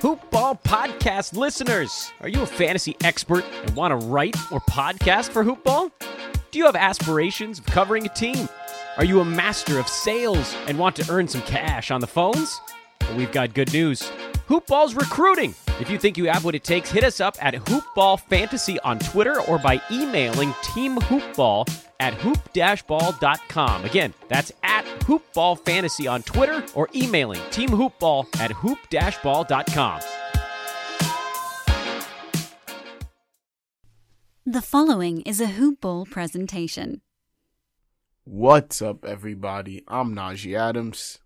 Hoopball 0.00 0.62
podcast 0.62 1.34
listeners, 1.36 2.12
are 2.20 2.28
you 2.28 2.42
a 2.42 2.46
fantasy 2.46 2.94
expert 3.02 3.44
and 3.62 3.74
want 3.74 3.98
to 3.98 4.06
write 4.06 4.36
or 4.52 4.60
podcast 4.60 5.30
for 5.30 5.42
Hoopball? 5.42 5.90
Do 6.50 6.58
you 6.58 6.66
have 6.66 6.76
aspirations 6.76 7.58
of 7.58 7.64
covering 7.66 8.04
a 8.04 8.10
team? 8.10 8.46
Are 8.98 9.04
you 9.04 9.20
a 9.20 9.24
master 9.24 9.78
of 9.78 9.88
sales 9.88 10.54
and 10.66 10.78
want 10.78 10.96
to 10.96 11.10
earn 11.10 11.28
some 11.28 11.40
cash 11.42 11.90
on 11.90 12.02
the 12.02 12.06
phones? 12.06 12.60
Well, 13.00 13.16
we've 13.16 13.32
got 13.32 13.54
good 13.54 13.72
news. 13.72 14.02
Hoopball's 14.48 14.94
recruiting. 14.94 15.54
If 15.80 15.90
you 15.90 15.98
think 15.98 16.18
you 16.18 16.28
have 16.28 16.44
what 16.44 16.54
it 16.54 16.62
takes, 16.62 16.90
hit 16.90 17.02
us 17.02 17.20
up 17.20 17.42
at 17.42 17.54
Hoopball 17.54 18.20
Fantasy 18.20 18.78
on 18.80 18.98
Twitter 18.98 19.40
or 19.42 19.58
by 19.58 19.80
emailing 19.90 20.54
Team 20.62 20.96
Hoopball 20.98 21.68
at 22.00 22.12
hoop-ball.com. 22.14 23.84
Again, 23.84 24.12
that's 24.28 24.52
at 25.06 25.12
Hoopball 25.12 25.64
Fantasy 25.64 26.06
on 26.06 26.22
Twitter 26.22 26.64
or 26.74 26.88
emailing 26.94 27.40
Team 27.50 27.70
Hoopball 27.70 28.26
at 28.40 28.52
hoop-ball.com. 28.52 30.00
The 34.48 34.62
following 34.62 35.22
is 35.22 35.40
a 35.40 35.46
Hoop 35.46 35.80
Ball 35.80 36.06
presentation. 36.06 37.00
What's 38.24 38.80
up, 38.80 39.04
everybody? 39.04 39.82
I'm 39.88 40.14
Najee 40.14 40.58
Adams. 40.58 41.18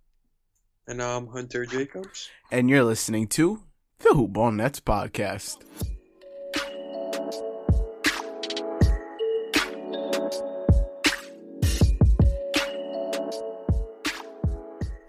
And 0.86 1.03
I'm 1.03 1.28
Hunter 1.28 1.67
Jacobs. 1.67 2.31
And 2.51 2.70
you're 2.70 2.84
listening 2.84 3.28
to 3.28 3.62
the 3.98 4.14
Hoop 4.14 4.33
Ball 4.33 4.53
Nets 4.53 4.81
podcast. 4.81 5.58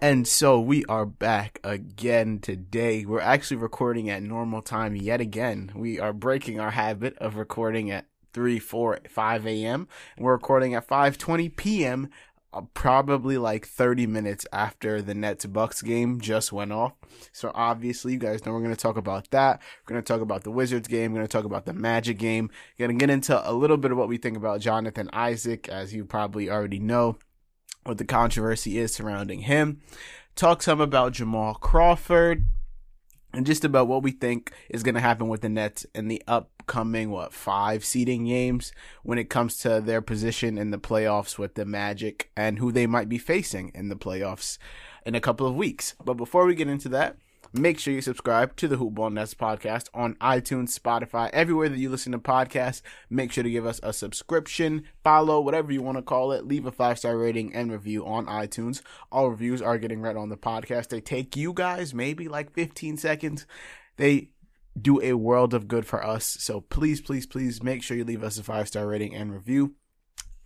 And 0.02 0.26
so 0.26 0.58
we 0.58 0.84
are 0.86 1.06
back 1.06 1.60
again 1.62 2.40
today. 2.40 3.06
We're 3.06 3.20
actually 3.20 3.58
recording 3.58 4.10
at 4.10 4.20
normal 4.20 4.60
time 4.60 4.96
yet 4.96 5.20
again. 5.20 5.70
We 5.76 6.00
are 6.00 6.12
breaking 6.12 6.58
our 6.58 6.72
habit 6.72 7.16
of 7.18 7.36
recording 7.36 7.92
at 7.92 8.06
3, 8.34 8.58
4, 8.58 8.98
5 9.08 9.46
a.m. 9.46 9.86
We're 10.18 10.32
recording 10.32 10.74
at 10.74 10.88
5:20 10.88 11.54
p.m. 11.54 12.10
Uh, 12.52 12.62
probably 12.74 13.38
like 13.38 13.64
30 13.64 14.08
minutes 14.08 14.44
after 14.52 15.00
the 15.00 15.14
Nets 15.14 15.46
Bucks 15.46 15.82
game 15.82 16.20
just 16.20 16.52
went 16.52 16.72
off. 16.72 16.94
So 17.30 17.52
obviously, 17.54 18.14
you 18.14 18.18
guys 18.18 18.44
know 18.44 18.50
we're 18.50 18.58
going 18.58 18.74
to 18.74 18.76
talk 18.76 18.96
about 18.96 19.30
that. 19.30 19.62
We're 19.86 19.94
going 19.94 20.02
to 20.02 20.12
talk 20.12 20.20
about 20.20 20.42
the 20.42 20.50
Wizards 20.50 20.88
game. 20.88 21.12
We're 21.12 21.18
going 21.18 21.28
to 21.28 21.32
talk 21.32 21.44
about 21.44 21.64
the 21.64 21.74
Magic 21.74 22.18
game. 22.18 22.50
We're 22.76 22.88
going 22.88 22.98
to 22.98 23.06
get 23.06 23.14
into 23.14 23.48
a 23.48 23.54
little 23.54 23.76
bit 23.76 23.92
of 23.92 23.98
what 23.98 24.08
we 24.08 24.16
think 24.16 24.36
about 24.36 24.62
Jonathan 24.62 25.10
Isaac, 25.12 25.68
as 25.68 25.94
you 25.94 26.04
probably 26.04 26.50
already 26.50 26.80
know 26.80 27.18
what 27.84 27.98
the 27.98 28.04
controversy 28.04 28.78
is 28.78 28.94
surrounding 28.94 29.40
him. 29.40 29.80
Talk 30.34 30.62
some 30.62 30.80
about 30.80 31.12
Jamal 31.12 31.54
Crawford 31.54 32.44
and 33.32 33.46
just 33.46 33.64
about 33.64 33.88
what 33.88 34.02
we 34.02 34.10
think 34.10 34.52
is 34.68 34.82
going 34.82 34.94
to 34.94 35.00
happen 35.00 35.28
with 35.28 35.40
the 35.40 35.48
Nets 35.48 35.86
in 35.94 36.08
the 36.08 36.22
upcoming 36.26 37.10
what 37.10 37.32
five 37.32 37.84
seeding 37.84 38.26
games 38.26 38.72
when 39.02 39.18
it 39.18 39.30
comes 39.30 39.56
to 39.58 39.80
their 39.80 40.02
position 40.02 40.58
in 40.58 40.70
the 40.70 40.78
playoffs 40.78 41.38
with 41.38 41.54
the 41.54 41.64
Magic 41.64 42.30
and 42.36 42.58
who 42.58 42.70
they 42.70 42.86
might 42.86 43.08
be 43.08 43.18
facing 43.18 43.70
in 43.74 43.88
the 43.88 43.96
playoffs 43.96 44.58
in 45.04 45.14
a 45.14 45.20
couple 45.20 45.46
of 45.46 45.56
weeks. 45.56 45.94
But 46.04 46.14
before 46.14 46.44
we 46.44 46.54
get 46.54 46.68
into 46.68 46.88
that, 46.90 47.16
Make 47.54 47.78
sure 47.78 47.92
you 47.92 48.00
subscribe 48.00 48.56
to 48.56 48.66
the 48.66 48.76
Hoopball 48.76 49.12
Nets 49.12 49.34
podcast 49.34 49.88
on 49.92 50.14
iTunes, 50.14 50.78
Spotify, 50.78 51.28
everywhere 51.34 51.68
that 51.68 51.78
you 51.78 51.90
listen 51.90 52.12
to 52.12 52.18
podcasts. 52.18 52.80
Make 53.10 53.30
sure 53.30 53.44
to 53.44 53.50
give 53.50 53.66
us 53.66 53.78
a 53.82 53.92
subscription, 53.92 54.84
follow, 55.04 55.38
whatever 55.38 55.70
you 55.70 55.82
want 55.82 55.98
to 55.98 56.02
call 56.02 56.32
it. 56.32 56.46
Leave 56.46 56.64
a 56.64 56.72
five 56.72 56.98
star 56.98 57.18
rating 57.18 57.54
and 57.54 57.70
review 57.70 58.06
on 58.06 58.24
iTunes. 58.24 58.80
All 59.10 59.28
reviews 59.28 59.60
are 59.60 59.76
getting 59.76 60.00
read 60.00 60.16
on 60.16 60.30
the 60.30 60.38
podcast. 60.38 60.88
They 60.88 61.02
take 61.02 61.36
you 61.36 61.52
guys 61.52 61.92
maybe 61.92 62.26
like 62.26 62.54
15 62.54 62.96
seconds. 62.96 63.46
They 63.98 64.30
do 64.80 65.02
a 65.02 65.12
world 65.12 65.52
of 65.52 65.68
good 65.68 65.84
for 65.84 66.02
us. 66.02 66.24
So 66.24 66.62
please, 66.62 67.02
please, 67.02 67.26
please 67.26 67.62
make 67.62 67.82
sure 67.82 67.98
you 67.98 68.04
leave 68.04 68.24
us 68.24 68.38
a 68.38 68.42
five 68.42 68.68
star 68.68 68.86
rating 68.86 69.14
and 69.14 69.30
review. 69.30 69.74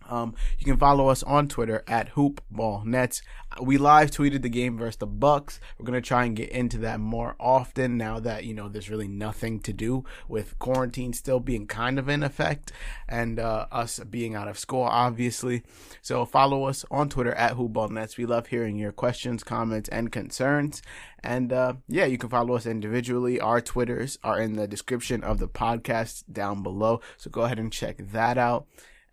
Um, 0.07 0.35
you 0.59 0.65
can 0.65 0.77
follow 0.77 1.09
us 1.09 1.23
on 1.23 1.47
Twitter 1.47 1.83
at 1.87 2.13
HoopBallNets. 2.13 3.21
We 3.61 3.77
live 3.77 4.11
tweeted 4.11 4.41
the 4.41 4.49
game 4.49 4.77
versus 4.77 4.97
the 4.97 5.07
Bucks. 5.07 5.59
We're 5.77 5.85
gonna 5.85 6.01
try 6.01 6.25
and 6.25 6.35
get 6.35 6.49
into 6.49 6.77
that 6.79 6.99
more 6.99 7.35
often 7.39 7.97
now 7.97 8.19
that 8.19 8.43
you 8.43 8.53
know 8.53 8.67
there's 8.69 8.89
really 8.89 9.07
nothing 9.07 9.59
to 9.61 9.73
do 9.73 10.03
with 10.27 10.59
quarantine 10.59 11.13
still 11.13 11.39
being 11.39 11.65
kind 11.67 11.97
of 11.97 12.09
in 12.09 12.23
effect 12.23 12.71
and 13.07 13.39
uh, 13.39 13.67
us 13.71 13.99
being 13.99 14.35
out 14.35 14.47
of 14.47 14.59
school, 14.59 14.83
obviously. 14.83 15.63
So 16.01 16.25
follow 16.25 16.65
us 16.65 16.85
on 16.91 17.09
Twitter 17.09 17.33
at 17.33 17.55
HoopBallNets. 17.55 18.17
We 18.17 18.25
love 18.25 18.47
hearing 18.47 18.77
your 18.77 18.91
questions, 18.91 19.43
comments, 19.43 19.89
and 19.89 20.11
concerns. 20.11 20.81
And 21.23 21.51
uh, 21.51 21.73
yeah, 21.87 22.05
you 22.05 22.17
can 22.17 22.29
follow 22.29 22.55
us 22.55 22.65
individually. 22.65 23.39
Our 23.39 23.61
Twitters 23.61 24.17
are 24.23 24.39
in 24.39 24.53
the 24.53 24.67
description 24.67 25.23
of 25.23 25.39
the 25.39 25.47
podcast 25.47 26.23
down 26.31 26.63
below. 26.63 27.01
So 27.17 27.29
go 27.29 27.41
ahead 27.41 27.59
and 27.59 27.71
check 27.71 27.97
that 27.97 28.37
out. 28.37 28.67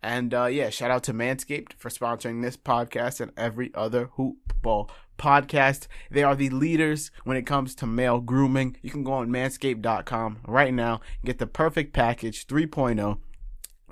And 0.05 0.35
uh, 0.35 0.45
yeah, 0.45 0.69
shout 0.69 0.91
out 0.91 1.01
to 1.05 1.13
Manscaped 1.13 1.73
for 1.79 1.89
sponsoring 1.89 2.43
this 2.43 2.55
podcast 2.55 3.19
and 3.19 3.31
every 3.35 3.71
other 3.73 4.11
hoop 4.17 4.53
ball 4.61 4.87
podcast. 5.17 5.87
They 6.11 6.21
are 6.21 6.35
the 6.35 6.51
leaders 6.51 7.09
when 7.23 7.37
it 7.37 7.47
comes 7.47 7.73
to 7.75 7.87
male 7.87 8.19
grooming. 8.19 8.77
You 8.83 8.91
can 8.91 9.03
go 9.03 9.13
on 9.13 9.29
manscaped.com 9.29 10.41
right 10.45 10.71
now, 10.71 11.01
and 11.21 11.25
get 11.25 11.39
the 11.39 11.47
perfect 11.47 11.91
package 11.91 12.45
3.0 12.45 13.17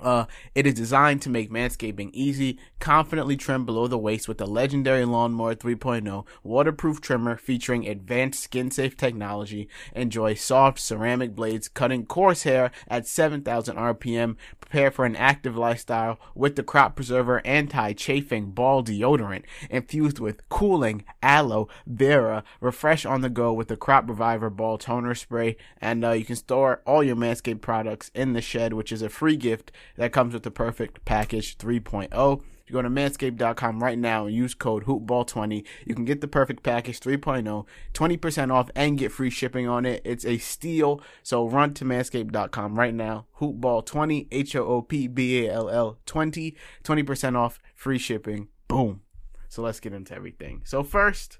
uh, 0.03 0.25
it 0.53 0.67
is 0.67 0.73
designed 0.73 1.21
to 1.23 1.29
make 1.29 1.49
manscaping 1.49 2.09
easy. 2.13 2.59
Confidently 2.79 3.37
trim 3.37 3.65
below 3.65 3.87
the 3.87 3.97
waist 3.97 4.27
with 4.27 4.37
the 4.37 4.45
legendary 4.45 5.05
Lawnmower 5.05 5.55
3.0 5.55 6.25
waterproof 6.43 6.99
trimmer 6.99 7.37
featuring 7.37 7.87
advanced 7.87 8.43
skin-safe 8.43 8.97
technology. 8.97 9.69
Enjoy 9.95 10.33
soft 10.33 10.79
ceramic 10.79 11.35
blades 11.35 11.67
cutting 11.67 12.05
coarse 12.05 12.43
hair 12.43 12.71
at 12.87 13.07
7,000 13.07 13.77
RPM. 13.77 14.35
Prepare 14.59 14.91
for 14.91 15.05
an 15.05 15.15
active 15.15 15.55
lifestyle 15.55 16.19
with 16.35 16.55
the 16.55 16.63
Crop 16.63 16.95
Preserver 16.95 17.41
anti-chafing 17.45 18.51
ball 18.51 18.83
deodorant 18.83 19.43
infused 19.69 20.19
with 20.19 20.47
cooling 20.49 21.05
aloe 21.21 21.69
vera. 21.87 22.43
Refresh 22.59 23.05
on 23.05 23.21
the 23.21 23.29
go 23.29 23.53
with 23.53 23.67
the 23.69 23.77
Crop 23.77 24.09
Reviver 24.09 24.49
ball 24.49 24.77
toner 24.77 25.15
spray. 25.15 25.55
And 25.79 26.03
uh, 26.03 26.11
you 26.11 26.25
can 26.25 26.35
store 26.35 26.81
all 26.85 27.03
your 27.03 27.15
Manscaped 27.15 27.61
products 27.61 28.11
in 28.13 28.33
the 28.33 28.41
shed, 28.41 28.73
which 28.73 28.91
is 28.91 29.01
a 29.01 29.09
free 29.09 29.37
gift 29.37 29.71
that 29.97 30.11
comes 30.11 30.33
with 30.33 30.43
the 30.43 30.51
perfect 30.51 31.05
package 31.05 31.57
3.0. 31.57 32.41
If 32.63 32.69
you 32.69 32.73
go 32.73 32.81
to 32.81 32.89
manscaped.com 32.89 33.83
right 33.83 33.97
now 33.97 34.25
and 34.25 34.33
use 34.33 34.53
code 34.53 34.85
HoopBall20, 34.85 35.65
you 35.85 35.95
can 35.95 36.05
get 36.05 36.21
the 36.21 36.29
perfect 36.29 36.63
package 36.63 36.99
3.0, 37.01 37.65
20% 37.93 38.53
off, 38.53 38.69
and 38.73 38.97
get 38.97 39.11
free 39.11 39.29
shipping 39.29 39.67
on 39.67 39.85
it. 39.85 40.01
It's 40.05 40.25
a 40.25 40.37
steal. 40.37 41.01
So 41.23 41.47
run 41.47 41.73
to 41.75 41.85
manscaped.com 41.85 42.79
right 42.79 42.93
now. 42.93 43.25
HoopBall20, 43.39 44.27
H 44.31 44.55
O 44.55 44.65
O 44.65 44.81
P 44.81 45.07
B 45.07 45.45
A 45.45 45.53
L 45.53 45.69
L 45.69 45.99
20, 46.05 46.55
20% 46.83 47.35
off, 47.35 47.59
free 47.75 47.97
shipping. 47.97 48.47
Boom. 48.69 49.01
So 49.49 49.61
let's 49.61 49.81
get 49.81 49.93
into 49.93 50.15
everything. 50.15 50.61
So 50.63 50.83
first, 50.83 51.39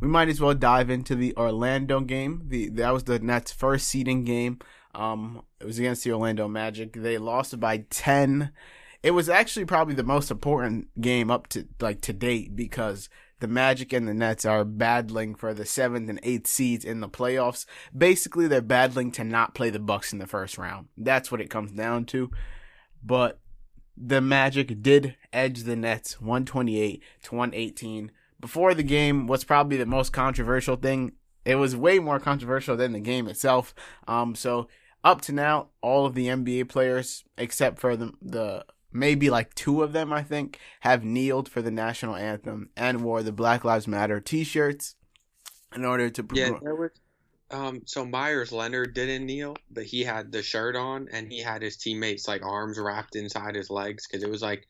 we 0.00 0.06
might 0.06 0.28
as 0.28 0.40
well 0.40 0.54
dive 0.54 0.90
into 0.90 1.16
the 1.16 1.36
Orlando 1.36 2.00
game. 2.00 2.44
The 2.46 2.68
that 2.70 2.92
was 2.92 3.04
the 3.04 3.18
Nets' 3.18 3.50
first 3.50 3.88
seeding 3.88 4.24
game 4.24 4.60
Um, 4.98 5.42
it 5.60 5.64
was 5.64 5.78
against 5.78 6.02
the 6.02 6.12
Orlando 6.12 6.48
Magic. 6.48 6.92
They 6.92 7.18
lost 7.18 7.58
by 7.60 7.78
ten. 7.88 8.50
It 9.02 9.12
was 9.12 9.28
actually 9.28 9.64
probably 9.64 9.94
the 9.94 10.02
most 10.02 10.30
important 10.30 10.88
game 11.00 11.30
up 11.30 11.46
to 11.48 11.68
like 11.80 12.00
to 12.02 12.12
date 12.12 12.56
because 12.56 13.08
the 13.38 13.46
Magic 13.46 13.92
and 13.92 14.08
the 14.08 14.14
Nets 14.14 14.44
are 14.44 14.64
battling 14.64 15.36
for 15.36 15.54
the 15.54 15.64
seventh 15.64 16.10
and 16.10 16.18
eighth 16.24 16.48
seeds 16.48 16.84
in 16.84 16.98
the 16.98 17.08
playoffs. 17.08 17.64
Basically, 17.96 18.48
they're 18.48 18.60
battling 18.60 19.12
to 19.12 19.24
not 19.24 19.54
play 19.54 19.70
the 19.70 19.78
Bucks 19.78 20.12
in 20.12 20.18
the 20.18 20.26
first 20.26 20.58
round. 20.58 20.88
That's 20.96 21.30
what 21.30 21.40
it 21.40 21.48
comes 21.48 21.70
down 21.70 22.04
to. 22.06 22.32
But 23.04 23.38
the 23.96 24.20
Magic 24.20 24.82
did 24.82 25.14
edge 25.32 25.62
the 25.62 25.76
Nets 25.76 26.20
128 26.20 27.02
to 27.24 27.34
118. 27.36 28.10
Before 28.40 28.74
the 28.74 28.82
game, 28.82 29.28
what's 29.28 29.44
probably 29.44 29.76
the 29.76 29.86
most 29.86 30.12
controversial 30.12 30.74
thing. 30.74 31.12
It 31.44 31.54
was 31.54 31.76
way 31.76 31.98
more 31.98 32.20
controversial 32.20 32.76
than 32.76 32.92
the 32.92 33.00
game 33.00 33.28
itself. 33.28 33.74
Um, 34.06 34.34
so 34.34 34.68
up 35.04 35.20
to 35.22 35.32
now, 35.32 35.68
all 35.80 36.06
of 36.06 36.14
the 36.14 36.26
NBA 36.26 36.68
players, 36.68 37.24
except 37.36 37.78
for 37.78 37.96
the 37.96 38.12
the 38.20 38.64
maybe 38.92 39.30
like 39.30 39.54
two 39.54 39.82
of 39.82 39.92
them, 39.92 40.12
I 40.12 40.22
think, 40.22 40.58
have 40.80 41.04
kneeled 41.04 41.48
for 41.48 41.62
the 41.62 41.70
national 41.70 42.16
anthem 42.16 42.70
and 42.76 43.02
wore 43.02 43.22
the 43.22 43.32
Black 43.32 43.64
Lives 43.64 43.86
Matter 43.86 44.20
T-shirts 44.20 44.96
in 45.74 45.84
order 45.84 46.10
to. 46.10 46.26
Yeah, 46.32 46.58
there 46.62 46.74
was. 46.74 46.90
Um, 47.50 47.82
so 47.86 48.04
Meyers 48.04 48.52
Leonard 48.52 48.92
didn't 48.92 49.24
kneel, 49.24 49.56
but 49.70 49.84
he 49.84 50.02
had 50.02 50.30
the 50.30 50.42
shirt 50.42 50.76
on 50.76 51.08
and 51.10 51.32
he 51.32 51.40
had 51.40 51.62
his 51.62 51.78
teammates 51.78 52.28
like 52.28 52.44
arms 52.44 52.78
wrapped 52.78 53.16
inside 53.16 53.54
his 53.54 53.70
legs 53.70 54.06
because 54.06 54.22
it 54.22 54.28
was 54.28 54.42
like 54.42 54.66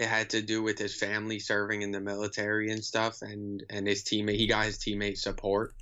it 0.00 0.08
had 0.08 0.30
to 0.30 0.42
do 0.42 0.64
with 0.64 0.78
his 0.78 0.98
family 0.98 1.38
serving 1.38 1.82
in 1.82 1.92
the 1.92 2.00
military 2.00 2.72
and 2.72 2.84
stuff, 2.84 3.22
and 3.22 3.62
and 3.70 3.86
his 3.86 4.02
teammate 4.02 4.36
he 4.36 4.48
got 4.48 4.64
his 4.64 4.78
teammate 4.78 5.18
support 5.18 5.74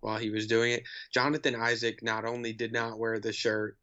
while 0.00 0.18
he 0.18 0.30
was 0.30 0.46
doing 0.46 0.72
it. 0.72 0.84
Jonathan 1.12 1.54
Isaac 1.54 2.02
not 2.02 2.24
only 2.24 2.52
did 2.52 2.72
not 2.72 2.98
wear 2.98 3.18
the 3.18 3.32
shirt, 3.32 3.76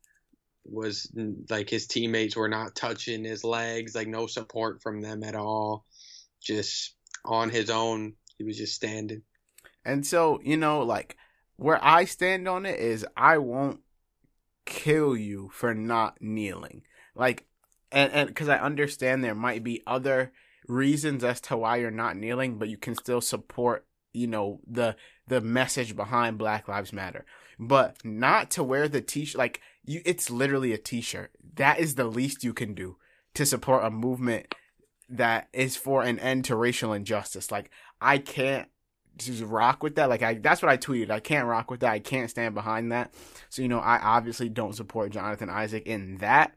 was 0.70 1.12
like 1.50 1.70
his 1.70 1.88
teammates 1.88 2.36
were 2.36 2.50
not 2.50 2.76
touching 2.76 3.24
his 3.24 3.44
legs, 3.44 3.96
like 3.96 4.08
no 4.08 4.28
support 4.28 4.82
from 4.82 5.02
them 5.02 5.24
at 5.24 5.36
all. 5.36 5.86
Just 6.42 6.96
on 7.26 7.50
his 7.50 7.70
own, 7.70 8.14
he 8.38 8.44
was 8.44 8.58
just 8.58 8.76
standing. 8.76 9.22
And 9.86 10.06
so, 10.06 10.40
you 10.44 10.58
know, 10.58 10.82
like 10.82 11.16
where 11.56 11.84
I 11.84 12.06
stand 12.06 12.48
on 12.48 12.66
it 12.66 12.80
is 12.80 13.06
I 13.16 13.38
won't 13.38 13.80
kill 14.66 15.16
you 15.16 15.50
for 15.54 15.74
not 15.74 16.22
kneeling. 16.22 16.84
Like 17.16 17.46
and 17.92 18.12
and 18.12 18.36
cuz 18.36 18.50
I 18.50 18.58
understand 18.58 19.24
there 19.24 19.36
might 19.36 19.64
be 19.64 19.84
other 19.88 20.34
reasons 20.68 21.24
as 21.24 21.40
to 21.42 21.58
why 21.58 21.78
you're 21.78 21.92
not 21.92 22.18
kneeling, 22.18 22.58
but 22.58 22.70
you 22.70 22.78
can 22.78 22.96
still 22.96 23.22
support, 23.22 23.86
you 24.14 24.28
know, 24.28 24.60
the 24.68 24.96
the 25.28 25.42
message 25.42 25.96
behind 25.96 26.38
Black 26.38 26.68
Lives 26.68 26.94
Matter. 26.94 27.26
But 27.60 27.98
not 28.04 28.52
to 28.52 28.64
wear 28.64 28.88
the 28.88 29.02
t-shirt 29.02 29.38
like 29.38 29.62
you 29.84 30.02
it's 30.06 30.30
literally 30.30 30.74
a 30.74 30.78
t-shirt. 30.78 31.32
That 31.56 31.80
is 31.80 31.96
the 31.96 32.06
least 32.06 32.44
you 32.44 32.54
can 32.54 32.74
do 32.74 32.98
to 33.34 33.46
support 33.46 33.84
a 33.84 33.90
movement 33.90 34.54
that 35.10 35.48
is 35.54 35.76
for 35.76 36.04
an 36.04 36.20
end 36.20 36.46
to 36.46 36.56
racial 36.56 36.94
injustice. 36.94 37.52
Like 37.52 37.72
I 38.02 38.18
can't 38.18 38.68
just 39.18 39.44
rock 39.44 39.82
with 39.82 39.96
that. 39.96 40.10
Like 40.10 40.22
I 40.22 40.36
that's 40.36 40.62
what 40.62 40.72
I 40.72 40.78
tweeted. 40.78 41.10
I 41.10 41.20
can't 41.20 41.48
rock 41.48 41.72
with 41.72 41.80
that. 41.82 41.92
I 41.92 42.00
can't 42.00 42.30
stand 42.30 42.54
behind 42.54 42.92
that. 42.92 43.14
So 43.50 43.62
you 43.62 43.68
know, 43.68 43.80
I 43.80 43.98
obviously 43.98 44.50
don't 44.50 44.76
support 44.76 45.12
Jonathan 45.12 45.50
Isaac 45.50 45.86
in 45.86 46.18
that. 46.18 46.54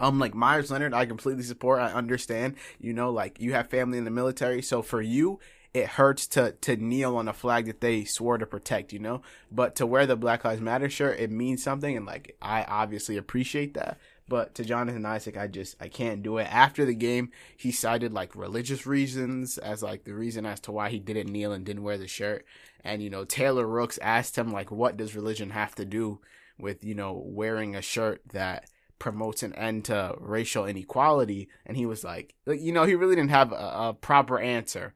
Um, 0.00 0.18
like 0.18 0.34
Meyers 0.34 0.70
Leonard, 0.70 0.92
I 0.92 1.06
completely 1.06 1.44
support. 1.44 1.80
I 1.80 1.92
understand. 1.92 2.56
You 2.78 2.92
know, 2.92 3.10
like 3.10 3.40
you 3.40 3.52
have 3.52 3.70
family 3.70 3.98
in 3.98 4.04
the 4.04 4.10
military, 4.10 4.60
so 4.62 4.82
for 4.82 5.00
you, 5.00 5.38
it 5.74 5.88
hurts 5.88 6.28
to 6.28 6.52
to 6.52 6.76
kneel 6.76 7.16
on 7.16 7.26
a 7.26 7.32
flag 7.32 7.66
that 7.66 7.80
they 7.80 8.04
swore 8.04 8.38
to 8.38 8.46
protect, 8.46 8.92
you 8.92 9.00
know. 9.00 9.22
But 9.50 9.74
to 9.76 9.86
wear 9.86 10.06
the 10.06 10.16
Black 10.16 10.44
Lives 10.44 10.60
Matter 10.60 10.88
shirt, 10.88 11.18
it 11.18 11.32
means 11.32 11.62
something, 11.62 11.96
and 11.96 12.06
like 12.06 12.36
I 12.40 12.62
obviously 12.62 13.16
appreciate 13.16 13.74
that. 13.74 13.98
But 14.26 14.54
to 14.54 14.64
Jonathan 14.64 15.04
Isaac, 15.04 15.36
I 15.36 15.48
just 15.48 15.76
I 15.80 15.88
can't 15.88 16.22
do 16.22 16.38
it. 16.38 16.44
After 16.44 16.84
the 16.84 16.94
game, 16.94 17.30
he 17.56 17.72
cited 17.72 18.12
like 18.12 18.36
religious 18.36 18.86
reasons 18.86 19.58
as 19.58 19.82
like 19.82 20.04
the 20.04 20.14
reason 20.14 20.46
as 20.46 20.60
to 20.60 20.72
why 20.72 20.90
he 20.90 21.00
didn't 21.00 21.30
kneel 21.30 21.52
and 21.52 21.66
didn't 21.66 21.82
wear 21.82 21.98
the 21.98 22.06
shirt. 22.06 22.46
And 22.84 23.02
you 23.02 23.10
know, 23.10 23.24
Taylor 23.24 23.66
Rooks 23.66 23.98
asked 24.00 24.38
him 24.38 24.52
like, 24.52 24.70
what 24.70 24.96
does 24.96 25.16
religion 25.16 25.50
have 25.50 25.74
to 25.74 25.84
do 25.84 26.20
with 26.56 26.84
you 26.84 26.94
know 26.94 27.20
wearing 27.26 27.74
a 27.74 27.82
shirt 27.82 28.22
that 28.32 28.70
promotes 29.00 29.42
an 29.42 29.52
end 29.54 29.86
to 29.86 30.14
racial 30.20 30.66
inequality? 30.66 31.48
And 31.66 31.76
he 31.76 31.84
was 31.84 32.04
like, 32.04 32.36
you 32.46 32.70
know, 32.70 32.84
he 32.84 32.94
really 32.94 33.16
didn't 33.16 33.30
have 33.30 33.50
a, 33.50 33.56
a 33.56 33.96
proper 34.00 34.38
answer 34.38 34.94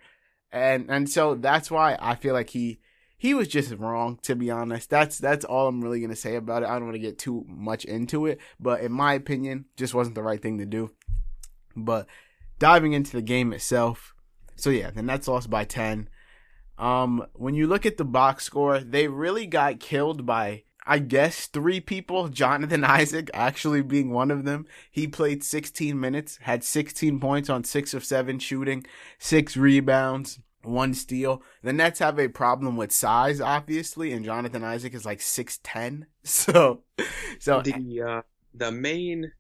and 0.53 0.91
and 0.91 1.09
so 1.09 1.35
that's 1.35 1.71
why 1.71 1.97
I 2.01 2.15
feel 2.15 2.35
like 2.35 2.51
he 2.51 2.81
he 3.17 3.35
was 3.35 3.49
just 3.49 3.73
wrong 3.73 4.19
to 4.23 4.35
be 4.35 4.51
honest. 4.51 4.91
That's 4.91 5.19
that's 5.19 5.45
all 5.45 5.69
I'm 5.69 5.83
really 5.83 6.01
gonna 6.01 6.17
say 6.17 6.37
about 6.37 6.63
it. 6.63 6.69
I 6.69 6.75
don't 6.75 6.85
want 6.85 6.95
to 6.95 7.01
get 7.01 7.19
too 7.19 7.45
much 7.49 7.85
into 7.85 8.27
it, 8.27 8.39
but 8.59 8.81
in 8.81 8.93
my 8.93 9.15
opinion, 9.15 9.67
just 9.77 9.95
wasn't 9.95 10.15
the 10.15 10.23
right 10.23 10.41
thing 10.41 10.59
to 10.59 10.67
do. 10.67 10.91
But 11.77 12.07
diving 12.59 12.93
into 12.93 13.13
the 13.13 13.23
game 13.23 13.53
itself, 13.53 14.15
so 14.57 14.71
yeah, 14.71 14.91
the 14.91 15.03
Nets 15.03 15.29
lost 15.29 15.51
by 15.51 15.65
ten. 15.65 16.09
Um, 16.79 17.27
when 17.35 17.55
you 17.55 17.67
look 17.67 17.87
at 17.87 17.97
the 17.97 18.05
box 18.05 18.45
score, 18.45 18.79
they 18.79 19.09
really 19.09 19.47
got 19.47 19.81
killed 19.81 20.25
by 20.25 20.63
I 20.89 21.01
guess 21.01 21.47
three 21.47 21.81
people, 21.81 22.29
Jonathan 22.29 22.83
Isaac 23.01 23.31
actually 23.35 23.83
being 23.83 24.11
one 24.11 24.31
of 24.31 24.45
them. 24.45 24.67
He 24.91 25.07
played 25.07 25.45
16 25.45 26.01
minutes, 26.01 26.39
had 26.43 26.65
16 26.65 27.21
points 27.21 27.51
on 27.51 27.63
6 27.63 27.93
of 27.93 28.05
7 28.05 28.39
shooting, 28.39 28.87
6 29.19 29.57
rebounds, 29.59 30.41
1 30.63 30.95
steal. 30.95 31.43
The 31.63 31.75
Nets 31.75 31.99
have 31.99 32.19
a 32.19 32.29
problem 32.29 32.77
with 32.79 32.91
size 32.91 33.39
obviously 33.39 34.13
and 34.13 34.25
Jonathan 34.25 34.65
Isaac 34.65 34.95
is 34.95 35.05
like 35.05 35.21
6'10. 35.21 36.07
So 36.25 36.83
so 37.39 37.63
the 37.63 38.03
uh, 38.03 38.23
the 38.53 38.71
main 38.71 39.33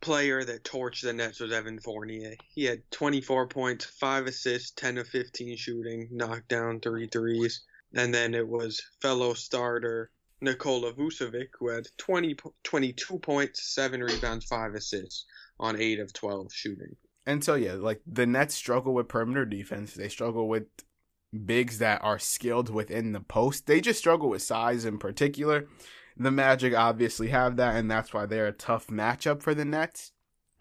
player 0.00 0.42
that 0.42 0.64
torched 0.64 1.02
the 1.02 1.12
Nets 1.12 1.38
was 1.38 1.52
Evan 1.52 1.78
Fournier. 1.78 2.34
He 2.48 2.64
had 2.64 2.82
24 2.90 3.46
points, 3.46 3.84
5 3.84 4.26
assists, 4.26 4.72
10 4.72 4.98
of 4.98 5.06
15 5.06 5.56
shooting, 5.56 6.08
knocked 6.10 6.48
down 6.48 6.80
three 6.80 7.06
threes. 7.06 7.62
And 7.94 8.12
then 8.12 8.34
it 8.34 8.48
was 8.48 8.82
fellow 9.00 9.34
starter 9.34 10.10
Nikola 10.42 10.92
Vucevic, 10.92 11.48
who 11.58 11.68
had 11.68 11.86
20, 11.98 12.36
22 12.64 13.18
points, 13.20 13.74
7 13.74 14.02
rebounds, 14.02 14.44
5 14.46 14.74
assists 14.74 15.24
on 15.58 15.80
8 15.80 16.00
of 16.00 16.12
12 16.12 16.52
shooting. 16.52 16.96
And 17.24 17.42
so, 17.44 17.54
yeah, 17.54 17.74
like 17.74 18.00
the 18.06 18.26
Nets 18.26 18.54
struggle 18.54 18.92
with 18.92 19.08
perimeter 19.08 19.44
defense. 19.44 19.94
They 19.94 20.08
struggle 20.08 20.48
with 20.48 20.64
bigs 21.32 21.78
that 21.78 22.02
are 22.02 22.18
skilled 22.18 22.68
within 22.68 23.12
the 23.12 23.20
post. 23.20 23.66
They 23.66 23.80
just 23.80 24.00
struggle 24.00 24.28
with 24.28 24.42
size 24.42 24.84
in 24.84 24.98
particular. 24.98 25.68
The 26.16 26.30
Magic 26.30 26.74
obviously 26.74 27.28
have 27.28 27.56
that, 27.56 27.76
and 27.76 27.90
that's 27.90 28.12
why 28.12 28.26
they're 28.26 28.48
a 28.48 28.52
tough 28.52 28.88
matchup 28.88 29.42
for 29.42 29.54
the 29.54 29.64
Nets. 29.64 30.12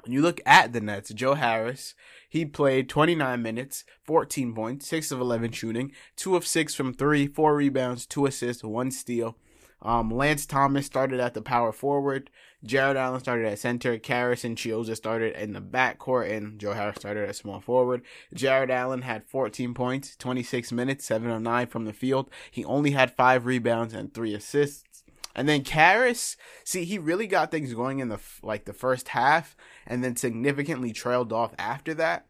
When 0.04 0.14
you 0.14 0.22
look 0.22 0.40
at 0.46 0.74
the 0.74 0.82
Nets, 0.82 1.14
Joe 1.14 1.34
Harris, 1.34 1.94
he 2.30 2.46
played 2.46 2.90
29 2.90 3.42
minutes, 3.42 3.84
14 4.06 4.54
points, 4.56 4.88
6 4.88 5.12
of 5.12 5.20
11 5.20 5.52
shooting, 5.52 5.92
2 6.16 6.36
of 6.36 6.48
6 6.48 6.74
from 6.74 6.94
3, 6.94 7.28
4 7.28 7.56
rebounds, 7.56 8.06
2 8.06 8.26
assists, 8.26 8.64
1 8.64 8.92
steal. 8.92 9.38
Um, 9.82 10.12
Lance 10.12 10.46
Thomas 10.46 10.86
started 10.86 11.20
at 11.20 11.34
the 11.34 11.42
power 11.42 11.72
forward. 11.72 12.30
Jarrett 12.64 12.98
Allen 12.98 13.20
started 13.20 13.48
at 13.48 13.60
center. 13.60 13.98
Caris 13.98 14.44
and 14.44 14.56
Chiozza 14.56 14.96
started 14.96 15.36
in 15.36 15.54
the 15.54 15.62
backcourt, 15.62 16.32
and 16.32 16.60
Joe 16.60 16.74
Harris 16.74 16.98
started 16.98 17.28
at 17.28 17.36
small 17.36 17.60
forward. 17.60 18.04
Jarrett 18.34 18.70
Allen 18.70 19.02
had 19.02 19.28
14 19.28 19.74
points, 19.74 20.16
26 20.16 20.72
minutes, 20.72 21.06
7 21.06 21.30
of 21.32 21.42
9 21.42 21.68
from 21.68 21.86
the 21.86 21.94
field. 21.94 22.30
He 22.52 22.64
only 22.66 22.92
had 22.92 23.16
5 23.16 23.46
rebounds 23.46 23.94
and 23.94 24.14
3 24.14 24.36
assists. 24.36 25.04
And 25.36 25.48
then 25.48 25.64
Caris, 25.64 26.36
see, 26.64 26.84
he 26.84 26.98
really 26.98 27.28
got 27.28 27.52
things 27.52 27.74
going 27.74 28.00
in 28.00 28.10
the 28.10 28.20
like 28.44 28.66
the 28.66 28.74
first 28.74 29.10
half, 29.10 29.56
and 29.88 30.04
then 30.04 30.16
significantly 30.16 30.92
trailed 30.92 31.32
off 31.32 31.54
after 31.58 31.94
that. 31.96 32.26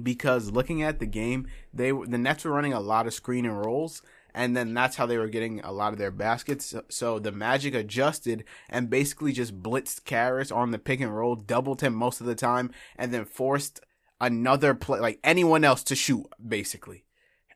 Because 0.00 0.50
looking 0.50 0.82
at 0.82 0.98
the 0.98 1.06
game, 1.06 1.46
they 1.72 1.92
the 1.92 2.18
Nets 2.18 2.44
were 2.44 2.50
running 2.50 2.72
a 2.72 2.80
lot 2.80 3.06
of 3.06 3.14
screen 3.14 3.46
and 3.46 3.64
rolls, 3.64 4.02
and 4.34 4.56
then 4.56 4.74
that's 4.74 4.96
how 4.96 5.06
they 5.06 5.18
were 5.18 5.28
getting 5.28 5.60
a 5.60 5.72
lot 5.72 5.92
of 5.92 5.98
their 5.98 6.10
baskets. 6.10 6.74
So 6.88 7.18
the 7.18 7.32
Magic 7.32 7.74
adjusted 7.74 8.44
and 8.68 8.90
basically 8.90 9.32
just 9.32 9.62
blitzed 9.62 10.04
Caris 10.04 10.50
on 10.50 10.70
the 10.70 10.78
pick 10.78 11.00
and 11.00 11.14
roll, 11.14 11.36
doubled 11.36 11.80
him 11.80 11.94
most 11.94 12.20
of 12.20 12.26
the 12.26 12.34
time, 12.34 12.70
and 12.96 13.12
then 13.12 13.24
forced 13.24 13.80
another 14.20 14.74
play, 14.74 15.00
like 15.00 15.18
anyone 15.22 15.64
else 15.64 15.82
to 15.84 15.96
shoot, 15.96 16.26
basically. 16.46 17.04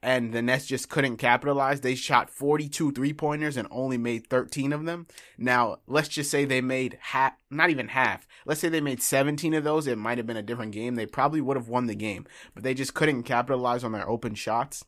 And 0.03 0.33
the 0.33 0.43
Nets 0.43 0.67
just 0.67 0.89
couldn't 0.89 1.17
capitalize. 1.17 1.81
They 1.81 1.95
shot 1.95 2.31
42 2.31 2.93
three 2.93 3.13
pointers 3.13 3.57
and 3.57 3.67
only 3.71 3.97
made 3.97 4.29
13 4.29 4.73
of 4.73 4.85
them. 4.85 5.07
Now, 5.39 5.79
let's 5.87 6.09
just 6.09 6.31
say 6.31 6.45
they 6.45 6.61
made 6.61 6.99
half, 7.01 7.33
not 7.51 7.71
even 7.71 7.89
half. 7.89 8.29
Let's 8.45 8.61
say 8.61 8.69
they 8.69 8.81
made 8.81 9.03
17 9.03 9.55
of 9.55 9.65
those. 9.65 9.87
It 9.87 9.99
might 9.99 10.19
have 10.19 10.27
been 10.27 10.37
a 10.37 10.43
different 10.43 10.73
game. 10.73 10.95
They 10.95 11.07
probably 11.07 11.41
would 11.41 11.57
have 11.57 11.69
won 11.69 11.87
the 11.87 11.97
game, 11.97 12.27
but 12.55 12.63
they 12.63 12.75
just 12.75 12.95
couldn't 12.95 13.23
capitalize 13.25 13.83
on 13.83 13.93
their 13.93 14.09
open 14.09 14.35
shots. 14.35 14.85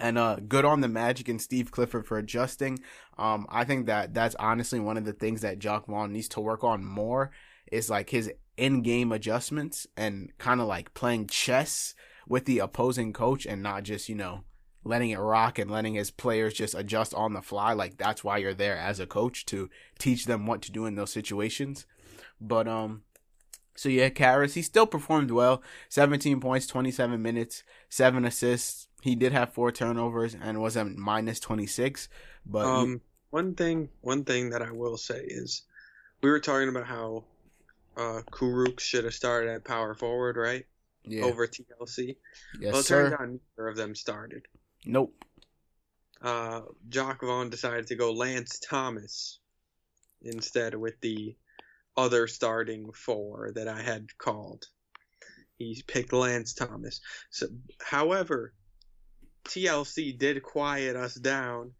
And 0.00 0.16
uh, 0.16 0.36
good 0.46 0.64
on 0.64 0.80
the 0.80 0.88
Magic 0.88 1.28
and 1.28 1.42
Steve 1.42 1.72
Clifford 1.72 2.06
for 2.06 2.18
adjusting. 2.18 2.78
Um, 3.18 3.46
I 3.48 3.64
think 3.64 3.86
that 3.86 4.14
that's 4.14 4.36
honestly 4.36 4.78
one 4.78 4.96
of 4.96 5.04
the 5.04 5.12
things 5.12 5.40
that 5.40 5.58
Jacque 5.58 5.86
Vaughn 5.86 6.12
needs 6.12 6.28
to 6.28 6.40
work 6.40 6.62
on 6.62 6.84
more 6.84 7.30
is 7.72 7.90
like 7.90 8.10
his 8.10 8.30
in-game 8.56 9.12
adjustments 9.12 9.86
and 9.96 10.36
kind 10.38 10.60
of 10.60 10.66
like 10.66 10.94
playing 10.94 11.26
chess 11.26 11.94
with 12.28 12.44
the 12.44 12.58
opposing 12.58 13.12
coach 13.12 13.46
and 13.46 13.62
not 13.62 13.84
just 13.84 14.08
you 14.08 14.14
know 14.14 14.42
letting 14.84 15.10
it 15.10 15.18
rock 15.18 15.58
and 15.58 15.70
letting 15.70 15.94
his 15.94 16.10
players 16.10 16.54
just 16.54 16.74
adjust 16.74 17.12
on 17.14 17.34
the 17.34 17.42
fly. 17.42 17.72
Like 17.72 17.96
that's 17.98 18.24
why 18.24 18.38
you're 18.38 18.54
there 18.54 18.76
as 18.76 19.00
a 19.00 19.06
coach 19.06 19.44
to 19.46 19.68
teach 19.98 20.24
them 20.24 20.46
what 20.46 20.62
to 20.62 20.72
do 20.72 20.86
in 20.86 20.94
those 20.94 21.12
situations. 21.12 21.86
But 22.40 22.66
um 22.66 23.02
so 23.76 23.88
yeah, 23.88 24.08
Caris, 24.08 24.54
he 24.54 24.62
still 24.62 24.86
performed 24.86 25.30
well. 25.30 25.62
17 25.88 26.40
points, 26.40 26.66
27 26.66 27.22
minutes, 27.22 27.62
7 27.88 28.24
assists. 28.24 28.87
He 29.02 29.14
did 29.14 29.32
have 29.32 29.52
4 29.52 29.70
turnovers 29.72 30.34
and 30.34 30.60
was 30.60 30.76
at 30.76 30.86
minus 30.88 31.38
26, 31.40 32.08
but 32.44 32.66
Um, 32.66 32.92
he- 32.94 33.00
one 33.30 33.54
thing, 33.54 33.90
one 34.00 34.24
thing 34.24 34.50
that 34.50 34.62
I 34.62 34.72
will 34.72 34.96
say 34.96 35.22
is, 35.24 35.62
we 36.22 36.30
were 36.30 36.40
talking 36.40 36.68
about 36.68 36.86
how 36.86 37.24
uh, 37.96 38.22
Kurucs 38.30 38.80
should 38.80 39.04
have 39.04 39.14
started 39.14 39.50
at 39.50 39.64
power 39.64 39.94
forward, 39.94 40.36
right? 40.36 40.64
yeah. 41.04 41.24
Over 41.24 41.46
TLC. 41.46 42.16
yes, 42.60 42.72
well, 42.72 42.80
it 42.80 42.84
sir. 42.84 43.10
turns 43.10 43.12
out 43.20 43.28
neither 43.56 43.68
of 43.68 43.76
them 43.76 43.94
started. 43.94 44.42
Nope. 44.84 45.14
Uh, 46.20 46.62
Jacque 46.88 47.22
Vaughn 47.22 47.50
decided 47.50 47.86
to 47.88 47.94
go 47.96 48.12
Lance 48.12 48.58
Thomas 48.60 49.38
instead 50.22 50.74
with 50.74 51.00
the 51.00 51.36
other 51.96 52.26
starting 52.26 52.92
four 52.92 53.52
that 53.54 53.68
I 53.68 53.80
had 53.82 54.16
called. 54.18 54.66
He 55.56 55.82
picked 55.86 56.12
Lance 56.12 56.54
Thomas. 56.54 57.00
So, 57.30 57.46
however, 57.80 58.52
TLC 59.48 60.16
did 60.16 60.42
quiet 60.42 60.94
us 60.94 61.14
down. 61.14 61.72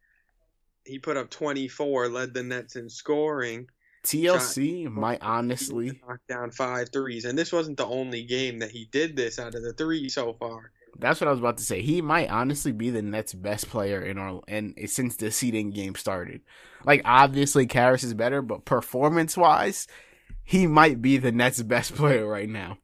He 0.84 0.98
put 0.98 1.16
up 1.16 1.30
24, 1.30 2.08
led 2.08 2.34
the 2.34 2.42
Nets 2.42 2.76
in 2.76 2.88
scoring. 2.88 3.68
TLC 4.04 4.90
might 4.90 5.22
honestly 5.22 6.00
knock 6.06 6.20
down 6.28 6.50
five 6.50 6.88
threes, 6.90 7.24
and 7.24 7.36
this 7.38 7.52
wasn't 7.52 7.76
the 7.76 7.86
only 7.86 8.22
game 8.24 8.60
that 8.60 8.70
he 8.70 8.88
did 8.90 9.16
this 9.16 9.38
out 9.38 9.54
of 9.54 9.62
the 9.62 9.72
three 9.74 10.08
so 10.08 10.32
far. 10.32 10.72
That's 10.98 11.20
what 11.20 11.28
I 11.28 11.30
was 11.30 11.40
about 11.40 11.58
to 11.58 11.64
say. 11.64 11.82
He 11.82 12.00
might 12.00 12.30
honestly 12.30 12.72
be 12.72 12.90
the 12.90 13.02
Nets' 13.02 13.34
best 13.34 13.68
player 13.68 14.00
in 14.02 14.18
our 14.18 14.40
and 14.48 14.74
since 14.86 15.16
the 15.16 15.30
seeding 15.30 15.70
game 15.70 15.94
started. 15.94 16.40
Like 16.84 17.02
obviously, 17.04 17.66
Caris 17.66 18.02
is 18.02 18.14
better, 18.14 18.40
but 18.40 18.64
performance 18.64 19.36
wise, 19.36 19.86
he 20.42 20.66
might 20.66 21.02
be 21.02 21.18
the 21.18 21.32
Nets' 21.32 21.62
best 21.62 21.94
player 21.94 22.26
right 22.26 22.48
now. 22.48 22.78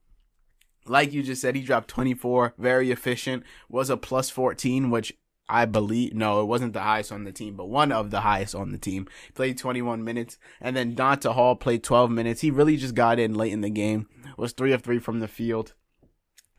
Like 0.87 1.13
you 1.13 1.23
just 1.23 1.41
said, 1.41 1.55
he 1.55 1.63
dropped 1.63 1.89
24, 1.89 2.55
very 2.59 2.91
efficient, 2.91 3.43
was 3.69 3.91
a 3.91 3.97
plus 3.97 4.31
14, 4.31 4.91
which 4.91 5.15
I 5.49 5.67
believe 5.67 6.15
no, 6.15 6.41
it 6.41 6.47
wasn't 6.47 6.73
the 6.73 6.81
highest 6.81 7.13
on 7.13 7.25
the 7.25 7.33
team, 7.33 7.55
but 7.57 7.69
one 7.69 7.93
of 7.93 8.11
the 8.11 8.21
highest 8.21 8.55
on 8.55 8.73
the 8.73 8.79
team. 8.79 9.07
Played 9.35 9.59
21 9.59 10.03
minutes, 10.03 10.39
and 10.61 10.75
then 10.77 10.97
Donta 10.97 11.35
Hall 11.35 11.55
played 11.55 11.83
12 11.83 12.11
minutes. 12.11 12.41
He 12.41 12.51
really 12.51 12.77
just 12.77 12.95
got 12.95 13.19
in 13.19 13.35
late 13.35 13.53
in 13.53 13.61
the 13.61 13.71
game. 13.71 14.09
Was 14.37 14.53
three 14.53 14.73
of 14.73 14.83
three 14.83 14.99
from 14.99 15.21
the 15.21 15.29
field. 15.29 15.75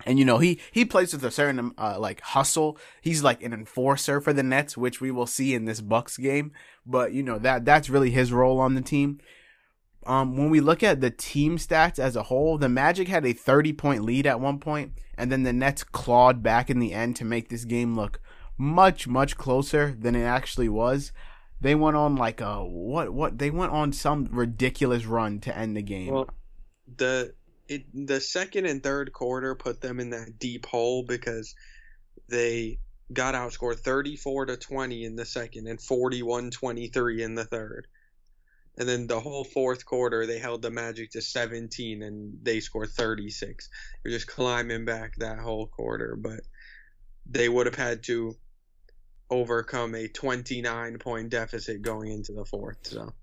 And 0.05 0.19
you 0.19 0.25
know 0.25 0.39
he 0.39 0.59
he 0.71 0.85
plays 0.85 1.13
with 1.13 1.23
a 1.23 1.31
certain 1.31 1.71
uh, 1.77 1.97
like 1.99 2.21
hustle. 2.21 2.77
He's 3.01 3.23
like 3.23 3.41
an 3.41 3.53
enforcer 3.53 4.21
for 4.21 4.33
the 4.33 4.43
Nets, 4.43 4.77
which 4.77 5.01
we 5.01 5.09
will 5.09 5.25
see 5.25 5.55
in 5.55 5.65
this 5.65 5.81
Bucks 5.81 6.17
game. 6.17 6.51
But 6.85 7.13
you 7.13 7.23
know 7.23 7.39
that 7.39 7.65
that's 7.65 7.89
really 7.89 8.11
his 8.11 8.31
role 8.31 8.59
on 8.59 8.75
the 8.75 8.81
team. 8.81 9.19
Um, 10.05 10.37
when 10.37 10.49
we 10.49 10.59
look 10.59 10.83
at 10.83 11.01
the 11.01 11.09
team 11.09 11.57
stats 11.57 11.97
as 11.97 12.15
a 12.15 12.23
whole, 12.23 12.57
the 12.57 12.69
Magic 12.69 13.07
had 13.07 13.25
a 13.25 13.33
30 13.33 13.73
point 13.73 14.03
lead 14.03 14.27
at 14.27 14.39
one 14.39 14.59
point, 14.59 14.93
and 15.17 15.31
then 15.31 15.43
the 15.43 15.53
Nets 15.53 15.83
clawed 15.83 16.43
back 16.43 16.69
in 16.69 16.79
the 16.79 16.93
end 16.93 17.15
to 17.17 17.25
make 17.25 17.49
this 17.49 17.65
game 17.65 17.95
look 17.95 18.19
much 18.57 19.07
much 19.07 19.35
closer 19.35 19.95
than 19.99 20.15
it 20.15 20.23
actually 20.23 20.69
was. 20.69 21.11
They 21.59 21.75
went 21.75 21.97
on 21.97 22.15
like 22.15 22.41
a 22.41 22.63
what 22.63 23.13
what 23.13 23.37
they 23.39 23.49
went 23.49 23.71
on 23.71 23.93
some 23.93 24.25
ridiculous 24.31 25.05
run 25.05 25.39
to 25.41 25.57
end 25.57 25.75
the 25.75 25.81
game. 25.81 26.13
Well, 26.13 26.29
the 26.97 27.33
it 27.67 27.85
the 27.93 28.21
second 28.21 28.65
and 28.65 28.83
third 28.83 29.11
quarter 29.11 29.55
put 29.55 29.81
them 29.81 29.99
in 29.99 30.11
that 30.11 30.37
deep 30.37 30.65
hole 30.65 31.03
because 31.03 31.55
they 32.29 32.79
got 33.13 33.35
outscored 33.35 33.79
34 33.79 34.47
to 34.47 34.57
20 34.57 35.05
in 35.05 35.15
the 35.15 35.25
second 35.25 35.67
and 35.67 35.77
41-23 35.77 37.19
in 37.19 37.35
the 37.35 37.45
third. 37.45 37.87
And 38.77 38.87
then 38.87 39.07
the 39.07 39.19
whole 39.19 39.43
fourth 39.43 39.85
quarter 39.85 40.25
they 40.25 40.39
held 40.39 40.61
the 40.61 40.71
Magic 40.71 41.11
to 41.11 41.21
17 41.21 42.03
and 42.03 42.37
they 42.43 42.59
scored 42.59 42.89
36. 42.89 43.69
They're 44.03 44.11
just 44.11 44.27
climbing 44.27 44.85
back 44.85 45.15
that 45.17 45.39
whole 45.39 45.67
quarter, 45.67 46.17
but 46.19 46.41
they 47.25 47.49
would 47.49 47.65
have 47.65 47.75
had 47.75 48.03
to 48.03 48.35
overcome 49.29 49.95
a 49.95 50.07
29 50.07 50.97
point 50.99 51.29
deficit 51.29 51.81
going 51.81 52.11
into 52.11 52.33
the 52.33 52.45
fourth. 52.45 52.77
So 52.83 53.13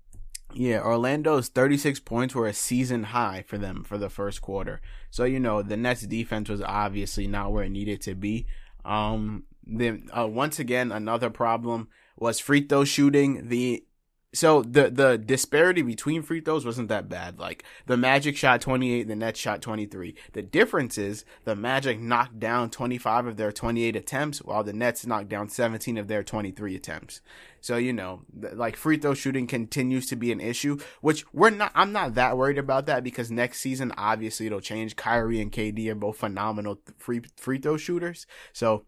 Yeah, 0.53 0.81
Orlando's 0.81 1.49
36 1.49 1.99
points 2.01 2.35
were 2.35 2.47
a 2.47 2.53
season 2.53 3.03
high 3.03 3.43
for 3.47 3.57
them 3.57 3.83
for 3.83 3.97
the 3.97 4.09
first 4.09 4.41
quarter. 4.41 4.81
So, 5.11 5.23
you 5.23 5.39
know, 5.39 5.61
the 5.61 5.77
Nets 5.77 6.01
defense 6.01 6.49
was 6.49 6.61
obviously 6.61 7.27
not 7.27 7.51
where 7.51 7.63
it 7.63 7.69
needed 7.71 8.01
to 8.01 8.15
be. 8.15 8.47
Um, 8.83 9.43
then 9.65 10.09
uh, 10.17 10.27
once 10.27 10.59
again, 10.59 10.91
another 10.91 11.29
problem 11.29 11.87
was 12.17 12.39
free 12.39 12.67
throw 12.67 12.83
shooting. 12.83 13.47
The 13.47 13.85
so 14.33 14.63
the 14.63 14.89
the 14.89 15.17
disparity 15.17 15.83
between 15.83 16.23
free 16.23 16.41
throws 16.41 16.65
wasn't 16.65 16.89
that 16.89 17.07
bad. 17.07 17.39
Like 17.39 17.63
the 17.85 17.97
Magic 17.97 18.35
shot 18.35 18.61
28, 18.61 19.07
the 19.07 19.15
Nets 19.15 19.39
shot 19.39 19.61
23. 19.61 20.15
The 20.33 20.41
difference 20.41 20.97
is 20.97 21.23
the 21.45 21.55
Magic 21.55 21.99
knocked 21.99 22.39
down 22.39 22.71
25 22.71 23.27
of 23.27 23.37
their 23.37 23.51
28 23.51 23.95
attempts, 23.95 24.39
while 24.39 24.63
the 24.63 24.73
Nets 24.73 25.05
knocked 25.05 25.29
down 25.29 25.49
17 25.49 25.97
of 25.97 26.07
their 26.07 26.23
23 26.23 26.75
attempts. 26.75 27.21
So 27.61 27.77
you 27.77 27.93
know, 27.93 28.23
th- 28.39 28.55
like 28.55 28.75
free 28.75 28.97
throw 28.97 29.13
shooting 29.13 29.45
continues 29.45 30.07
to 30.07 30.15
be 30.15 30.31
an 30.31 30.41
issue, 30.41 30.79
which 31.01 31.25
we're 31.31 31.51
not. 31.51 31.71
I'm 31.75 31.91
not 31.91 32.15
that 32.15 32.35
worried 32.35 32.57
about 32.57 32.87
that 32.87 33.03
because 33.03 33.29
next 33.29 33.59
season 33.59 33.93
obviously 33.97 34.47
it'll 34.47 34.61
change. 34.61 34.95
Kyrie 34.95 35.41
and 35.41 35.51
KD 35.51 35.87
are 35.89 35.95
both 35.95 36.17
phenomenal 36.17 36.77
th- 36.77 36.97
free 36.97 37.21
free 37.37 37.59
throw 37.59 37.77
shooters, 37.77 38.25
so 38.51 38.85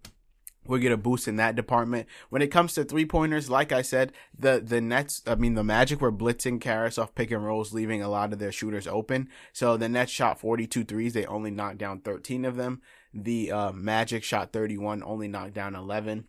we'll 0.68 0.80
get 0.80 0.92
a 0.92 0.98
boost 0.98 1.28
in 1.28 1.36
that 1.38 1.56
department. 1.56 2.08
When 2.30 2.42
it 2.42 2.48
comes 2.48 2.74
to 2.74 2.84
three 2.84 3.06
pointers, 3.06 3.50
like 3.50 3.72
I 3.72 3.82
said, 3.82 4.12
the 4.38 4.62
the 4.64 4.82
Nets, 4.82 5.22
I 5.28 5.36
mean 5.36 5.56
the 5.56 5.64
Magic 5.64 6.02
were 6.02 6.12
blitzing 6.12 6.60
Caris 6.60 6.98
off 6.98 7.16
pick 7.16 7.32
and 7.32 7.46
rolls, 7.46 7.74
leaving 7.74 8.02
a 8.02 8.10
lot 8.10 8.34
of 8.34 8.40
their 8.40 8.52
shooters 8.52 8.88
open. 8.88 9.30
So 9.54 9.78
the 9.78 9.90
Nets 9.90 10.12
shot 10.12 10.40
42 10.40 10.84
threes, 10.84 11.14
they 11.14 11.26
only 11.26 11.52
knocked 11.52 11.78
down 11.78 12.00
13 12.00 12.46
of 12.46 12.56
them. 12.56 12.82
The 13.14 13.52
uh, 13.52 13.72
Magic 13.72 14.24
shot 14.24 14.52
31, 14.52 15.02
only 15.04 15.28
knocked 15.28 15.54
down 15.54 15.76
11. 15.76 16.26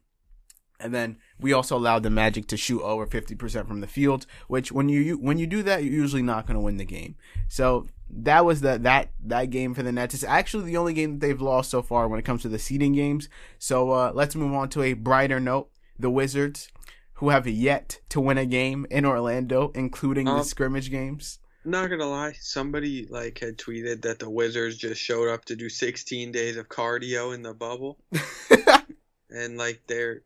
And 0.79 0.95
then 0.95 1.17
we 1.41 1.53
also 1.53 1.77
allowed 1.77 2.03
the 2.03 2.11
Magic 2.11 2.47
to 2.49 2.57
shoot 2.57 2.83
over 2.83 3.07
50% 3.07 3.67
from 3.67 3.81
the 3.81 3.87
field, 3.87 4.27
which 4.47 4.71
when 4.71 4.89
you 4.89 5.17
when 5.19 5.39
you 5.39 5.47
do 5.47 5.63
that, 5.63 5.83
you're 5.83 5.93
usually 5.93 6.23
not 6.23 6.47
going 6.47 6.57
to 6.57 6.61
win 6.61 6.77
the 6.77 6.85
game. 6.85 7.17
So 7.49 7.87
that 8.09 8.45
was 8.45 8.61
the 8.61 8.79
that 8.79 9.11
that 9.25 9.51
game 9.51 9.75
for 9.75 9.83
the 9.83 9.93
Nets. 9.93 10.15
It's 10.15 10.25
actually 10.25 10.65
the 10.65 10.77
only 10.77 10.95
game 10.95 11.13
that 11.19 11.27
they've 11.27 11.41
lost 11.41 11.71
so 11.71 11.83
far 11.83 12.09
when 12.09 12.19
it 12.19 12.25
comes 12.25 12.43
to 12.43 12.49
the 12.49 12.59
seeding 12.59 12.93
games. 12.93 13.29
So 13.59 13.91
uh, 13.91 14.13
let's 14.15 14.35
move 14.35 14.53
on 14.55 14.69
to 14.71 14.83
a 14.83 14.93
brighter 14.93 15.41
note. 15.41 15.71
The 15.99 16.11
Wizards, 16.11 16.69
who 17.15 17.31
have 17.31 17.47
yet 17.47 18.01
to 18.11 18.21
win 18.21 18.39
a 18.39 18.45
game 18.47 18.87
in 18.91 19.07
Orlando, 19.07 19.73
including 19.75 20.27
the 20.27 20.33
Um, 20.33 20.45
scrimmage 20.45 20.91
games. 20.91 21.39
Not 21.65 21.89
gonna 21.91 22.07
lie, 22.09 22.35
somebody 22.41 23.07
like 23.07 23.39
had 23.41 23.59
tweeted 23.59 24.03
that 24.03 24.21
the 24.21 24.31
Wizards 24.31 24.77
just 24.77 25.01
showed 25.01 25.29
up 25.29 25.45
to 25.47 25.57
do 25.57 25.69
16 25.69 26.31
days 26.31 26.57
of 26.57 26.69
cardio 26.69 27.35
in 27.35 27.43
the 27.43 27.55
bubble, 27.55 27.99
and 29.31 29.57
like 29.57 29.83
they're 29.89 30.23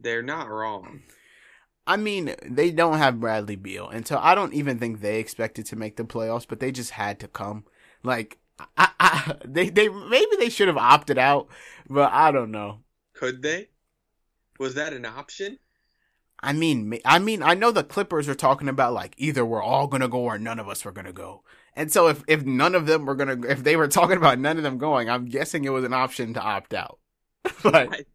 they're 0.00 0.22
not 0.22 0.48
wrong. 0.48 1.00
I 1.86 1.96
mean, 1.96 2.34
they 2.44 2.70
don't 2.70 2.98
have 2.98 3.20
Bradley 3.20 3.56
Beal, 3.56 3.88
and 3.88 4.06
so 4.06 4.18
I 4.20 4.34
don't 4.34 4.54
even 4.54 4.78
think 4.78 5.00
they 5.00 5.20
expected 5.20 5.66
to 5.66 5.76
make 5.76 5.96
the 5.96 6.04
playoffs, 6.04 6.46
but 6.48 6.58
they 6.58 6.72
just 6.72 6.92
had 6.92 7.20
to 7.20 7.28
come. 7.28 7.64
Like, 8.02 8.38
I, 8.76 8.88
I, 8.98 9.34
they, 9.44 9.68
they 9.68 9.88
maybe 9.88 10.36
they 10.38 10.48
should 10.48 10.68
have 10.68 10.76
opted 10.76 11.18
out, 11.18 11.48
but 11.88 12.12
I 12.12 12.32
don't 12.32 12.50
know. 12.50 12.80
Could 13.14 13.42
they? 13.42 13.68
Was 14.58 14.74
that 14.74 14.92
an 14.92 15.04
option? 15.04 15.58
I 16.42 16.52
mean, 16.52 16.98
I 17.04 17.18
mean, 17.18 17.42
I 17.42 17.54
know 17.54 17.70
the 17.70 17.84
Clippers 17.84 18.28
are 18.28 18.34
talking 18.34 18.68
about 18.68 18.92
like 18.92 19.14
either 19.16 19.44
we're 19.44 19.62
all 19.62 19.86
gonna 19.86 20.08
go 20.08 20.20
or 20.20 20.38
none 20.38 20.58
of 20.58 20.68
us 20.68 20.84
were 20.84 20.92
gonna 20.92 21.12
go, 21.12 21.42
and 21.74 21.90
so 21.92 22.08
if 22.08 22.22
if 22.26 22.44
none 22.44 22.74
of 22.74 22.86
them 22.86 23.06
were 23.06 23.14
gonna, 23.14 23.46
if 23.46 23.62
they 23.62 23.76
were 23.76 23.88
talking 23.88 24.16
about 24.16 24.38
none 24.38 24.56
of 24.56 24.62
them 24.62 24.78
going, 24.78 25.08
I'm 25.08 25.26
guessing 25.26 25.64
it 25.64 25.70
was 25.70 25.84
an 25.84 25.92
option 25.92 26.34
to 26.34 26.40
opt 26.40 26.74
out. 26.74 26.98
but 27.62 28.06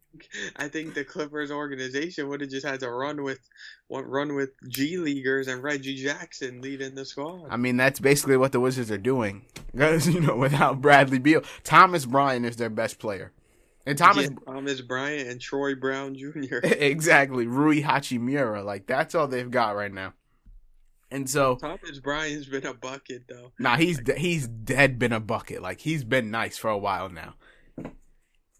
I 0.56 0.68
think 0.68 0.94
the 0.94 1.04
Clippers 1.04 1.50
organization 1.50 2.28
would 2.28 2.40
have 2.40 2.50
just 2.50 2.66
had 2.66 2.80
to 2.80 2.90
run 2.90 3.22
with 3.22 3.40
run 3.90 4.34
with 4.34 4.50
G 4.68 4.96
leaguers 4.98 5.48
and 5.48 5.62
Reggie 5.62 5.96
Jackson 5.96 6.60
leading 6.60 6.94
the 6.94 7.04
squad. 7.04 7.46
I 7.50 7.56
mean, 7.56 7.76
that's 7.76 8.00
basically 8.00 8.36
what 8.36 8.52
the 8.52 8.60
Wizards 8.60 8.90
are 8.90 8.98
doing. 8.98 9.44
Because, 9.72 10.06
you 10.06 10.20
know, 10.20 10.36
without 10.36 10.82
Bradley 10.82 11.18
Beal, 11.18 11.40
Thomas 11.64 12.04
Bryant 12.04 12.44
is 12.44 12.56
their 12.56 12.68
best 12.68 12.98
player. 12.98 13.32
And 13.86 13.96
Thomas, 13.96 14.24
Yeah, 14.28 14.36
Thomas 14.52 14.82
Bryant 14.82 15.30
and 15.30 15.40
Troy 15.40 15.74
Brown 15.74 16.14
Jr. 16.14 16.58
exactly, 16.62 17.46
Rui 17.46 17.80
Hachimura. 17.82 18.62
Like, 18.62 18.86
that's 18.86 19.14
all 19.14 19.26
they've 19.28 19.50
got 19.50 19.74
right 19.74 19.90
now. 19.90 20.12
And 21.10 21.28
so, 21.28 21.56
Thomas 21.56 22.00
Bryant's 22.00 22.48
been 22.48 22.66
a 22.66 22.74
bucket 22.74 23.22
though. 23.28 23.52
nah, 23.58 23.76
he's, 23.76 23.98
de- 23.98 24.18
he's 24.18 24.46
dead 24.46 24.98
been 24.98 25.12
a 25.12 25.20
bucket. 25.20 25.62
Like, 25.62 25.80
he's 25.80 26.04
been 26.04 26.30
nice 26.30 26.58
for 26.58 26.68
a 26.68 26.76
while 26.76 27.08
now. 27.08 27.32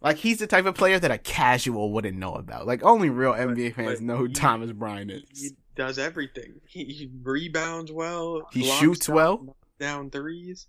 Like, 0.02 0.16
he's 0.18 0.38
the 0.38 0.46
type 0.46 0.66
of 0.66 0.74
player 0.74 0.98
that 0.98 1.10
a 1.10 1.18
casual 1.18 1.92
wouldn't 1.92 2.16
know 2.18 2.34
about. 2.34 2.66
Like, 2.66 2.82
only 2.82 3.08
real 3.10 3.32
NBA 3.32 3.74
fans 3.74 3.98
but 3.98 4.00
know 4.02 4.16
who 4.16 4.24
he- 4.26 4.32
Thomas 4.32 4.72
Bryant 4.72 5.10
is. 5.10 5.22
He 5.40 5.50
does 5.76 5.98
everything. 5.98 6.54
He, 6.66 6.84
he 6.84 7.10
rebounds 7.22 7.90
well. 7.92 8.48
He 8.52 8.64
shoots 8.64 9.06
down- 9.06 9.16
well. 9.16 9.56
Down 9.78 10.10
threes. 10.10 10.66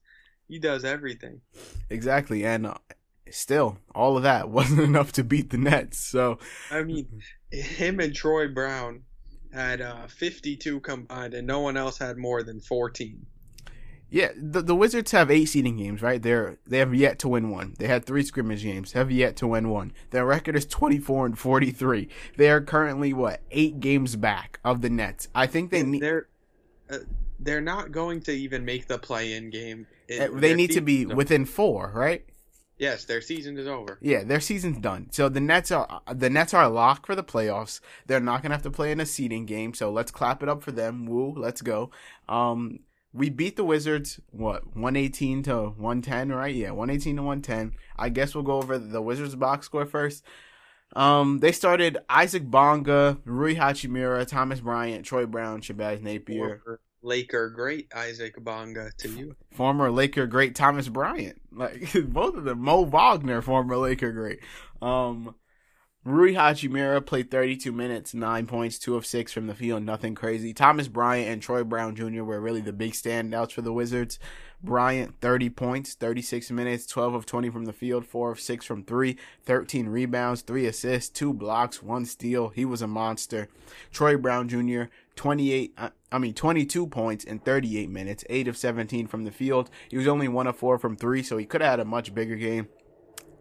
He 0.47 0.59
does 0.59 0.83
everything. 0.85 1.41
Exactly, 1.89 2.45
and 2.45 2.67
uh, 2.67 2.75
still, 3.31 3.77
all 3.95 4.17
of 4.17 4.23
that 4.23 4.49
wasn't 4.49 4.81
enough 4.81 5.11
to 5.13 5.23
beat 5.23 5.49
the 5.49 5.57
Nets. 5.57 5.99
So 5.99 6.39
I 6.71 6.83
mean, 6.83 7.07
him 7.51 7.99
and 7.99 8.13
Troy 8.13 8.47
Brown 8.47 9.03
had 9.53 9.81
uh, 9.81 10.07
52 10.07 10.79
combined, 10.81 11.33
and 11.33 11.45
no 11.47 11.59
one 11.61 11.77
else 11.77 11.97
had 11.97 12.17
more 12.17 12.43
than 12.43 12.59
14. 12.59 13.25
Yeah, 14.13 14.29
the 14.37 14.61
the 14.61 14.75
Wizards 14.75 15.09
have 15.09 15.31
eight 15.31 15.45
seeding 15.45 15.75
games, 15.75 16.03
right? 16.03 16.21
They're 16.21 16.59
they 16.67 16.77
have 16.77 16.93
yet 16.93 17.17
to 17.19 17.27
win 17.27 17.49
one. 17.49 17.73
They 17.79 17.87
had 17.87 18.05
three 18.05 18.21
scrimmage 18.21 18.61
games, 18.61 18.91
have 18.91 19.09
yet 19.09 19.35
to 19.37 19.47
win 19.47 19.69
one. 19.69 19.91
Their 20.11 20.23
record 20.23 20.55
is 20.55 20.67
twenty 20.67 20.99
four 20.99 21.25
and 21.25 21.37
forty 21.37 21.71
three. 21.71 22.09
They 22.37 22.51
are 22.51 22.61
currently 22.61 23.11
what 23.11 23.41
eight 23.49 23.79
games 23.79 24.15
back 24.15 24.59
of 24.63 24.81
the 24.81 24.91
Nets. 24.91 25.29
I 25.33 25.47
think 25.47 25.71
they 25.71 25.81
need 25.81 26.03
They're 26.03 26.27
uh, 26.91 26.99
they're 27.39 27.59
not 27.59 27.91
going 27.91 28.21
to 28.21 28.31
even 28.31 28.63
make 28.63 28.85
the 28.85 28.99
play-in 28.99 29.49
game. 29.49 29.87
It- 30.07 30.31
uh, 30.31 30.39
they 30.39 30.53
need 30.53 30.73
to 30.73 30.81
be 30.81 31.07
within 31.07 31.45
four, 31.45 31.91
right? 31.95 32.23
Yes, 32.77 33.05
their 33.05 33.21
season 33.21 33.57
is 33.57 33.65
over. 33.65 33.97
Yeah, 33.99 34.23
their 34.23 34.39
season's 34.39 34.77
done. 34.77 35.07
So 35.11 35.27
the 35.27 35.39
Nets 35.39 35.71
are 35.71 36.03
the 36.13 36.29
Nets 36.29 36.53
are 36.53 36.69
locked 36.69 37.07
for 37.07 37.15
the 37.15 37.23
playoffs. 37.23 37.79
They're 38.05 38.19
not 38.19 38.43
gonna 38.43 38.53
have 38.53 38.61
to 38.61 38.69
play 38.69 38.91
in 38.91 38.99
a 38.99 39.07
seeding 39.07 39.47
game. 39.47 39.73
So 39.73 39.91
let's 39.91 40.11
clap 40.11 40.43
it 40.43 40.49
up 40.49 40.61
for 40.61 40.71
them. 40.71 41.07
Woo, 41.07 41.33
let's 41.35 41.63
go. 41.63 41.89
Um, 42.29 42.81
we 43.13 43.29
beat 43.29 43.55
the 43.55 43.63
Wizards. 43.63 44.19
What 44.31 44.75
one 44.75 44.95
eighteen 44.95 45.43
to 45.43 45.67
one 45.69 46.01
ten, 46.01 46.29
right? 46.31 46.53
Yeah, 46.53 46.71
one 46.71 46.89
eighteen 46.89 47.15
to 47.17 47.23
one 47.23 47.41
ten. 47.41 47.73
I 47.97 48.09
guess 48.09 48.33
we'll 48.33 48.43
go 48.43 48.57
over 48.57 48.77
the 48.77 49.01
Wizards 49.01 49.35
box 49.35 49.65
score 49.67 49.85
first. 49.85 50.23
Um, 50.95 51.39
they 51.39 51.51
started 51.51 51.97
Isaac 52.09 52.43
Bonga, 52.45 53.17
Rui 53.25 53.55
Hachimura, 53.55 54.27
Thomas 54.27 54.59
Bryant, 54.59 55.05
Troy 55.05 55.25
Brown, 55.25 55.61
Shabazz 55.61 56.01
Napier, 56.01 56.61
Former 56.63 56.79
Laker 57.01 57.49
great 57.49 57.91
Isaac 57.95 58.35
Bonga 58.37 58.91
to 58.99 59.09
you. 59.09 59.35
former 59.51 59.91
Laker 59.91 60.27
great 60.27 60.55
Thomas 60.55 60.87
Bryant. 60.87 61.41
Like 61.51 61.91
both 62.07 62.35
of 62.35 62.43
them. 62.43 62.61
Mo 62.61 62.83
Wagner, 62.83 63.41
former 63.41 63.77
Laker 63.77 64.11
great. 64.11 64.39
Um 64.81 65.35
Rui 66.05 66.33
Hachimura 66.33 67.05
played 67.05 67.31
32 67.31 67.71
minutes, 67.71 68.13
9 68.13 68.45
points, 68.45 68.77
2 68.77 68.97
of 68.97 69.05
6 69.05 69.31
from 69.31 69.47
the 69.47 69.55
field, 69.55 69.83
nothing 69.83 70.15
crazy. 70.15 70.53
Thomas 70.53 70.89
Bryant 70.89 71.29
and 71.29 71.41
Troy 71.41 71.63
Brown 71.63 71.95
Jr. 71.95 72.23
were 72.23 72.41
really 72.41 72.59
the 72.59 72.73
big 72.73 72.91
standouts 72.91 73.53
for 73.53 73.61
the 73.61 73.71
Wizards. 73.71 74.19
Bryant, 74.61 75.15
30 75.21 75.49
points, 75.51 75.93
36 75.93 76.51
minutes, 76.51 76.85
12 76.87 77.13
of 77.13 77.25
20 77.25 77.49
from 77.49 77.63
the 77.65 77.71
field, 77.71 78.05
4 78.05 78.31
of 78.31 78.39
6 78.41 78.65
from 78.65 78.83
3, 78.83 79.17
13 79.45 79.87
rebounds, 79.87 80.41
3 80.41 80.65
assists, 80.65 81.09
2 81.09 81.33
blocks, 81.33 81.81
1 81.81 82.05
steal. 82.05 82.49
He 82.49 82.65
was 82.65 82.81
a 82.81 82.87
monster. 82.87 83.47
Troy 83.93 84.17
Brown 84.17 84.49
Jr., 84.49 84.83
28, 85.15 85.73
uh, 85.77 85.89
I 86.11 86.17
mean, 86.17 86.33
22 86.33 86.87
points 86.87 87.23
in 87.23 87.39
38 87.39 87.89
minutes, 87.89 88.25
8 88.29 88.49
of 88.49 88.57
17 88.57 89.07
from 89.07 89.23
the 89.23 89.31
field. 89.31 89.69
He 89.87 89.97
was 89.97 90.07
only 90.07 90.27
1 90.27 90.47
of 90.47 90.57
4 90.57 90.77
from 90.77 90.97
3, 90.97 91.23
so 91.23 91.37
he 91.37 91.45
could 91.45 91.61
have 91.61 91.71
had 91.71 91.79
a 91.79 91.85
much 91.85 92.13
bigger 92.13 92.35
game. 92.35 92.67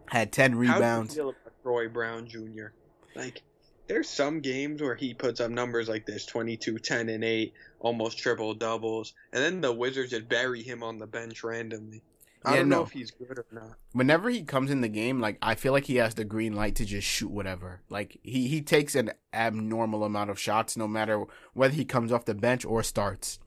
Had 0.07 0.31
10 0.31 0.51
How 0.53 0.57
do 0.57 0.65
you 0.65 0.73
rebounds. 0.73 1.15
feel 1.15 1.33
Troy 1.63 1.87
Brown 1.87 2.27
Jr.? 2.27 2.67
Like, 3.15 3.41
there's 3.87 4.09
some 4.09 4.39
games 4.41 4.81
where 4.81 4.95
he 4.95 5.13
puts 5.13 5.39
up 5.41 5.51
numbers 5.51 5.89
like 5.89 6.05
this 6.05 6.25
22, 6.25 6.79
10, 6.79 7.09
and 7.09 7.23
8, 7.23 7.53
almost 7.79 8.17
triple 8.17 8.53
doubles, 8.53 9.13
and 9.31 9.43
then 9.43 9.61
the 9.61 9.71
Wizards 9.73 10.11
just 10.11 10.29
bury 10.29 10.61
him 10.63 10.83
on 10.83 10.97
the 10.99 11.07
bench 11.07 11.43
randomly. 11.43 12.01
I 12.45 12.51
Yeah, 12.53 12.59
don't 12.59 12.69
know 12.69 12.77
no. 12.77 12.83
if 12.83 12.91
he's 12.91 13.11
good 13.11 13.37
or 13.39 13.45
not. 13.53 13.77
whenever 13.93 14.29
he 14.29 14.43
comes 14.43 14.69
in 14.69 14.81
the 14.81 14.89
game, 14.89 15.21
like 15.21 15.37
I 15.41 15.55
feel 15.55 15.71
like 15.71 15.85
he 15.85 15.95
has 15.95 16.15
the 16.15 16.25
green 16.25 16.53
light 16.53 16.75
to 16.75 16.85
just 16.85 17.07
shoot 17.07 17.31
whatever. 17.31 17.81
Like 17.89 18.19
he 18.21 18.49
he 18.49 18.61
takes 18.61 18.95
an 18.95 19.11
abnormal 19.33 20.03
amount 20.03 20.29
of 20.29 20.37
shots, 20.37 20.75
no 20.75 20.85
matter 20.85 21.23
whether 21.53 21.73
he 21.73 21.85
comes 21.85 22.11
off 22.11 22.25
the 22.25 22.33
bench 22.35 22.65
or 22.65 22.83
starts. 22.83 23.39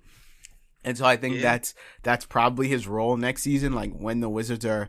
And 0.82 0.96
so 0.96 1.04
I 1.04 1.16
think 1.18 1.36
Yeah. 1.36 1.42
that's 1.42 1.74
that's 2.02 2.24
probably 2.24 2.68
his 2.68 2.86
role 2.88 3.18
next 3.18 3.42
season. 3.42 3.74
Like 3.74 3.92
when 3.92 4.20
the 4.20 4.30
Wizards 4.30 4.64
are 4.64 4.88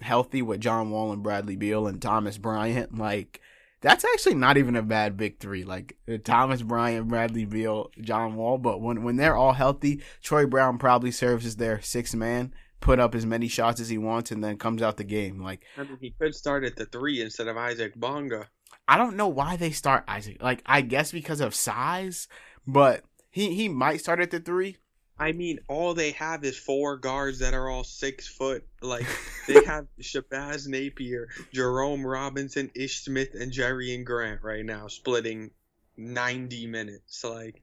healthy 0.00 0.42
with 0.42 0.60
John 0.60 0.90
Wall 0.90 1.12
and 1.12 1.22
Bradley 1.22 1.56
Beal 1.56 1.86
and 1.86 2.00
Thomas 2.00 2.38
Bryant, 2.38 2.96
like 2.96 3.40
that's 3.80 4.04
actually 4.04 4.34
not 4.34 4.56
even 4.56 4.76
a 4.76 4.82
bad 4.82 5.16
big 5.16 5.38
three. 5.38 5.64
Like 5.64 5.96
Thomas 6.24 6.62
Bryant, 6.62 7.08
Bradley 7.08 7.44
Beal, 7.44 7.90
John 8.00 8.34
Wall. 8.36 8.58
But 8.58 8.80
when 8.80 9.02
when 9.02 9.16
they're 9.16 9.36
all 9.36 9.52
healthy, 9.52 10.02
Troy 10.22 10.46
Brown 10.46 10.78
probably 10.78 11.10
serves 11.10 11.46
as 11.46 11.56
their 11.56 11.80
sixth 11.80 12.14
man. 12.14 12.52
Put 12.80 13.00
up 13.00 13.14
as 13.14 13.24
many 13.24 13.48
shots 13.48 13.80
as 13.80 13.88
he 13.88 13.98
wants 13.98 14.30
and 14.30 14.44
then 14.44 14.58
comes 14.58 14.82
out 14.82 14.96
the 14.96 15.04
game. 15.04 15.42
Like 15.42 15.64
I 15.76 15.82
mean, 15.82 15.98
he 16.00 16.14
could 16.20 16.34
start 16.34 16.64
at 16.64 16.76
the 16.76 16.86
three 16.86 17.20
instead 17.20 17.48
of 17.48 17.56
Isaac 17.56 17.94
Bonga. 17.96 18.48
I 18.88 18.98
don't 18.98 19.16
know 19.16 19.28
why 19.28 19.56
they 19.56 19.70
start 19.70 20.04
Isaac. 20.06 20.42
Like 20.42 20.62
I 20.66 20.80
guess 20.80 21.12
because 21.12 21.40
of 21.40 21.54
size, 21.54 22.28
but 22.66 23.04
he 23.30 23.54
he 23.54 23.68
might 23.68 24.00
start 24.00 24.20
at 24.20 24.30
the 24.30 24.40
three. 24.40 24.76
I 25.18 25.32
mean, 25.32 25.60
all 25.68 25.94
they 25.94 26.10
have 26.12 26.44
is 26.44 26.58
four 26.58 26.98
guards 26.98 27.38
that 27.38 27.54
are 27.54 27.68
all 27.68 27.84
six 27.84 28.28
foot. 28.28 28.66
Like 28.82 29.06
they 29.48 29.64
have 29.64 29.86
Shabazz 30.00 30.68
Napier, 30.68 31.28
Jerome 31.52 32.06
Robinson, 32.06 32.70
Ish 32.74 33.04
Smith, 33.04 33.34
and 33.34 33.52
Jerian 33.52 34.04
Grant 34.04 34.42
right 34.42 34.64
now, 34.64 34.88
splitting 34.88 35.52
ninety 35.96 36.66
minutes. 36.66 37.24
Like 37.24 37.62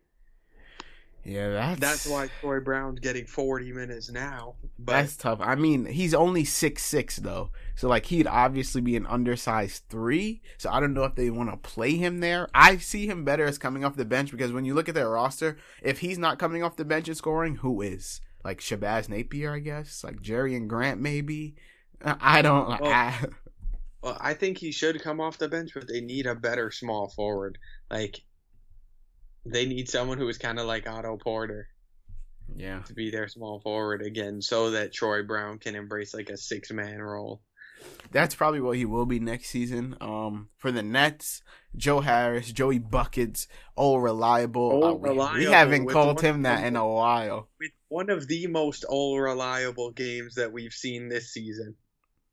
Yeah, 1.26 1.50
that's 1.52 1.80
that's 1.80 2.08
why 2.08 2.30
Troy 2.42 2.60
Brown's 2.60 3.00
getting 3.00 3.26
forty 3.26 3.72
minutes 3.72 4.12
now. 4.12 4.56
But 4.78 4.94
that's 4.94 5.16
tough. 5.16 5.40
I 5.42 5.56
mean, 5.56 5.86
he's 5.86 6.14
only 6.14 6.44
six 6.44 6.84
six 6.84 7.16
though, 7.16 7.52
so 7.76 7.88
like 7.88 8.08
he'd 8.08 8.28
obviously 8.28 8.82
be 8.82 8.98
an 8.98 9.06
undersized 9.08 9.84
three. 9.90 10.42
So 10.58 10.70
I 10.70 10.82
don't 10.82 10.94
know 10.94 11.06
if 11.06 11.16
they 11.16 11.30
want 11.30 11.50
to 11.50 11.58
play 11.58 11.96
him 11.96 12.20
there. 12.20 12.50
I 12.54 12.76
see 12.78 13.08
him 13.08 13.24
better 13.24 13.46
as 13.46 13.58
coming 13.58 13.86
off 13.86 13.96
the 13.96 14.04
bench 14.04 14.32
because 14.32 14.52
when 14.52 14.66
you 14.66 14.74
look 14.74 14.90
at 14.90 14.96
their 14.96 15.10
roster, 15.10 15.58
if 15.82 16.00
he's 16.00 16.18
not 16.18 16.40
coming 16.40 16.62
off 16.62 16.76
the 16.76 16.84
bench 16.84 17.08
and 17.08 17.16
scoring, 17.16 17.56
who 17.58 17.82
is? 17.82 18.20
Like 18.44 18.60
Shabazz 18.60 19.08
Napier, 19.08 19.54
I 19.54 19.60
guess. 19.60 20.04
Like 20.04 20.22
Jerian 20.22 20.68
Grant, 20.68 21.00
maybe. 21.00 21.56
I 22.04 22.42
don't. 22.42 22.68
Well, 22.68 22.80
I, 22.84 23.26
well, 24.02 24.18
I 24.20 24.34
think 24.34 24.58
he 24.58 24.74
should 24.74 25.02
come 25.02 25.22
off 25.22 25.38
the 25.38 25.48
bench, 25.48 25.72
but 25.74 25.88
they 25.88 26.02
need 26.02 26.26
a 26.26 26.36
better 26.36 26.70
small 26.70 27.08
forward. 27.08 27.58
Like 27.90 28.22
they 29.46 29.66
need 29.66 29.90
someone 29.90 30.18
who 30.18 30.28
is 30.30 30.38
kind 30.38 30.60
of 30.60 30.66
like 30.66 30.88
Otto 30.88 31.18
Porter. 31.18 31.68
yeah. 32.56 32.82
to 32.84 32.94
be 32.94 33.10
their 33.12 33.28
small 33.28 33.60
forward 33.60 34.02
again 34.02 34.42
so 34.42 34.72
that 34.72 34.94
Troy 34.94 35.24
Brown 35.24 35.60
can 35.60 35.76
embrace 35.76 36.14
like 36.14 36.30
a 36.30 36.38
six 36.38 36.72
man 36.72 37.02
role. 37.02 37.42
That's 38.12 38.36
probably 38.36 38.62
what 38.62 38.78
he 38.78 38.86
will 38.86 39.06
be 39.06 39.20
next 39.20 39.50
season. 39.50 39.98
Um, 40.00 40.50
for 40.58 40.72
the 40.72 40.84
Nets, 40.84 41.42
Joe 41.76 42.00
Harris, 42.00 42.52
Joey 42.52 42.80
Buckets, 42.80 43.48
all 43.76 44.00
reliable. 44.00 44.62
All 44.62 44.86
Uh, 44.86 44.94
we- 44.94 45.46
we, 45.46 45.52
haven't 45.52 45.88
called 45.88 46.22
him 46.22 46.44
that 46.44 46.64
in 46.64 46.76
a 46.76 46.88
while. 46.88 47.50
With 47.60 47.72
one 47.90 48.10
of 48.10 48.28
the 48.28 48.48
most 48.48 48.86
all 48.86 49.20
reliable 49.20 49.92
games 49.92 50.36
that 50.36 50.54
we've 50.54 50.74
seen 50.74 51.10
this 51.10 51.34
season. 51.34 51.76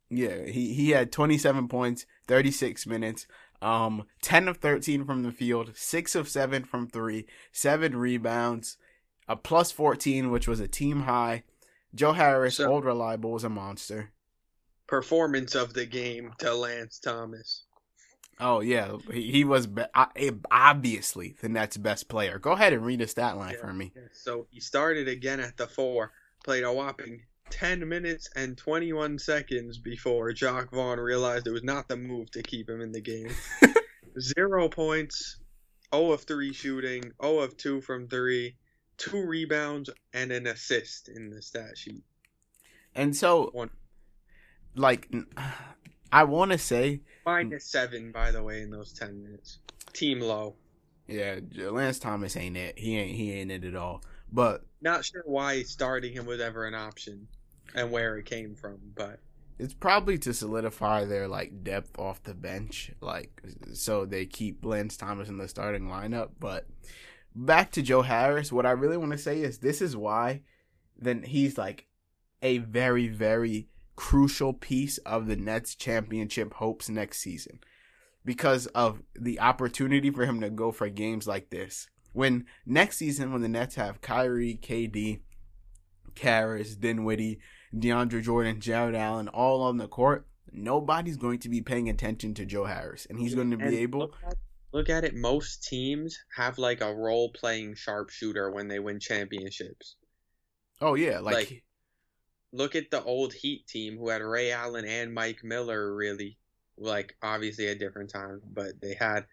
Yeah, 0.08 0.44
he 0.44 0.74
he 0.74 0.90
had 0.90 1.12
27 1.12 1.68
points, 1.68 2.04
36 2.26 2.86
minutes, 2.86 3.26
um, 3.62 4.04
10 4.22 4.48
of 4.48 4.58
13 4.58 5.04
from 5.04 5.22
the 5.22 5.32
field, 5.32 5.72
six 5.74 6.14
of 6.14 6.28
seven 6.28 6.64
from 6.64 6.88
three, 6.88 7.26
seven 7.52 7.96
rebounds, 7.96 8.76
a 9.28 9.36
plus 9.36 9.70
14, 9.72 10.30
which 10.30 10.48
was 10.48 10.60
a 10.60 10.68
team 10.68 11.02
high. 11.02 11.44
Joe 11.94 12.12
Harris, 12.12 12.56
So- 12.56 12.70
old 12.70 12.84
reliable, 12.84 13.32
was 13.32 13.44
a 13.44 13.48
monster. 13.48 14.12
Performance 14.86 15.54
of 15.54 15.72
the 15.74 15.86
game 15.86 16.32
to 16.38 16.52
Lance 16.54 16.98
Thomas. 16.98 17.64
Oh 18.40 18.60
yeah, 18.60 18.96
he, 19.12 19.30
he 19.30 19.44
was 19.44 19.66
be- 19.66 19.84
obviously 20.50 21.36
the 21.40 21.48
Nets' 21.48 21.76
best 21.76 22.08
player. 22.08 22.38
Go 22.38 22.52
ahead 22.52 22.72
and 22.72 22.84
read 22.84 23.00
a 23.02 23.06
stat 23.06 23.36
line 23.36 23.56
for 23.60 23.72
me. 23.72 23.92
So 24.12 24.46
he 24.50 24.60
started 24.60 25.08
again 25.08 25.40
at 25.40 25.56
the 25.58 25.66
four, 25.66 26.12
played 26.42 26.64
a 26.64 26.72
whopping 26.72 27.22
10 27.50 27.88
minutes 27.88 28.28
and 28.36 28.56
21 28.56 29.18
seconds 29.18 29.78
before 29.78 30.32
Jacque 30.32 30.70
Vaughn 30.70 30.98
realized 30.98 31.46
it 31.46 31.52
was 31.52 31.64
not 31.64 31.88
the 31.88 31.96
move 31.96 32.30
to 32.30 32.42
keep 32.42 32.68
him 32.68 32.80
in 32.80 32.92
the 32.92 33.00
game. 33.00 33.30
Zero 34.20 34.68
points, 34.68 35.38
0 35.94 36.12
of 36.12 36.22
3 36.22 36.52
shooting, 36.52 37.12
0 37.22 37.38
of 37.40 37.56
2 37.56 37.80
from 37.80 38.08
3, 38.08 38.56
2 38.96 39.26
rebounds, 39.26 39.90
and 40.14 40.32
an 40.32 40.46
assist 40.46 41.08
in 41.08 41.30
the 41.30 41.42
stat 41.42 41.76
sheet. 41.76 42.02
And 42.94 43.14
so, 43.14 43.50
One. 43.52 43.70
like, 44.74 45.12
I 46.12 46.24
want 46.24 46.52
to 46.52 46.58
say, 46.58 47.00
Minus 47.26 47.66
7, 47.66 48.10
by 48.12 48.30
the 48.30 48.42
way, 48.42 48.62
in 48.62 48.70
those 48.70 48.92
10 48.92 49.22
minutes. 49.22 49.58
Team 49.92 50.20
low. 50.20 50.54
yeah, 51.06 51.40
Lance 51.56 51.98
Thomas 51.98 52.36
ain't 52.36 52.56
it. 52.56 52.78
He 52.78 52.96
ain't 52.96 53.16
he 53.16 53.32
ain't 53.32 53.50
it 53.50 53.64
at 53.64 53.74
all. 53.74 54.02
But 54.32 54.62
Not 54.80 55.04
sure 55.04 55.22
why 55.24 55.62
starting 55.62 56.12
him 56.12 56.26
was 56.26 56.40
ever 56.40 56.64
an 56.64 56.74
option 56.74 57.26
and 57.74 57.90
where 57.90 58.16
it 58.16 58.26
came 58.26 58.54
from, 58.54 58.78
but 58.94 59.20
it's 59.58 59.74
probably 59.74 60.16
to 60.18 60.32
solidify 60.32 61.04
their 61.04 61.28
like 61.28 61.62
depth 61.62 61.98
off 61.98 62.22
the 62.22 62.34
bench, 62.34 62.92
like 63.00 63.42
so 63.74 64.06
they 64.06 64.26
keep 64.26 64.64
Lance 64.64 64.96
Thomas 64.96 65.28
in 65.28 65.38
the 65.38 65.48
starting 65.48 65.84
lineup. 65.84 66.30
But 66.38 66.66
back 67.34 67.70
to 67.72 67.82
Joe 67.82 68.02
Harris, 68.02 68.52
what 68.52 68.66
I 68.66 68.70
really 68.70 68.96
want 68.96 69.12
to 69.12 69.18
say 69.18 69.42
is 69.42 69.58
this 69.58 69.82
is 69.82 69.96
why 69.96 70.42
then 70.98 71.22
he's 71.22 71.58
like 71.58 71.86
a 72.42 72.58
very 72.58 73.08
very 73.08 73.68
crucial 73.96 74.54
piece 74.54 74.96
of 74.98 75.26
the 75.26 75.36
Nets 75.36 75.74
championship 75.74 76.54
hopes 76.54 76.88
next 76.88 77.18
season 77.18 77.60
because 78.24 78.66
of 78.68 79.02
the 79.14 79.38
opportunity 79.40 80.10
for 80.10 80.24
him 80.24 80.40
to 80.40 80.48
go 80.48 80.72
for 80.72 80.88
games 80.88 81.26
like 81.26 81.50
this. 81.50 81.88
When 82.12 82.46
next 82.64 82.96
season, 82.96 83.30
when 83.30 83.42
the 83.42 83.48
Nets 83.48 83.74
have 83.76 84.00
Kyrie, 84.00 84.58
KD, 84.60 85.20
Caris, 86.14 86.76
Dinwiddie, 86.76 87.40
DeAndre 87.74 88.22
Jordan, 88.22 88.60
Jarrett 88.60 88.94
Allen 88.94 89.28
all 89.28 89.62
on 89.62 89.76
the 89.78 89.88
court, 89.88 90.26
nobody's 90.52 91.16
going 91.16 91.38
to 91.40 91.48
be 91.48 91.60
paying 91.60 91.88
attention 91.88 92.34
to 92.34 92.44
Joe 92.44 92.64
Harris, 92.64 93.06
and 93.08 93.18
he's 93.18 93.34
going 93.34 93.50
to 93.50 93.56
be 93.56 93.64
And 93.64 93.74
able. 93.74 94.00
Look 94.00 94.16
at, 94.26 94.34
look 94.72 94.88
at 94.88 95.04
it. 95.04 95.14
Most 95.14 95.64
teams 95.64 96.18
have 96.36 96.58
like 96.58 96.80
a 96.80 96.94
role 96.94 97.30
playing 97.30 97.74
sharpshooter 97.76 98.50
when 98.50 98.68
they 98.68 98.78
win 98.78 98.98
championships. 98.98 99.96
Oh 100.80 100.94
yeah, 100.94 101.20
like, 101.20 101.34
like- 101.34 101.62
Look 102.52 102.74
at 102.74 102.90
the 102.90 103.00
old 103.04 103.32
Heat 103.32 103.68
team 103.68 103.96
who 103.96 104.08
had 104.08 104.22
Ray 104.22 104.50
Allen 104.50 104.84
and 104.84 105.14
Mike 105.14 105.44
Miller. 105.44 105.94
Really, 105.94 106.36
like 106.76 107.16
obviously 107.22 107.68
a 107.68 107.76
different 107.76 108.10
time, 108.10 108.40
but 108.52 108.80
they 108.80 108.94
had 108.94 109.26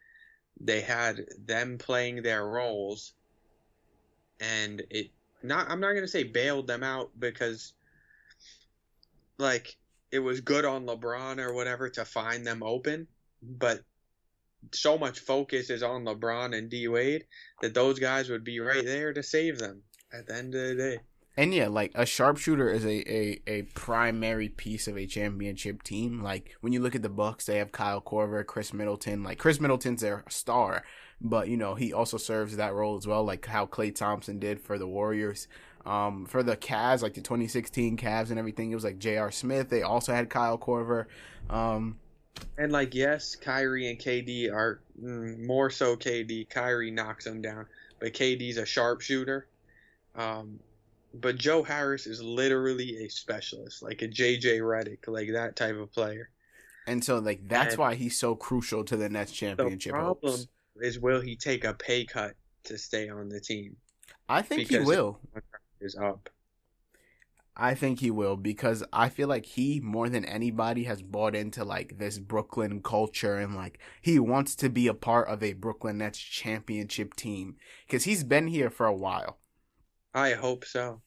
they 0.61 0.81
had 0.81 1.25
them 1.43 1.79
playing 1.79 2.21
their 2.21 2.45
roles, 2.45 3.13
and 4.39 4.83
it 4.91 5.09
not. 5.41 5.67
I'm 5.67 5.79
not 5.79 5.93
gonna 5.93 6.07
say 6.07 6.25
bailed 6.25 6.67
them 6.67 6.83
out 6.83 7.09
because 7.17 7.73
like 9.37 9.77
it 10.11 10.19
was 10.19 10.41
good 10.41 10.65
on 10.65 10.85
LeBron 10.85 11.39
or 11.39 11.53
whatever 11.53 11.89
to 11.89 12.05
find 12.05 12.45
them 12.45 12.63
open, 12.63 13.07
but 13.41 13.81
so 14.71 14.97
much 14.97 15.19
focus 15.19 15.69
is 15.69 15.83
on 15.83 16.03
LeBron 16.03 16.57
and 16.57 16.69
D 16.69 16.87
Wade 16.87 17.25
that 17.61 17.73
those 17.73 17.99
guys 17.99 18.29
would 18.29 18.43
be 18.43 18.59
right 18.59 18.83
there 18.83 19.13
to 19.13 19.23
save 19.23 19.59
them 19.59 19.81
at 20.11 20.27
the 20.27 20.35
end 20.35 20.55
of 20.55 20.61
the 20.61 20.75
day. 20.75 20.99
And 21.39 21.53
yeah, 21.53 21.67
like 21.67 21.91
a 21.93 22.05
sharpshooter 22.05 22.67
is 22.67 22.83
a, 22.83 23.13
a, 23.13 23.41
a 23.47 23.61
primary 23.75 24.49
piece 24.49 24.87
of 24.87 24.97
a 24.97 25.05
championship 25.05 25.83
team. 25.83 26.23
Like 26.23 26.55
when 26.61 26.73
you 26.73 26.79
look 26.81 26.95
at 26.95 27.03
the 27.03 27.09
Bucks, 27.09 27.45
they 27.45 27.59
have 27.59 27.71
Kyle 27.71 28.01
Korver, 28.01 28.43
Khris 28.43 28.73
Middleton. 28.73 29.23
Like 29.23 29.37
Khris 29.37 29.59
Middleton's 29.59 30.01
their 30.01 30.23
star, 30.29 30.83
but 31.21 31.47
you 31.47 31.55
know 31.55 31.75
he 31.75 31.93
also 31.93 32.17
serves 32.17 32.57
that 32.57 32.73
role 32.73 32.97
as 32.97 33.05
well, 33.05 33.23
like 33.23 33.45
how 33.45 33.67
Klay 33.67 33.93
Thompson 33.93 34.39
did 34.39 34.59
for 34.59 34.79
the 34.79 34.87
Warriors. 34.87 35.47
Um, 35.87 36.25
for 36.25 36.43
the 36.43 36.57
Cavs, 36.57 37.01
like 37.01 37.13
the 37.13 37.21
2016 37.21 37.95
Cavs 37.95 38.29
and 38.29 38.37
everything, 38.37 38.71
it 38.71 38.75
was 38.75 38.83
like 38.83 38.99
J.R. 38.99 39.31
Smith. 39.31 39.69
They 39.69 39.83
also 39.83 40.13
had 40.13 40.29
Kyle 40.29 40.57
Korver. 40.57 41.05
Um, 41.49 41.97
And 42.57 42.73
like, 42.73 42.93
yes, 42.93 43.35
Kyrie 43.37 43.89
and 43.89 43.97
KD 43.97 44.51
are 44.51 44.81
mm, 45.01 45.39
more 45.45 45.69
so 45.69 45.95
KD. 45.95 46.49
Kyrie 46.49 46.91
knocks 46.91 47.23
them 47.23 47.41
down, 47.41 47.67
but 48.01 48.13
KD's 48.13 48.57
a 48.57 48.65
sharpshooter. 48.65 49.47
Um, 50.15 50.59
but 51.13 51.37
Joe 51.37 51.63
Harris 51.63 52.05
is 52.05 52.21
literally 52.21 53.05
a 53.05 53.07
specialist, 53.07 53.81
like 53.81 54.01
a 54.01 54.07
JJ 54.09 54.59
Redick, 54.59 55.07
like 55.07 55.31
that 55.31 55.55
type 55.55 55.75
of 55.77 55.91
player. 55.93 56.29
and 56.85 57.01
so 57.03 57.19
like 57.19 57.47
that's 57.47 57.71
And- 57.75 57.79
why 57.79 57.95
he's 57.95 58.17
so 58.17 58.35
crucial 58.35 58.83
to 58.83 58.97
the 58.97 59.07
Nets 59.07 59.31
championship. 59.31 59.93
The 59.93 59.97
problem 59.99 60.31
hopes. 60.33 60.47
is, 60.81 60.99
will 60.99 61.21
he 61.21 61.35
take 61.37 61.63
a 61.63 61.73
pay 61.73 62.03
cut 62.03 62.33
to 62.65 62.77
stay 62.77 63.07
on 63.09 63.29
the 63.29 63.39
team? 63.39 63.77
I 64.27 64.41
think 64.41 64.63
he 64.63 64.67
because- 64.67 64.85
will. 64.87 65.19
Is 65.79 65.95
up. 65.95 66.29
I 67.59 67.73
think 67.73 67.99
he 67.99 68.11
will 68.11 68.37
because 68.37 68.83
I 68.93 69.09
feel 69.09 69.27
like 69.27 69.45
he 69.45 69.79
more 69.79 70.09
than 70.09 70.23
anybody 70.25 70.83
has 70.83 71.01
bought 71.01 71.35
into 71.35 71.63
like 71.63 71.97
this 71.97 72.19
Brooklyn 72.19 72.81
culture 72.83 73.35
and 73.35 73.55
like 73.55 73.79
he 73.99 74.19
wants 74.19 74.55
to 74.57 74.69
be 74.69 74.87
a 74.87 74.93
part 74.93 75.27
of 75.27 75.41
a 75.41 75.53
Brooklyn 75.53 75.97
Nets 75.97 76.19
championship 76.19 77.15
team 77.15 77.55
because 77.87 78.03
he's 78.03 78.23
been 78.23 78.47
here 78.47 78.69
for 78.69 78.85
a 78.85 78.95
while. 78.95 79.39
I 80.13 80.33
hope 80.33 80.65
so. 80.65 81.01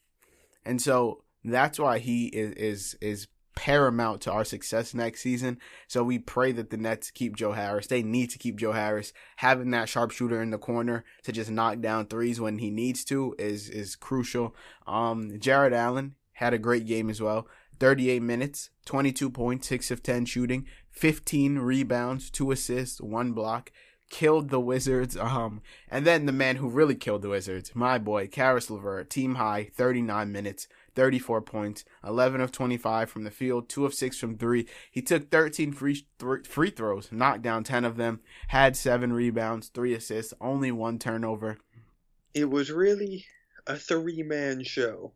And 0.64 0.82
so 0.82 1.22
that's 1.44 1.78
why 1.78 2.00
he 2.00 2.26
is 2.26 2.52
is 2.54 2.98
is 3.00 3.28
paramount 3.60 4.22
to 4.22 4.32
our 4.32 4.42
success 4.42 4.94
next 4.94 5.20
season. 5.20 5.58
So 5.86 6.02
we 6.02 6.18
pray 6.18 6.50
that 6.52 6.70
the 6.70 6.78
Nets 6.78 7.10
keep 7.10 7.36
Joe 7.36 7.52
Harris. 7.52 7.88
They 7.88 8.02
need 8.02 8.30
to 8.30 8.38
keep 8.38 8.56
Joe 8.56 8.72
Harris. 8.72 9.12
Having 9.36 9.70
that 9.72 9.86
sharpshooter 9.86 10.40
in 10.40 10.48
the 10.48 10.56
corner 10.56 11.04
to 11.24 11.30
just 11.32 11.50
knock 11.50 11.80
down 11.80 12.06
threes 12.06 12.40
when 12.40 12.56
he 12.56 12.70
needs 12.70 13.04
to 13.04 13.34
is 13.38 13.68
is 13.68 13.96
crucial. 13.96 14.54
Um 14.86 15.38
Jarrett 15.38 15.74
Allen 15.74 16.14
had 16.32 16.54
a 16.54 16.58
great 16.58 16.86
game 16.86 17.10
as 17.10 17.20
well. 17.20 17.46
38 17.80 18.22
minutes, 18.22 18.70
22 18.86 19.28
points, 19.28 19.68
6 19.68 19.90
of 19.90 20.02
10 20.02 20.24
shooting, 20.24 20.66
15 20.90 21.58
rebounds, 21.58 22.30
2 22.30 22.52
assists, 22.52 22.98
1 22.98 23.32
block. 23.32 23.70
Killed 24.08 24.48
the 24.48 24.58
Wizards. 24.58 25.18
Um, 25.18 25.60
and 25.90 26.06
then 26.06 26.24
the 26.24 26.32
man 26.32 26.56
who 26.56 26.68
really 26.68 26.94
killed 26.94 27.22
the 27.22 27.28
Wizards, 27.28 27.72
my 27.74 27.98
boy, 27.98 28.26
Caris 28.26 28.70
LeVert, 28.70 29.10
team 29.10 29.34
high, 29.34 29.70
39 29.74 30.32
minutes, 30.32 30.66
34 30.94 31.42
points, 31.42 31.84
11 32.04 32.40
of 32.40 32.52
25 32.52 33.10
from 33.10 33.24
the 33.24 33.30
field, 33.30 33.68
2 33.68 33.84
of 33.84 33.94
6 33.94 34.18
from 34.18 34.36
3. 34.36 34.66
He 34.90 35.02
took 35.02 35.30
13 35.30 35.72
free, 35.72 36.06
th- 36.18 36.46
free 36.46 36.70
throws, 36.70 37.10
knocked 37.12 37.42
down 37.42 37.64
10 37.64 37.84
of 37.84 37.96
them, 37.96 38.20
had 38.48 38.76
7 38.76 39.12
rebounds, 39.12 39.68
3 39.68 39.94
assists, 39.94 40.34
only 40.40 40.72
1 40.72 40.98
turnover. 40.98 41.58
It 42.34 42.50
was 42.50 42.70
really 42.70 43.26
a 43.66 43.76
three 43.76 44.22
man 44.22 44.64
show. 44.64 45.12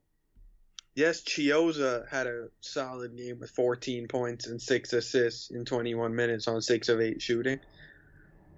Yes, 0.94 1.22
Chiozza 1.22 2.08
had 2.08 2.28
a 2.28 2.48
solid 2.60 3.16
game 3.16 3.40
with 3.40 3.50
14 3.50 4.06
points 4.06 4.46
and 4.46 4.62
6 4.62 4.92
assists 4.92 5.50
in 5.50 5.64
21 5.64 6.14
minutes 6.14 6.46
on 6.46 6.62
6 6.62 6.88
of 6.88 7.00
8 7.00 7.20
shooting. 7.20 7.58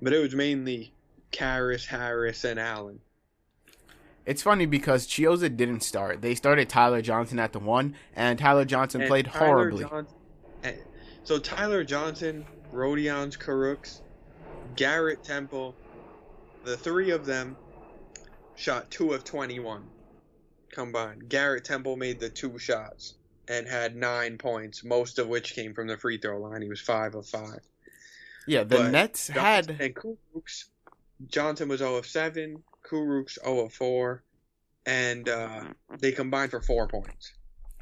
But 0.03 0.13
it 0.13 0.21
was 0.21 0.35
mainly 0.35 0.93
Caris, 1.31 1.87
Harris, 1.87 2.45
and 2.45 2.61
Allen. 2.61 3.01
It's 4.27 4.43
funny 4.43 4.67
because 4.67 5.07
Chiozza 5.07 5.57
didn't 5.57 5.81
start. 5.81 6.21
They 6.21 6.35
started 6.35 6.69
Tyler 6.69 7.01
Johnson 7.01 7.39
at 7.39 7.53
the 7.53 7.61
1, 7.61 7.95
and 8.17 8.39
Tyler 8.39 8.65
Johnson 8.65 9.03
And 9.03 9.09
played 9.09 9.27
Tyler 9.27 9.47
horribly. 9.47 9.85
Johnson- 9.85 10.15
so 11.23 11.39
Tyler 11.39 11.83
Johnson, 11.85 12.45
Rodions 12.73 13.37
Kurucs, 13.37 14.01
Garrett 14.77 15.25
Temple, 15.25 15.75
the 16.65 16.77
three 16.77 17.11
of 17.11 17.27
them 17.27 17.57
shot 18.57 18.91
2 18.91 19.13
of 19.13 19.25
21 19.25 19.85
combined. 20.71 21.29
Garrett 21.29 21.65
Temple 21.65 21.97
made 21.97 22.21
the 22.21 22.29
two 22.29 22.59
shots 22.59 23.15
and 23.49 23.67
had 23.67 23.97
9 23.97 24.39
points, 24.39 24.83
most 24.85 25.19
of 25.19 25.29
which 25.29 25.55
came 25.55 25.75
from 25.75 25.87
the 25.87 25.97
free 25.97 26.19
throw 26.19 26.41
line. 26.41 26.63
He 26.63 26.69
was 26.69 26.81
5 26.81 27.15
of 27.15 27.27
5. 27.27 27.61
yeah, 28.47 28.65
the 28.65 28.77
but 28.77 28.91
Nets 28.91 29.29
Johnson 29.29 29.75
had 29.77 29.81
and 29.81 29.95
Kurucs. 29.95 30.65
Johnson 31.29 31.69
was 31.69 31.79
0 31.81 31.97
of 31.97 32.07
7, 32.07 32.63
Kurucs 32.91 33.39
0 33.45 33.67
of 33.67 33.73
4, 33.73 34.23
and 34.87 35.29
uh, 35.29 35.65
they 35.99 36.13
combined 36.13 36.51
for 36.51 36.61
4 36.61 36.89
points. 36.89 37.33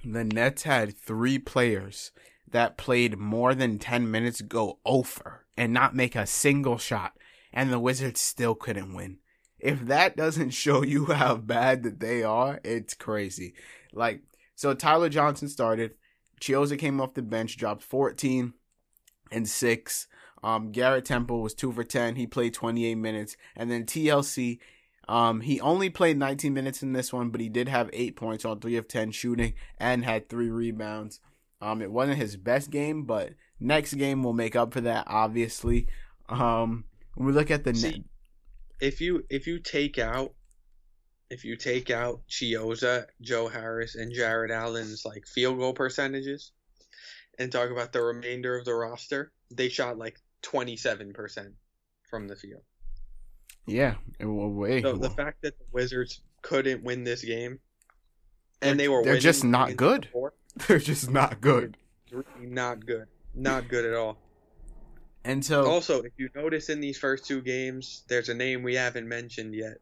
the 0.05 0.25
Nets 0.25 0.63
had 0.63 0.97
3 0.97 1.39
players 1.41 2.11
that 2.51 2.77
played 2.77 3.19
more 3.19 3.55
than 3.55 3.79
10 3.79 4.11
minutes 4.11 4.41
go 4.41 4.79
over 4.85 5.45
and 5.57 5.73
not 5.73 5.95
make 5.95 6.15
a 6.15 6.27
single 6.27 6.79
shot, 6.79 7.13
and 7.53 7.73
the 7.73 7.81
Wizards 7.81 8.21
still 8.21 8.55
couldn't 8.55 8.95
win. 8.95 9.19
If 9.59 9.87
that 9.87 10.17
doesn't 10.17 10.51
show 10.65 10.83
you 10.83 11.07
how 11.07 11.37
bad 11.37 11.83
that 11.83 12.01
they 12.01 12.23
are, 12.23 12.61
it's 12.65 12.95
crazy. 12.95 13.55
Like, 13.93 14.23
so 14.55 14.75
Tyler 14.75 15.09
Johnson 15.09 15.49
started. 15.49 15.93
Chiozza 16.41 16.79
came 16.79 17.01
off 17.01 17.15
the 17.15 17.23
bench, 17.23 17.57
dropped 17.57 17.83
14 17.83 18.53
and 19.31 19.49
6. 19.49 20.07
Um, 20.43 20.73
Garrett 20.73 21.07
Temple 21.07 21.41
was 21.43 21.55
2 21.55 21.73
for 21.73 21.85
10. 21.85 22.17
He 22.17 22.27
played 22.27 22.53
28 22.53 22.97
minutes. 22.97 23.37
And 23.57 23.71
then 23.71 23.85
TLC, 23.85 24.59
um, 25.09 25.41
he 25.41 25.61
only 25.61 25.91
played 25.91 26.17
19 26.19 26.53
minutes 26.53 26.83
in 26.83 26.93
this 26.93 27.13
one, 27.13 27.31
but 27.31 27.41
he 27.41 27.49
did 27.49 27.69
have 27.69 27.91
8 27.93 28.17
points 28.17 28.45
on 28.45 28.61
3 28.61 28.77
of 28.77 28.89
10 28.89 29.11
shooting 29.13 29.55
and 29.79 30.05
had 30.05 30.29
3 30.29 30.51
rebounds. 30.51 31.21
Um, 31.61 31.83
it 31.83 31.91
wasn't 31.91 32.19
his 32.19 32.37
best 32.37 32.71
game, 32.71 33.05
but 33.05 33.33
next 33.59 33.95
game 33.95 34.23
will 34.23 34.33
make 34.33 34.57
up 34.57 34.73
for 34.73 34.81
that, 34.83 35.05
obviously. 35.07 35.87
Um, 36.29 36.85
when 37.15 37.27
we 37.27 37.33
look 37.33 37.51
at 37.51 37.65
the 37.65 37.75
See, 37.75 37.91
net, 37.91 38.01
if 38.81 39.01
you 39.01 39.25
if 39.31 39.47
you 39.47 39.59
take 39.59 39.99
out 39.99 40.35
if 41.31 41.45
you 41.45 41.57
take 41.57 41.91
out 41.91 42.21
Chiozza, 42.29 43.07
Joe 43.21 43.49
Harris, 43.49 43.95
and 43.95 44.13
Jarrett 44.13 44.51
Allen's 44.51 45.05
like 45.05 45.27
field 45.27 45.59
goal 45.59 45.73
percentages, 45.73 46.53
and 47.39 47.51
talk 47.51 47.71
about 47.71 47.93
the 47.93 48.03
remainder 48.03 48.57
of 48.57 48.65
the 48.65 48.75
roster, 48.75 49.33
they 49.51 49.69
shot 49.69 49.97
like 49.97 50.19
twenty 50.43 50.77
seven 50.77 51.13
percent 51.13 51.55
from 52.11 52.29
the 52.29 52.37
field. 52.37 52.63
Yeah, 53.67 53.95
way. 54.21 54.83
So 54.83 54.97
the 54.97 55.11
fact 55.11 55.43
that 55.43 55.59
the 55.59 55.65
Wizards 55.73 56.21
couldn't 56.43 56.83
win 56.83 57.05
this 57.05 57.25
game, 57.25 57.61
and 58.61 58.79
they 58.79 58.89
were 58.89 59.03
They're 59.03 59.19
just 59.19 59.45
not 59.45 59.77
good. 59.77 60.09
fourth, 60.13 60.35
They're 60.69 60.79
just 60.79 61.11
not 61.11 61.41
good. 61.41 61.77
not 62.41 62.85
good, 62.85 63.07
not 63.35 63.69
good 63.69 63.85
at 63.85 63.95
all. 63.95 64.19
And 65.25 65.43
so, 65.45 65.67
Also, 65.67 66.03
if 66.03 66.13
you 66.19 66.29
notice 66.35 66.69
in 66.69 66.81
these 66.81 66.99
first 66.99 67.25
two 67.25 67.41
games, 67.41 68.05
there's 68.09 68.29
a 68.29 68.35
name 68.35 68.63
we 68.63 68.75
haven't 68.75 69.09
mentioned 69.09 69.55
yet. 69.55 69.79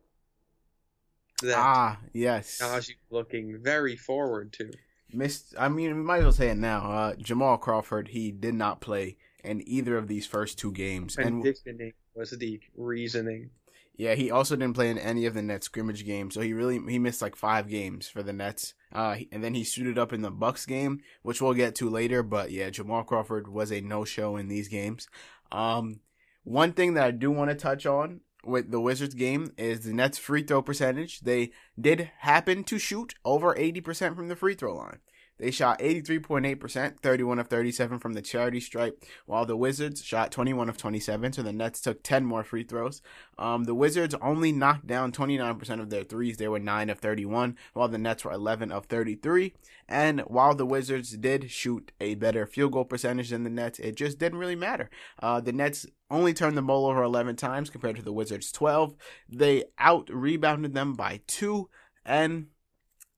That 1.43 1.59
ah, 1.59 1.99
yes. 2.13 2.61
Najee's 2.63 2.95
looking 3.11 3.59
very 3.61 3.97
forward 3.97 4.53
to. 4.55 4.71
Missed. 5.13 5.55
I 5.59 5.69
mean, 5.69 5.97
we 5.97 6.03
might 6.03 6.19
as 6.19 6.23
well 6.23 6.33
say 6.33 6.51
it 6.51 6.57
now. 6.57 6.91
Uh, 6.93 7.15
Jamal 7.17 7.59
Crawford, 7.59 8.09
he 8.09 8.31
did 8.31 8.55
not 8.55 8.81
play 8.81 9.17
in 9.45 9.67
either 9.67 9.97
of 9.97 10.09
these 10.09 10.27
first 10.27 10.59
two 10.59 10.73
games, 10.73 11.17
and 11.17 11.43
Conditioning 11.43 11.93
was 12.15 12.31
the 12.31 12.61
reasoning. 12.77 13.51
yeah, 13.97 14.15
he 14.15 14.31
also 14.31 14.57
didn't 14.57 14.75
play 14.75 14.91
in 14.91 14.99
any 14.99 15.27
of 15.27 15.35
the 15.35 15.43
Nets 15.43 15.67
scrimmage 15.67 16.05
games. 16.05 16.35
So 16.35 16.41
he 16.41 16.53
really 16.53 16.81
he 16.91 16.99
missed 16.99 17.23
like 17.23 17.37
five 17.37 17.69
games 17.69 18.09
for 18.09 18.23
the 18.23 18.33
Nets. 18.33 18.75
Uh, 18.93 19.17
and 19.31 19.43
then 19.43 19.55
he 19.55 19.65
suited 19.65 19.99
up 19.99 20.13
in 20.13 20.23
the 20.23 20.31
Bucks 20.31 20.67
game, 20.67 21.01
which 21.23 21.41
we'll 21.41 21.55
get 21.55 21.75
to 21.77 21.89
later. 21.89 22.23
But 22.23 22.51
yeah, 22.51 22.71
Jamal 22.71 23.05
Crawford 23.05 23.49
was 23.49 23.73
a 23.73 23.81
no 23.81 24.05
show 24.05 24.37
in 24.37 24.49
these 24.49 24.69
games. 24.69 25.09
Um, 25.51 26.01
one 26.45 26.73
thing 26.73 26.95
that 26.95 27.07
I 27.07 27.11
do 27.11 27.31
want 27.31 27.51
to 27.51 27.57
touch 27.57 27.87
on 27.87 28.21
with 28.45 28.71
the 28.71 28.81
Wizards 28.81 29.15
game 29.15 29.53
is 29.57 29.81
the 29.81 29.93
Nets 29.93 30.19
free 30.19 30.43
throw 30.43 30.63
percentage. 30.63 31.21
They 31.21 31.53
did 31.81 32.11
happen 32.19 32.65
to 32.65 32.79
shoot 32.79 33.15
over 33.25 33.55
80% 33.55 34.17
from 34.17 34.29
the 34.29 34.37
free 34.37 34.55
throw 34.55 34.75
line. 34.75 34.99
They 35.43 35.51
shot 35.51 35.81
83.8%, 35.81 37.01
31 37.01 37.39
of 37.41 37.49
37 37.49 37.99
from 37.99 38.13
the 38.13 38.23
charity 38.23 38.61
stripe, 38.61 39.03
while 39.27 39.45
the 39.45 39.57
Wizards 39.57 40.05
shot 40.05 40.31
21 40.31 40.69
of 40.69 40.77
27, 40.77 41.33
so 41.33 41.43
the 41.43 41.53
Nets 41.53 41.81
took 41.81 42.05
10 42.05 42.25
more 42.25 42.45
free 42.45 42.63
throws. 42.63 43.03
Um, 43.39 43.65
the 43.65 43.75
Wizards 43.75 44.15
only 44.23 44.53
knocked 44.53 44.87
down 44.87 45.11
29% 45.11 45.81
of 45.81 45.91
their 45.91 46.05
threes. 46.05 46.37
They 46.37 46.47
were 46.47 46.61
9 46.61 46.91
of 46.91 47.01
31, 47.01 47.57
while 47.73 47.89
the 47.89 47.99
Nets 47.99 48.25
were 48.25 48.31
11 48.31 48.71
of 48.71 48.87
33. 48.87 49.53
And 49.89 50.21
while 50.29 50.55
the 50.55 50.65
Wizards 50.65 51.11
did 51.17 51.51
shoot 51.51 51.91
a 52.01 52.15
better 52.15 52.47
field 52.47 52.71
goal 52.71 52.85
percentage 52.85 53.31
than 53.31 53.43
the 53.43 53.51
Nets, 53.51 53.81
it 53.81 53.97
just 53.97 54.21
didn't 54.21 54.39
really 54.39 54.55
matter. 54.55 54.91
Uh, 55.21 55.41
the 55.41 55.53
Nets 55.53 55.87
only 56.09 56.35
turned 56.35 56.57
the 56.57 56.63
ball 56.63 56.87
over 56.87 57.03
11 57.03 57.35
times 57.35 57.69
compared 57.69 57.97
to 57.97 58.03
the 58.03 58.13
Wizards 58.13 58.53
12. 58.53 58.95
They 59.29 59.65
out 59.77 60.09
rebounded 60.09 60.75
them 60.75 60.93
by 60.93 61.23
two. 61.27 61.69
And 62.05 62.47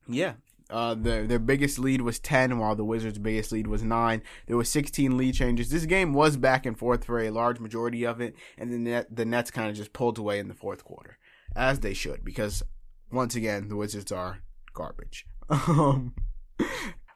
yeah, 0.08 0.34
uh, 0.74 0.92
their 0.92 1.24
their 1.24 1.38
biggest 1.38 1.78
lead 1.78 2.00
was 2.00 2.18
10, 2.18 2.58
while 2.58 2.74
the 2.74 2.84
Wizards' 2.84 3.20
biggest 3.20 3.52
lead 3.52 3.68
was 3.68 3.84
9. 3.84 4.20
There 4.46 4.56
were 4.56 4.64
16 4.64 5.16
lead 5.16 5.34
changes. 5.34 5.70
This 5.70 5.86
game 5.86 6.12
was 6.12 6.36
back 6.36 6.66
and 6.66 6.76
forth 6.76 7.04
for 7.04 7.20
a 7.20 7.30
large 7.30 7.60
majority 7.60 8.04
of 8.04 8.20
it, 8.20 8.34
and 8.58 8.84
the 8.84 9.06
the 9.08 9.24
Nets 9.24 9.52
kind 9.52 9.70
of 9.70 9.76
just 9.76 9.92
pulled 9.92 10.18
away 10.18 10.40
in 10.40 10.48
the 10.48 10.54
fourth 10.54 10.84
quarter, 10.84 11.16
as 11.54 11.78
they 11.78 11.94
should, 11.94 12.24
because 12.24 12.64
once 13.12 13.36
again 13.36 13.68
the 13.68 13.76
Wizards 13.76 14.10
are 14.10 14.40
garbage. 14.74 15.26
Um, 15.50 16.14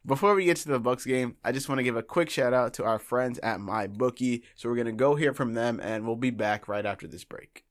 before 0.05 0.35
we 0.35 0.45
get 0.45 0.59
to 0.59 0.69
the 0.69 0.79
Bucks 0.79 1.05
game, 1.05 1.37
I 1.45 1.53
just 1.53 1.69
want 1.69 1.79
to 1.79 1.83
give 1.83 1.97
a 1.97 2.03
quick 2.03 2.31
shout 2.31 2.53
out 2.53 2.75
to 2.75 2.85
our 2.85 2.99
friends 2.99 3.39
at 3.41 3.59
MyBookie. 3.59 4.43
So 4.55 4.69
we're 4.69 4.77
gonna 4.77 4.93
go 4.93 5.17
hear 5.17 5.35
from 5.35 5.55
them, 5.55 5.81
and 5.83 6.07
we'll 6.07 6.17
be 6.17 6.31
back 6.31 6.69
right 6.69 6.87
after 6.87 7.09
this 7.09 7.25
break. 7.25 7.65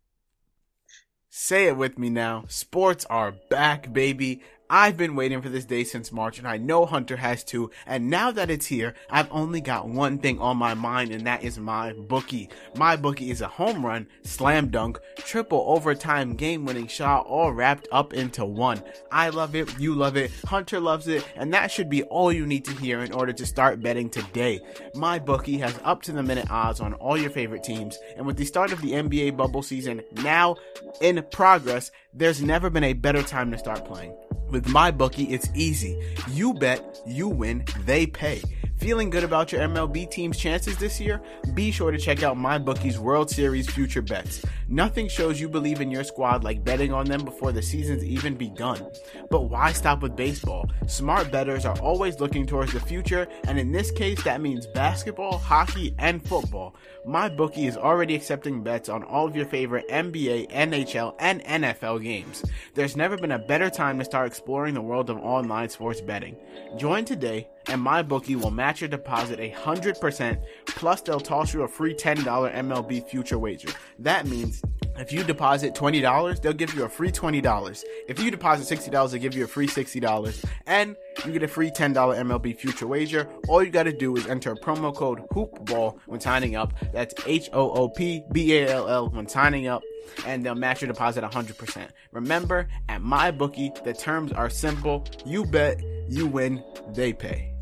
Say 1.30 1.68
it 1.68 1.78
with 1.78 2.00
me 2.00 2.10
now. 2.10 2.46
Sports 2.48 3.06
are 3.06 3.32
back, 3.50 3.94
baby. 3.94 4.42
I've 4.70 4.98
been 4.98 5.16
waiting 5.16 5.42
for 5.42 5.48
this 5.48 5.64
day 5.64 5.86
since 5.86 6.12
March, 6.12 6.40
and 6.40 6.48
I 6.48 6.58
know 6.58 6.86
Hunter 6.86 7.16
has 7.16 7.44
too. 7.44 7.72
And 7.86 8.10
now 8.10 8.32
that 8.32 8.50
it's 8.50 8.66
here, 8.66 8.96
I've 9.10 9.32
only 9.32 9.62
got 9.62 9.88
one 9.88 10.18
thing 10.18 10.40
on 10.40 10.58
my 10.58 10.74
mind, 10.74 11.12
and 11.12 11.26
that 11.26 11.42
is 11.42 11.58
my 11.58 11.94
bookie. 11.94 12.50
My 12.76 12.98
bookie 12.98 13.32
is 13.32 13.40
a 13.40 13.48
home 13.48 13.86
run, 13.86 14.08
slam 14.24 14.68
dunk, 14.68 15.00
triple 15.16 15.64
overtime 15.68 16.36
game 16.36 16.66
winning 16.66 16.88
shot, 16.88 17.26
all 17.28 17.54
wrapped 17.54 17.88
up 17.94 18.14
into 18.14 18.44
one. 18.44 18.84
I 19.10 19.30
love 19.30 19.56
it, 19.56 19.80
you 19.80 19.96
love 19.96 20.18
it, 20.18 20.32
Hunter 20.46 20.82
loves 20.82 21.08
it, 21.08 21.26
and 21.38 21.54
that 21.54 21.72
should 21.72 21.90
be 21.90 22.04
all 22.04 22.34
you 22.34 22.46
need 22.46 22.66
to 22.66 22.74
hear 22.74 23.00
in 23.00 23.14
order 23.14 23.32
to 23.32 23.46
start 23.46 23.82
betting 23.82 24.10
today. 24.10 24.60
My 24.94 25.18
bookie 25.18 25.60
has 25.60 25.80
up 25.86 26.02
to 26.04 26.12
the 26.12 26.24
minute 26.24 26.52
odds 26.52 26.82
on 26.82 26.94
all 26.96 27.18
your 27.18 27.30
favorite 27.30 27.64
teams, 27.64 27.98
and 28.18 28.26
with 28.26 28.36
the 28.36 28.46
start 28.46 28.74
of 28.74 28.82
the 28.82 28.92
NBA 28.92 29.38
bubble 29.38 29.64
season 29.64 30.02
now 30.12 30.58
in 31.00 31.24
progress, 31.32 31.92
there's 32.14 32.42
never 32.42 32.70
been 32.70 32.84
a 32.84 32.94
better 32.94 33.24
time 33.24 33.50
to 33.52 33.58
start 33.58 33.86
playing. 33.86 34.14
With 34.50 34.70
my 34.70 34.92
bookie, 34.92 35.26
it's 35.26 35.50
easy. 35.54 36.02
You 36.32 36.54
bet, 36.54 37.02
you 37.06 37.28
win, 37.28 37.66
they 37.86 38.08
pay. 38.08 38.42
Feeling 38.78 39.10
good 39.10 39.24
about 39.24 39.52
your 39.52 39.62
MLB 39.62 40.10
team's 40.10 40.38
chances 40.38 40.78
this 40.78 41.02
year? 41.02 41.22
Be 41.54 41.72
sure 41.72 41.92
to 41.92 41.98
check 41.98 42.24
out 42.24 42.38
MyBookie's 42.38 43.00
World 43.00 43.30
Series 43.30 43.70
future 43.70 44.02
bets. 44.02 44.46
Nothing 44.70 45.08
shows 45.08 45.40
you 45.40 45.48
believe 45.48 45.80
in 45.80 45.90
your 45.90 46.04
squad 46.04 46.44
like 46.44 46.64
betting 46.64 46.92
on 46.92 47.06
them 47.06 47.24
before 47.24 47.54
the 47.54 47.62
season's 47.62 48.04
even 48.04 48.36
begun. 48.36 48.86
But 49.30 49.44
why 49.44 49.72
stop 49.72 50.02
with 50.02 50.18
baseball? 50.18 50.70
Smart 50.88 51.32
bettors 51.32 51.66
are 51.66 51.80
always 51.80 52.20
looking 52.20 52.46
towards 52.46 52.74
the 52.74 52.82
future, 52.82 53.30
and 53.48 53.58
in 53.58 53.72
this 53.72 53.92
case, 53.92 54.22
that 54.24 54.42
means 54.42 54.68
basketball, 54.68 55.38
hockey, 55.38 55.96
and 56.00 56.22
football. 56.22 56.76
MyBookie 57.08 57.68
is 57.68 57.78
already 57.78 58.14
accepting 58.14 58.62
bets 58.62 58.90
on 58.90 59.04
all 59.04 59.26
of 59.26 59.38
your 59.38 59.46
favorite 59.46 59.88
NBA, 59.88 60.52
NHL, 60.52 61.16
and 61.20 61.42
NFL 61.46 62.04
games. 62.04 62.44
There's 62.76 62.98
never 62.98 63.18
been 63.18 63.32
a 63.32 63.40
better 63.40 63.70
time 63.70 63.98
to 64.00 64.06
start 64.06 64.28
exploring 64.28 64.74
the 64.74 64.82
world 64.82 65.10
of 65.10 65.18
online 65.18 65.70
sports 65.70 66.02
betting. 66.02 66.36
Join 66.76 67.06
today 67.06 67.48
and 67.70 67.82
MyBookie 67.86 68.42
will 68.42 68.52
match 68.52 68.82
your 68.82 68.88
deposit 68.88 69.40
100%, 69.40 70.42
plus 70.66 71.02
they'll 71.02 71.20
toss 71.20 71.54
you 71.54 71.64
a 71.64 71.68
free 71.68 71.94
$10 71.94 72.24
MLB 72.24 73.08
future 73.08 73.38
wager. 73.38 73.70
That 74.00 74.26
means 74.26 74.57
if 74.98 75.12
you 75.12 75.24
deposit 75.24 75.76
$20, 75.76 76.42
they'll 76.42 76.54
give 76.54 76.74
you 76.74 76.84
a 76.86 76.90
free 76.90 77.12
$20. 77.12 77.84
If 78.08 78.20
you 78.20 78.32
deposit 78.32 78.78
$60, 78.78 79.12
they'll 79.12 79.22
give 79.22 79.36
you 79.36 79.44
a 79.44 79.48
free 79.48 79.68
$60. 79.68 80.46
And 80.66 80.96
you 81.26 81.32
get 81.32 81.44
a 81.44 81.48
free 81.48 81.70
$10 81.70 81.94
MLB 81.94 82.58
future 82.58 82.88
wager. 82.88 83.28
All 83.48 83.64
you 83.64 83.70
gotta 83.70 83.94
do 83.94 84.16
is 84.16 84.28
enter 84.28 84.56
promo 84.56 84.96
code 84.96 85.22
HOOPBALL 85.32 86.00
when 86.06 86.20
signing 86.20 86.56
up. 86.56 86.74
That's 86.94 87.14
H-O-O-P-B-A-L-L 87.26 89.10
when 89.10 89.28
signing 89.28 89.68
up. 89.68 89.84
And 90.26 90.46
they'll 90.46 90.56
match 90.56 90.82
your 90.82 90.88
deposit 90.88 91.24
100%. 91.24 91.90
Remember, 92.12 92.68
at 92.90 93.02
my 93.02 93.32
bookie, 93.32 93.72
the 93.84 93.94
terms 93.94 94.32
are 94.32 94.50
simple. 94.50 95.06
You 95.26 95.46
bet, 95.46 95.82
you 96.08 96.28
win, 96.28 96.64
they 96.94 97.14
pay. 97.14 97.54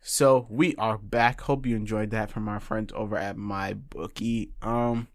So 0.00 0.46
we 0.48 0.76
are 0.76 0.98
back. 0.98 1.40
Hope 1.40 1.66
you 1.66 1.74
enjoyed 1.74 2.10
that 2.10 2.30
from 2.30 2.48
our 2.48 2.60
friends 2.60 2.92
over 2.94 3.16
at 3.16 3.36
my 3.36 3.74
bookie. 3.74 4.52
Um, 4.62 5.08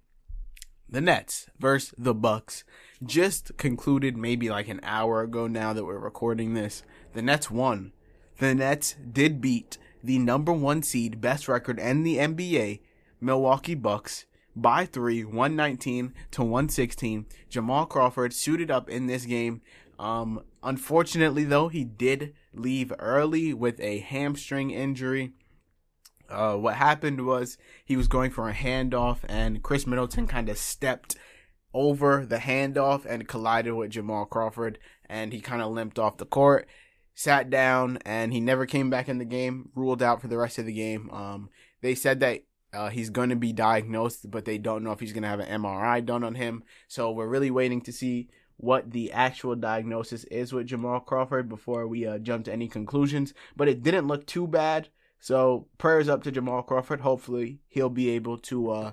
the 0.92 1.02
Nets 1.02 1.48
versus 1.58 1.94
the 1.98 2.14
Bucks 2.14 2.64
just 3.04 3.58
concluded 3.58 4.18
maybe 4.18 4.50
like 4.50 4.68
an 4.68 4.82
hour 4.84 5.22
ago 5.22 5.48
now 5.48 5.74
that 5.74 5.86
we're 5.86 5.98
recording 5.98 6.54
this. 6.54 6.84
The 7.14 7.22
Nets 7.22 7.50
won. 7.50 7.94
The 8.38 8.54
Nets 8.54 8.96
did 9.12 9.40
beat 9.40 9.78
the 10.04 10.20
number 10.20 10.52
one 10.52 10.84
seed, 10.84 11.22
best 11.22 11.48
record 11.48 11.80
in 11.80 12.04
the 12.04 12.18
NBA, 12.18 12.82
Milwaukee 13.22 13.76
Bucks 13.76 14.26
by 14.56 14.86
three, 14.86 15.24
119 15.24 16.14
to 16.32 16.42
116. 16.42 17.26
Jamal 17.50 17.86
Crawford 17.86 18.34
suited 18.34 18.70
up 18.70 18.90
in 18.90 19.08
this 19.08 19.26
game. 19.26 19.62
Um, 19.98 20.42
unfortunately 20.64 21.44
though, 21.44 21.70
he 21.70 21.84
did 21.84 22.34
leave 22.54 22.92
early 23.00 23.54
with 23.54 23.80
a 23.80 24.00
hamstring 24.00 24.72
injury. 24.72 25.32
Uh, 26.32 26.56
what 26.56 26.76
happened 26.76 27.26
was 27.26 27.58
he 27.86 27.98
was 27.98 28.08
going 28.08 28.32
for 28.32 28.50
a 28.50 28.54
handoff, 28.54 29.20
and 29.28 29.62
Khris 29.62 29.86
Middleton 29.86 30.28
kind 30.28 30.50
of 30.50 30.58
stepped 30.58 31.15
over 31.74 32.26
the 32.26 32.38
handoff 32.38 33.06
and 33.06 33.28
collided 33.28 33.74
with 33.74 33.91
Jamal 33.91 34.26
Crawford, 34.26 34.80
and 35.10 35.34
he 35.34 35.41
kind 35.41 35.62
of 35.62 35.72
limped 35.72 36.00
off 36.00 36.17
the 36.17 36.26
court, 36.26 36.67
sat 37.13 37.50
down, 37.50 37.98
and 38.06 38.34
he 38.34 38.39
never 38.39 38.65
came 38.65 38.89
back 38.89 39.10
in 39.10 39.17
the 39.17 39.26
game. 39.26 39.70
Ruled 39.76 40.02
out 40.02 40.22
for 40.22 40.28
the 40.28 40.38
rest 40.38 40.58
of 40.58 40.65
the 40.65 40.74
game. 40.74 41.10
Um, 41.12 41.50
they 41.82 41.96
said 41.96 42.20
that 42.22 42.44
uh, 42.74 42.89
he's 42.89 43.10
going 43.10 43.30
to 43.30 43.36
be 43.36 43.54
diagnosed, 43.54 44.30
but 44.32 44.46
they 44.46 44.58
don't 44.58 44.84
know 44.84 44.91
if 44.91 45.00
he's 45.00 45.13
going 45.13 45.24
to 45.24 45.30
have 45.30 45.39
an 45.39 45.62
MRI 45.62 46.06
done 46.06 46.24
on 46.24 46.36
him. 46.36 46.63
So 46.88 47.12
we're 47.12 47.28
really 47.28 47.52
waiting 47.52 47.82
to 47.82 47.91
see 47.91 48.30
what 48.58 48.91
the 48.91 49.12
actual 49.12 49.56
diagnosis 49.56 50.24
is 50.26 50.54
with 50.54 50.67
Jamal 50.67 51.00
Crawford 51.00 51.50
before 51.50 51.88
we 51.88 52.06
uh, 52.06 52.20
jump 52.20 52.46
to 52.46 52.54
any 52.54 52.67
conclusions. 52.67 53.34
But 53.56 53.67
it 53.67 53.84
didn't 53.84 54.08
look 54.08 54.26
too 54.26 54.48
bad. 54.48 54.89
So 55.22 55.68
prayers 55.78 56.10
up 56.10 56.24
to 56.24 56.32
Jamal 56.32 56.64
Crawford. 56.64 57.02
Hopefully 57.02 57.60
he'll 57.68 57.90
be 57.90 58.10
able 58.10 58.40
to, 58.40 58.72
uh, 58.72 58.92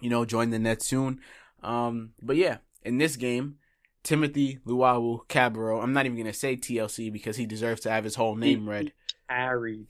you 0.00 0.10
know, 0.10 0.26
join 0.26 0.50
the 0.50 0.58
Nets 0.58 0.86
soon. 0.86 1.20
Um, 1.62 2.12
but 2.22 2.36
yeah, 2.36 2.58
in 2.82 2.98
this 2.98 3.16
game, 3.16 3.56
Timothy 4.02 4.58
Luwawu 4.66 5.26
Cabarrot. 5.28 5.82
I'm 5.82 5.94
not 5.94 6.04
even 6.04 6.18
gonna 6.18 6.34
say 6.34 6.56
TLC 6.56 7.10
because 7.10 7.36
he 7.36 7.46
deserves 7.46 7.80
to 7.82 7.90
have 7.90 8.04
his 8.04 8.16
whole 8.16 8.36
name 8.36 8.62
he, 8.62 8.68
read. 8.68 8.84
He 8.84 9.14
carried. 9.28 9.86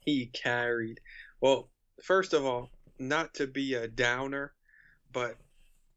He 0.00 0.26
carried. 0.26 1.00
Well, 1.40 1.70
first 2.02 2.32
of 2.32 2.44
all, 2.44 2.70
not 2.98 3.34
to 3.34 3.46
be 3.46 3.74
a 3.74 3.86
downer, 3.86 4.52
but 5.12 5.36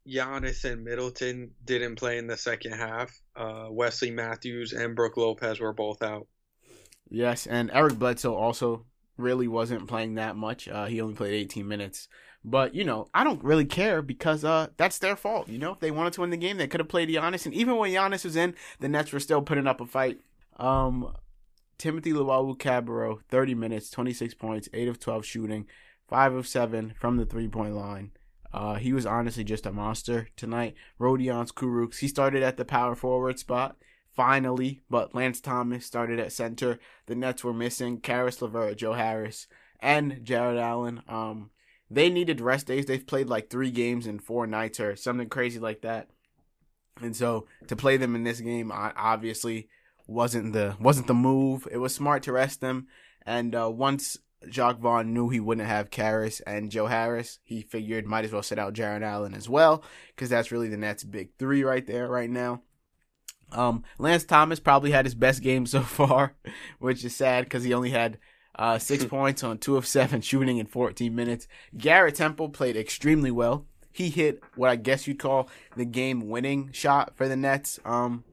Giannis 0.06 0.64
and 0.64 0.84
Middleton 0.84 1.50
didn't 1.64 1.96
play 1.96 2.18
in 2.18 2.28
the 2.28 2.36
second 2.36 2.72
half. 2.72 3.10
Uh, 3.34 3.66
Wesley 3.70 4.12
Matthews 4.12 4.72
and 4.72 4.94
Brook 4.94 5.16
Lopez 5.16 5.58
were 5.58 5.72
both 5.72 6.02
out. 6.02 6.28
Yes, 7.08 7.46
and 7.46 7.70
Eric 7.72 7.98
Bledsoe 7.98 8.34
also 8.34 8.84
really 9.16 9.48
wasn't 9.48 9.86
playing 9.86 10.14
that 10.14 10.36
much. 10.36 10.68
Uh, 10.68 10.86
he 10.86 11.00
only 11.00 11.14
played 11.14 11.34
18 11.34 11.66
minutes. 11.66 12.08
But, 12.44 12.74
you 12.74 12.84
know, 12.84 13.08
I 13.12 13.24
don't 13.24 13.42
really 13.42 13.64
care 13.64 14.02
because 14.02 14.44
uh, 14.44 14.68
that's 14.76 14.98
their 14.98 15.16
fault. 15.16 15.48
You 15.48 15.58
know, 15.58 15.72
if 15.72 15.80
they 15.80 15.90
wanted 15.90 16.12
to 16.14 16.20
win 16.20 16.30
the 16.30 16.36
game, 16.36 16.58
they 16.58 16.68
could 16.68 16.80
have 16.80 16.88
played 16.88 17.08
Giannis. 17.08 17.44
And 17.44 17.54
even 17.54 17.76
when 17.76 17.90
Giannis 17.90 18.24
was 18.24 18.36
in, 18.36 18.54
the 18.78 18.88
Nets 18.88 19.12
were 19.12 19.20
still 19.20 19.42
putting 19.42 19.66
up 19.66 19.80
a 19.80 19.86
fight. 19.86 20.20
Um, 20.58 21.12
Timothy 21.78 22.12
Luwawu 22.12 22.56
Cabarrot, 22.56 23.20
30 23.28 23.54
minutes, 23.54 23.90
26 23.90 24.34
points, 24.34 24.68
8 24.72 24.88
of 24.88 25.00
12 25.00 25.24
shooting, 25.24 25.66
5 26.08 26.34
of 26.34 26.46
7 26.46 26.94
from 27.00 27.16
the 27.16 27.26
three 27.26 27.48
point 27.48 27.74
line. 27.74 28.12
Uh, 28.52 28.74
he 28.74 28.92
was 28.92 29.04
honestly 29.04 29.44
just 29.44 29.66
a 29.66 29.72
monster 29.72 30.28
tonight. 30.36 30.74
Rodions 31.00 31.52
Kurucs, 31.52 31.98
he 31.98 32.08
started 32.08 32.42
at 32.42 32.56
the 32.56 32.64
power 32.64 32.94
forward 32.94 33.38
spot 33.38 33.76
finally, 34.16 34.82
but 34.90 35.14
Lance 35.14 35.40
Thomas 35.40 35.86
started 35.86 36.18
at 36.18 36.32
center. 36.32 36.78
The 37.06 37.14
Nets 37.14 37.44
were 37.44 37.52
missing 37.52 38.00
Caris 38.00 38.40
LeVert, 38.40 38.78
Joe 38.78 38.94
Harris, 38.94 39.46
and 39.80 40.24
Jarrett 40.24 40.58
Allen. 40.58 41.02
Um, 41.06 41.50
they 41.90 42.10
needed 42.10 42.40
rest 42.40 42.66
days. 42.66 42.86
They've 42.86 43.06
played 43.06 43.28
like 43.28 43.50
three 43.50 43.70
games 43.70 44.06
in 44.06 44.18
four 44.18 44.46
nights 44.46 44.80
or 44.80 44.96
something 44.96 45.28
crazy 45.28 45.60
like 45.60 45.82
that. 45.82 46.08
And 47.00 47.14
so 47.14 47.46
to 47.68 47.76
play 47.76 47.96
them 47.96 48.14
in 48.14 48.24
this 48.24 48.40
game, 48.40 48.72
obviously 48.74 49.68
wasn't 50.06 50.52
the 50.52 50.76
wasn't 50.80 51.06
the 51.06 51.14
move. 51.14 51.68
It 51.70 51.78
was 51.78 51.94
smart 51.94 52.22
to 52.24 52.32
rest 52.32 52.60
them. 52.60 52.86
And 53.24 53.54
uh, 53.54 53.70
once 53.70 54.16
Jacque 54.48 54.78
Vaughn 54.78 55.12
knew 55.12 55.28
he 55.28 55.40
wouldn't 55.40 55.66
have 55.66 55.90
Caris 55.90 56.40
and 56.40 56.70
Joe 56.70 56.86
Harris, 56.86 57.38
he 57.44 57.62
figured 57.62 58.06
might 58.06 58.24
as 58.24 58.32
well 58.32 58.42
sit 58.42 58.58
out 58.58 58.72
Jarrett 58.72 59.02
Allen 59.02 59.34
as 59.34 59.48
well 59.48 59.84
because 60.14 60.30
that's 60.30 60.50
really 60.50 60.68
the 60.68 60.76
Nets' 60.76 61.04
big 61.04 61.30
three 61.38 61.62
right 61.62 61.86
there 61.86 62.08
right 62.08 62.30
now. 62.30 62.62
Um, 63.52 63.84
Lance 63.98 64.24
Thomas 64.24 64.60
probably 64.60 64.90
had 64.90 65.06
his 65.06 65.14
best 65.14 65.42
game 65.42 65.66
so 65.66 65.80
far, 65.82 66.34
which 66.78 67.04
is 67.04 67.14
sad 67.14 67.44
because 67.44 67.64
he 67.64 67.72
only 67.72 67.90
had 67.90 68.18
uh, 68.58 68.78
six 68.78 69.04
points 69.04 69.44
on 69.44 69.58
two 69.58 69.76
of 69.76 69.86
seven 69.86 70.20
shooting 70.20 70.58
in 70.58 70.66
14 70.66 71.14
minutes. 71.14 71.46
Garrett 71.76 72.16
Temple 72.16 72.48
played 72.48 72.76
extremely 72.76 73.30
well. 73.30 73.66
He 73.92 74.10
hit 74.10 74.42
what 74.56 74.70
I 74.70 74.76
guess 74.76 75.06
you'd 75.06 75.18
call 75.18 75.48
the 75.76 75.84
game 75.84 76.28
winning 76.28 76.70
shot 76.72 77.16
for 77.16 77.28
the 77.28 77.36
Nets. 77.36 77.80
Um, 77.84 78.24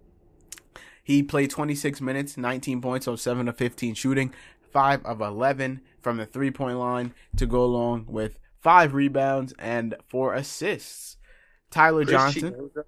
he 1.04 1.23
played 1.23 1.49
26 1.49 2.02
minutes, 2.02 2.38
19 2.38 2.82
points 2.82 3.08
on 3.08 3.17
7 3.17 3.47
of 3.47 3.58
15 3.58 3.93
shooting, 3.93 4.34
5 4.71 5.06
of 5.06 5.21
11 5.21 5.82
from 6.02 6.17
the 6.17 6.26
three 6.26 6.52
point 6.52 6.78
line 6.78 7.13
to 7.38 7.45
go 7.45 7.63
along 7.63 8.06
with 8.08 8.39
5 8.62 8.93
rebounds 8.93 9.54
and 9.60 9.95
4 10.08 10.34
assists. 10.34 11.17
Tyler 11.69 12.06
Chris 12.06 12.12
Johnson. 12.12 12.54
Chiozza, 12.54 12.84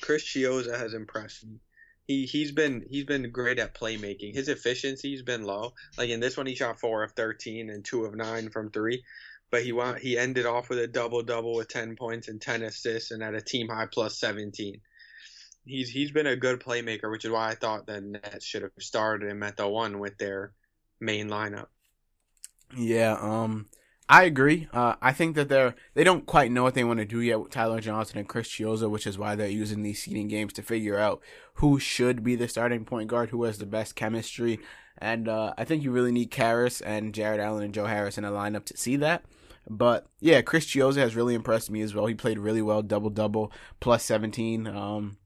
Chris 0.00 0.24
Chiozza 0.24 0.78
has 0.78 0.94
impressed 0.94 1.46
me. 1.46 1.60
He 2.08 2.24
he's 2.24 2.52
been 2.52 2.86
he's 2.88 3.04
been 3.04 3.30
great 3.30 3.58
at 3.58 3.74
playmaking. 3.74 4.34
His 4.34 4.48
efficiency's 4.48 5.20
been 5.20 5.44
low. 5.44 5.74
Like 5.98 6.08
in 6.08 6.20
this 6.20 6.38
one, 6.38 6.46
he 6.46 6.54
shot 6.54 6.80
four 6.80 7.02
of 7.02 7.12
thirteen 7.12 7.68
and 7.68 7.84
two 7.84 8.06
of 8.06 8.14
nine 8.14 8.48
from 8.48 8.70
three, 8.70 9.04
but 9.50 9.62
he 9.62 9.72
want 9.72 9.98
he 9.98 10.16
ended 10.16 10.46
off 10.46 10.70
with 10.70 10.78
a 10.78 10.86
double 10.86 11.22
double 11.22 11.54
with 11.54 11.68
ten 11.68 11.96
points 11.96 12.28
and 12.28 12.40
ten 12.40 12.62
assists 12.62 13.10
and 13.10 13.22
at 13.22 13.34
a 13.34 13.42
team 13.42 13.68
high 13.68 13.86
plus 13.92 14.18
seventeen. 14.18 14.80
He's 15.66 15.90
he's 15.90 16.10
been 16.10 16.26
a 16.26 16.34
good 16.34 16.60
playmaker, 16.60 17.10
which 17.10 17.26
is 17.26 17.30
why 17.30 17.50
I 17.50 17.54
thought 17.54 17.86
the 17.86 18.00
Nets 18.00 18.46
should 18.46 18.62
have 18.62 18.72
started 18.78 19.30
him 19.30 19.42
at 19.42 19.58
the 19.58 19.68
one 19.68 19.98
with 19.98 20.16
their 20.16 20.54
main 20.98 21.28
lineup. 21.28 21.66
Yeah, 22.74 23.18
um, 23.20 23.68
I 24.08 24.24
agree. 24.24 24.68
Uh, 24.72 24.94
I 25.02 25.12
think 25.12 25.36
that 25.36 25.50
they're 25.50 25.74
they 25.92 26.02
don't 26.02 26.24
quite 26.24 26.50
know 26.50 26.62
what 26.62 26.74
they 26.74 26.84
want 26.84 26.98
to 26.98 27.04
do 27.04 27.20
yet 27.20 27.40
with 27.40 27.50
Tyler 27.50 27.80
Johnson 27.80 28.18
and 28.18 28.28
Chris 28.28 28.48
Chiozza, 28.48 28.88
which 28.88 29.06
is 29.06 29.18
why 29.18 29.34
they're 29.34 29.48
using 29.48 29.82
these 29.82 30.02
seeding 30.02 30.28
games 30.28 30.54
to 30.54 30.62
figure 30.62 30.98
out 30.98 31.20
who 31.54 31.78
should 31.78 32.24
be 32.24 32.34
the 32.34 32.48
starting 32.48 32.86
point 32.86 33.08
guard, 33.08 33.30
who 33.30 33.44
has 33.44 33.58
the 33.58 33.66
best 33.66 33.94
chemistry, 33.96 34.60
and 34.96 35.28
uh, 35.28 35.52
I 35.58 35.64
think 35.64 35.82
you 35.82 35.90
really 35.90 36.12
need 36.12 36.30
Caris 36.30 36.80
and 36.80 37.12
Jarrett 37.12 37.40
Allen 37.40 37.64
and 37.64 37.74
Joe 37.74 37.84
Harris 37.84 38.16
in 38.16 38.24
a 38.24 38.30
lineup 38.30 38.64
to 38.66 38.76
see 38.76 38.96
that. 38.96 39.24
But 39.68 40.06
yeah, 40.20 40.40
Chris 40.40 40.64
Chiozza 40.64 40.96
has 40.96 41.14
really 41.14 41.34
impressed 41.34 41.70
me 41.70 41.82
as 41.82 41.94
well. 41.94 42.06
He 42.06 42.14
played 42.14 42.38
really 42.38 42.62
well, 42.62 42.80
double 42.80 43.10
double, 43.10 43.52
plus 43.78 44.04
seventeen. 44.04 44.66
Um, 44.66 45.18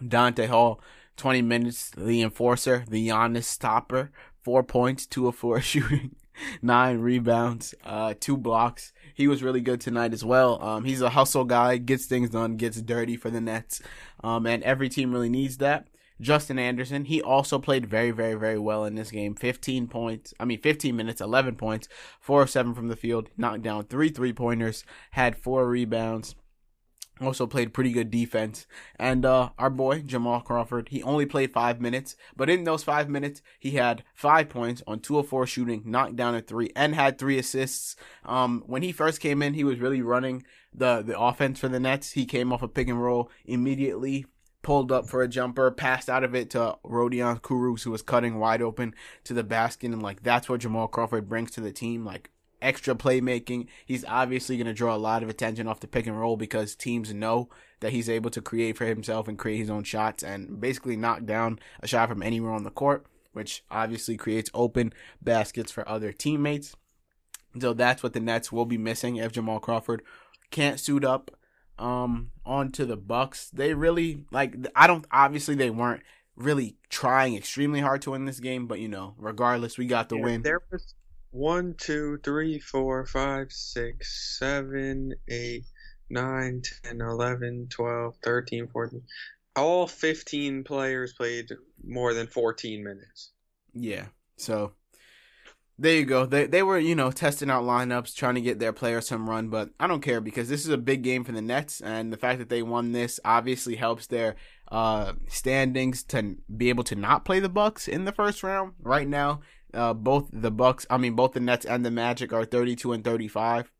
Donta 0.00 0.46
Hall, 0.46 0.80
twenty 1.16 1.42
minutes, 1.42 1.90
the 1.96 2.22
enforcer, 2.22 2.84
the 2.88 3.08
Giannis 3.08 3.44
stopper, 3.44 4.12
four 4.44 4.62
points, 4.62 5.04
two 5.04 5.26
of 5.26 5.34
four 5.34 5.60
shooting 5.60 6.14
nine 6.62 7.00
rebounds, 7.00 7.74
uh, 7.84 8.14
two 8.18 8.36
blocks. 8.36 8.92
He 9.14 9.28
was 9.28 9.42
really 9.42 9.60
good 9.60 9.80
tonight 9.80 10.12
as 10.12 10.24
well. 10.24 10.62
Um, 10.62 10.84
he's 10.84 11.00
a 11.00 11.10
hustle 11.10 11.44
guy, 11.44 11.76
gets 11.76 12.06
things 12.06 12.30
done, 12.30 12.56
gets 12.56 12.80
dirty 12.80 13.16
for 13.16 13.30
the 13.30 13.40
Nets. 13.40 13.80
Um, 14.22 14.46
and 14.46 14.62
every 14.62 14.88
team 14.88 15.12
really 15.12 15.28
needs 15.28 15.58
that. 15.58 15.88
Justin 16.20 16.58
Anderson, 16.58 17.06
he 17.06 17.20
also 17.20 17.58
played 17.58 17.86
very, 17.86 18.12
very, 18.12 18.34
very 18.34 18.58
well 18.58 18.84
in 18.84 18.94
this 18.94 19.10
game. 19.10 19.34
15 19.34 19.88
points, 19.88 20.32
I 20.38 20.44
mean, 20.44 20.60
15 20.60 20.94
minutes, 20.94 21.20
11 21.20 21.56
points, 21.56 21.88
4 22.20 22.42
of 22.42 22.50
7 22.50 22.74
from 22.74 22.88
the 22.88 22.96
field, 22.96 23.30
knocked 23.36 23.62
down 23.62 23.84
three 23.84 24.08
three 24.10 24.32
pointers, 24.32 24.84
had 25.10 25.36
four 25.36 25.68
rebounds 25.68 26.36
also 27.20 27.46
played 27.46 27.72
pretty 27.72 27.92
good 27.92 28.10
defense. 28.10 28.66
And 28.96 29.24
uh, 29.24 29.50
our 29.58 29.70
boy 29.70 30.02
Jamal 30.02 30.40
Crawford, 30.40 30.88
he 30.88 31.02
only 31.02 31.26
played 31.26 31.52
five 31.52 31.80
minutes, 31.80 32.16
but 32.36 32.50
in 32.50 32.64
those 32.64 32.82
five 32.82 33.08
minutes, 33.08 33.42
he 33.58 33.72
had 33.72 34.02
five 34.14 34.48
points 34.48 34.82
on 34.86 35.00
two 35.00 35.18
of 35.18 35.28
four 35.28 35.46
shooting, 35.46 35.82
knocked 35.84 36.16
down 36.16 36.34
a 36.34 36.40
three, 36.40 36.70
and 36.74 36.94
had 36.94 37.18
three 37.18 37.38
assists. 37.38 37.96
Um, 38.24 38.62
when 38.66 38.82
he 38.82 38.92
first 38.92 39.20
came 39.20 39.42
in, 39.42 39.54
he 39.54 39.64
was 39.64 39.78
really 39.78 40.02
running 40.02 40.44
the 40.72 41.02
the 41.02 41.18
offense 41.18 41.60
for 41.60 41.68
the 41.68 41.80
Nets. 41.80 42.12
He 42.12 42.26
came 42.26 42.52
off 42.52 42.62
a 42.62 42.68
pick 42.68 42.88
and 42.88 43.02
roll 43.02 43.30
immediately. 43.44 44.26
Pulled 44.62 44.90
up 44.90 45.10
for 45.10 45.22
a 45.22 45.28
jumper, 45.28 45.70
passed 45.70 46.08
out 46.08 46.24
of 46.24 46.34
it 46.34 46.48
to 46.50 46.78
Rodion 46.86 47.38
Kurucs, 47.42 47.82
who 47.82 47.90
was 47.90 48.00
cutting 48.00 48.38
wide 48.38 48.62
open 48.62 48.94
to 49.24 49.34
the 49.34 49.44
basket, 49.44 49.92
and 49.92 50.02
like 50.02 50.22
that's 50.22 50.48
what 50.48 50.60
Jamal 50.60 50.88
Crawford 50.88 51.28
brings 51.28 51.50
to 51.50 51.60
the 51.60 51.70
team. 51.70 52.02
Like 52.02 52.30
extra 52.64 52.94
playmaking. 52.94 53.68
He's 53.86 54.04
obviously 54.06 54.56
going 54.56 54.66
to 54.66 54.72
draw 54.72 54.94
a 54.94 54.96
lot 54.96 55.22
of 55.22 55.28
attention 55.28 55.68
off 55.68 55.80
the 55.80 55.86
pick 55.86 56.06
and 56.06 56.18
roll 56.18 56.36
because 56.36 56.74
teams 56.74 57.14
know 57.14 57.48
that 57.80 57.92
he's 57.92 58.08
able 58.08 58.30
to 58.30 58.40
create 58.40 58.76
for 58.76 58.86
himself 58.86 59.28
and 59.28 59.38
create 59.38 59.58
his 59.58 59.70
own 59.70 59.84
shots 59.84 60.22
and 60.24 60.60
basically 60.60 60.96
knock 60.96 61.24
down 61.24 61.58
a 61.80 61.86
shot 61.86 62.08
from 62.08 62.22
anywhere 62.22 62.52
on 62.52 62.64
the 62.64 62.70
court, 62.70 63.06
which 63.32 63.62
obviously 63.70 64.16
creates 64.16 64.50
open 64.54 64.92
baskets 65.22 65.70
for 65.70 65.88
other 65.88 66.12
teammates. 66.12 66.74
So 67.60 67.72
that's 67.72 68.02
what 68.02 68.14
the 68.14 68.20
Nets 68.20 68.50
will 68.50 68.64
be 68.66 68.78
missing 68.78 69.16
if 69.16 69.32
Jamal 69.32 69.60
Crawford 69.60 70.02
can't 70.50 70.80
suit 70.80 71.04
up 71.04 71.30
um 71.78 72.30
onto 72.44 72.84
the 72.84 72.96
Bucks. 72.96 73.50
They 73.50 73.74
really 73.74 74.24
like 74.30 74.56
I 74.76 74.86
don't 74.86 75.06
obviously 75.10 75.54
they 75.54 75.70
weren't 75.70 76.02
really 76.36 76.76
trying 76.88 77.36
extremely 77.36 77.80
hard 77.80 78.02
to 78.02 78.12
win 78.12 78.24
this 78.24 78.40
game, 78.40 78.66
but 78.66 78.80
you 78.80 78.88
know, 78.88 79.14
regardless, 79.18 79.78
we 79.78 79.86
got 79.86 80.08
the 80.08 80.16
Yeah, 80.16 80.24
win. 80.24 80.42
There 80.42 80.62
was 80.70 80.94
one, 81.34 81.74
two, 81.76 82.18
three, 82.22 82.60
four, 82.60 83.04
five, 83.06 83.50
six, 83.50 84.38
seven, 84.38 85.12
eight, 85.28 85.64
nine, 86.08 86.62
ten, 86.84 87.00
eleven, 87.00 87.66
twelve, 87.68 88.14
thirteen, 88.22 88.68
fourteen. 88.68 89.02
All 89.56 89.86
15 89.86 90.64
players 90.64 91.12
played 91.12 91.48
more 91.84 92.12
than 92.12 92.26
14 92.26 92.82
minutes. 92.82 93.30
Yeah. 93.72 94.06
So 94.36 94.72
there 95.78 95.94
you 95.94 96.04
go. 96.04 96.24
They 96.24 96.46
they 96.46 96.62
were, 96.62 96.78
you 96.78 96.94
know, 96.94 97.10
testing 97.10 97.50
out 97.50 97.64
lineups, 97.64 98.14
trying 98.14 98.36
to 98.36 98.40
get 98.40 98.60
their 98.60 98.72
players 98.72 99.08
some 99.08 99.28
run, 99.28 99.48
but 99.48 99.70
I 99.80 99.88
don't 99.88 100.02
care 100.02 100.20
because 100.20 100.48
this 100.48 100.64
is 100.64 100.70
a 100.70 100.78
big 100.78 101.02
game 101.02 101.24
for 101.24 101.32
the 101.32 101.42
Nets 101.42 101.80
and 101.80 102.12
the 102.12 102.16
fact 102.16 102.38
that 102.38 102.48
they 102.48 102.62
won 102.62 102.92
this 102.92 103.18
obviously 103.24 103.74
helps 103.76 104.06
their 104.06 104.36
uh 104.70 105.14
standings 105.28 106.04
to 106.04 106.36
be 106.56 106.68
able 106.68 106.84
to 106.84 106.94
not 106.94 107.24
play 107.24 107.40
the 107.40 107.48
Bucks 107.48 107.88
in 107.88 108.04
the 108.04 108.12
first 108.12 108.44
round. 108.44 108.74
Right 108.80 109.08
now, 109.08 109.40
uh 109.74 109.94
both 109.94 110.28
the 110.32 110.50
Bucks, 110.50 110.86
I 110.90 110.96
mean 110.96 111.14
both 111.14 111.32
the 111.32 111.40
Nets 111.40 111.64
and 111.64 111.84
the 111.84 111.90
Magic 111.90 112.32
are 112.32 112.44
32 112.44 112.92
and 112.92 113.04
35. 113.04 113.70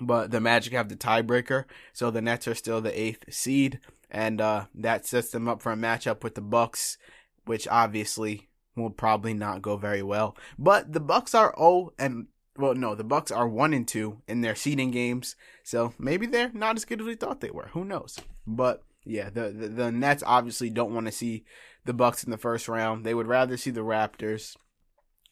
But 0.00 0.30
the 0.30 0.40
Magic 0.40 0.72
have 0.72 0.88
the 0.88 0.96
tiebreaker, 0.96 1.64
so 1.92 2.10
the 2.10 2.22
Nets 2.22 2.48
are 2.48 2.54
still 2.54 2.80
the 2.80 2.90
8th 2.90 3.32
seed 3.32 3.80
and 4.10 4.40
uh 4.40 4.66
that 4.74 5.06
sets 5.06 5.30
them 5.30 5.48
up 5.48 5.62
for 5.62 5.72
a 5.72 5.76
matchup 5.76 6.22
with 6.22 6.34
the 6.34 6.40
Bucks, 6.40 6.98
which 7.44 7.68
obviously 7.68 8.48
will 8.76 8.90
probably 8.90 9.34
not 9.34 9.62
go 9.62 9.76
very 9.76 10.02
well. 10.02 10.36
But 10.58 10.92
the 10.92 11.00
Bucks 11.00 11.34
are 11.34 11.54
0 11.58 11.92
and 11.98 12.26
well 12.56 12.74
no, 12.74 12.94
the 12.94 13.04
Bucks 13.04 13.30
are 13.30 13.48
1 13.48 13.72
and 13.72 13.86
2 13.86 14.22
in 14.28 14.40
their 14.40 14.54
seeding 14.54 14.90
games. 14.90 15.36
So 15.62 15.94
maybe 15.98 16.26
they're 16.26 16.52
not 16.52 16.76
as 16.76 16.84
good 16.84 17.00
as 17.00 17.06
we 17.06 17.14
thought 17.14 17.40
they 17.40 17.50
were. 17.50 17.70
Who 17.72 17.84
knows? 17.84 18.18
But 18.46 18.82
yeah, 19.04 19.30
the 19.30 19.50
the, 19.50 19.68
the 19.68 19.92
Nets 19.92 20.22
obviously 20.26 20.70
don't 20.70 20.94
want 20.94 21.06
to 21.06 21.12
see 21.12 21.44
the 21.84 21.92
Bucks 21.92 22.24
in 22.24 22.30
the 22.30 22.38
first 22.38 22.68
round. 22.68 23.04
They 23.04 23.14
would 23.14 23.26
rather 23.26 23.56
see 23.56 23.70
the 23.70 23.80
Raptors, 23.80 24.56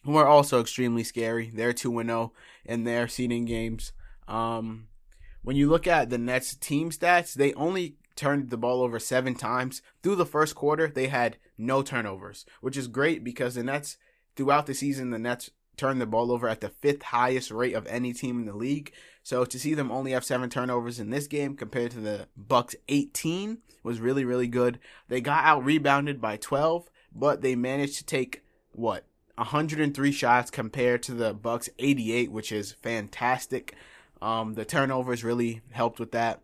who 0.05 0.17
are 0.17 0.27
also 0.27 0.61
extremely 0.61 1.05
scary. 1.05 1.51
They're 1.53 1.73
2 1.73 1.99
and 1.99 2.09
0 2.09 2.33
in 2.65 2.85
their 2.85 3.09
seeding 3.09 3.45
games. 3.45 3.93
Um 4.29 4.87
when 5.43 5.57
you 5.57 5.69
look 5.71 5.87
at 5.87 6.11
the 6.11 6.19
Nets 6.19 6.55
team 6.55 6.91
stats, 6.91 7.33
they 7.33 7.55
only 7.55 7.97
turned 8.15 8.51
the 8.51 8.59
ball 8.59 8.83
over 8.83 8.99
seven 8.99 9.35
times. 9.35 9.81
Through 10.03 10.17
the 10.17 10.27
first 10.27 10.55
quarter, 10.55 10.89
they 10.89 11.09
had 11.09 11.39
no 11.57 11.83
turnovers, 11.83 12.45
which 12.61 12.77
is 12.77 12.89
great 12.89 13.25
because 13.25 13.55
the 13.55 13.65
Nets, 13.65 13.97
throughout 14.37 14.67
the 14.67 14.75
season, 14.75 15.11
the 15.11 15.19
Nets 15.19 15.51
turned 15.79 16.01
the 16.01 16.07
ball 16.07 16.31
over 16.31 16.47
at 16.47 16.61
the 16.61 16.69
fifth 16.69 17.05
highest 17.05 17.51
rate 17.51 17.75
of 17.75 17.87
any 17.87 18.13
team 18.13 18.41
in 18.41 18.47
the 18.47 18.55
league. 18.55 18.93
So 19.23 19.47
to 19.47 19.59
see 19.59 19.73
them 19.73 19.91
only 19.91 20.11
have 20.11 20.25
seven 20.25 20.51
turnovers 20.51 21.01
in 21.01 21.09
this 21.09 21.27
game 21.27 21.57
compared 21.57 21.93
to 21.93 22.01
the 22.01 22.29
Bucks 22.37 22.77
18 22.89 23.59
was 23.83 24.01
really, 24.01 24.27
really 24.27 24.49
good. 24.49 24.79
They 25.09 25.23
got 25.23 25.45
out 25.45 25.65
rebounded 25.65 26.21
by 26.21 26.37
12, 26.37 26.91
but 27.15 27.41
they 27.41 27.57
managed 27.57 27.97
to 27.97 28.05
take 28.05 28.43
what 28.73 29.07
103 29.41 30.13
shots 30.13 30.51
compared 30.51 31.03
to 31.03 31.15
the 31.15 31.33
Bucks 31.33 31.71
88, 31.79 32.31
which 32.31 32.53
is 32.53 32.73
fantastic. 32.73 33.75
Um, 34.21 34.53
the 34.53 34.67
turnovers 34.67 35.25
really 35.25 35.63
helped 35.71 35.99
with 35.99 36.13
that. 36.13 36.41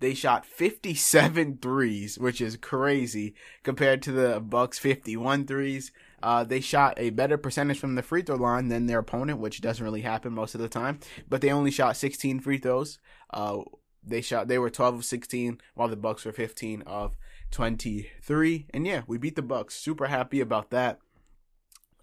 They 0.00 0.12
shot 0.14 0.44
57 0.44 1.58
threes, 1.62 2.18
which 2.18 2.40
is 2.40 2.56
crazy 2.56 3.34
compared 3.62 4.02
to 4.02 4.12
the 4.12 4.40
Bucks 4.40 4.78
51 4.78 5.46
threes. 5.46 5.92
Uh, 6.20 6.42
they 6.42 6.60
shot 6.60 6.94
a 6.96 7.10
better 7.10 7.38
percentage 7.38 7.78
from 7.78 7.94
the 7.94 8.02
free 8.02 8.22
throw 8.22 8.36
line 8.36 8.68
than 8.68 8.86
their 8.86 8.98
opponent, 8.98 9.38
which 9.38 9.60
doesn't 9.60 9.84
really 9.84 10.02
happen 10.02 10.32
most 10.32 10.56
of 10.56 10.60
the 10.60 10.68
time. 10.68 10.98
But 11.28 11.42
they 11.42 11.52
only 11.52 11.70
shot 11.70 11.96
16 11.96 12.40
free 12.40 12.58
throws. 12.58 12.98
Uh, 13.32 13.58
they 14.04 14.20
shot 14.20 14.48
they 14.48 14.58
were 14.58 14.70
12 14.70 14.94
of 14.96 15.04
16, 15.04 15.60
while 15.74 15.88
the 15.88 15.96
Bucks 15.96 16.24
were 16.24 16.32
15 16.32 16.82
of 16.82 17.16
23. 17.52 18.66
And 18.74 18.84
yeah, 18.84 19.02
we 19.06 19.16
beat 19.16 19.36
the 19.36 19.42
Bucks. 19.42 19.76
Super 19.76 20.06
happy 20.06 20.40
about 20.40 20.70
that. 20.70 20.98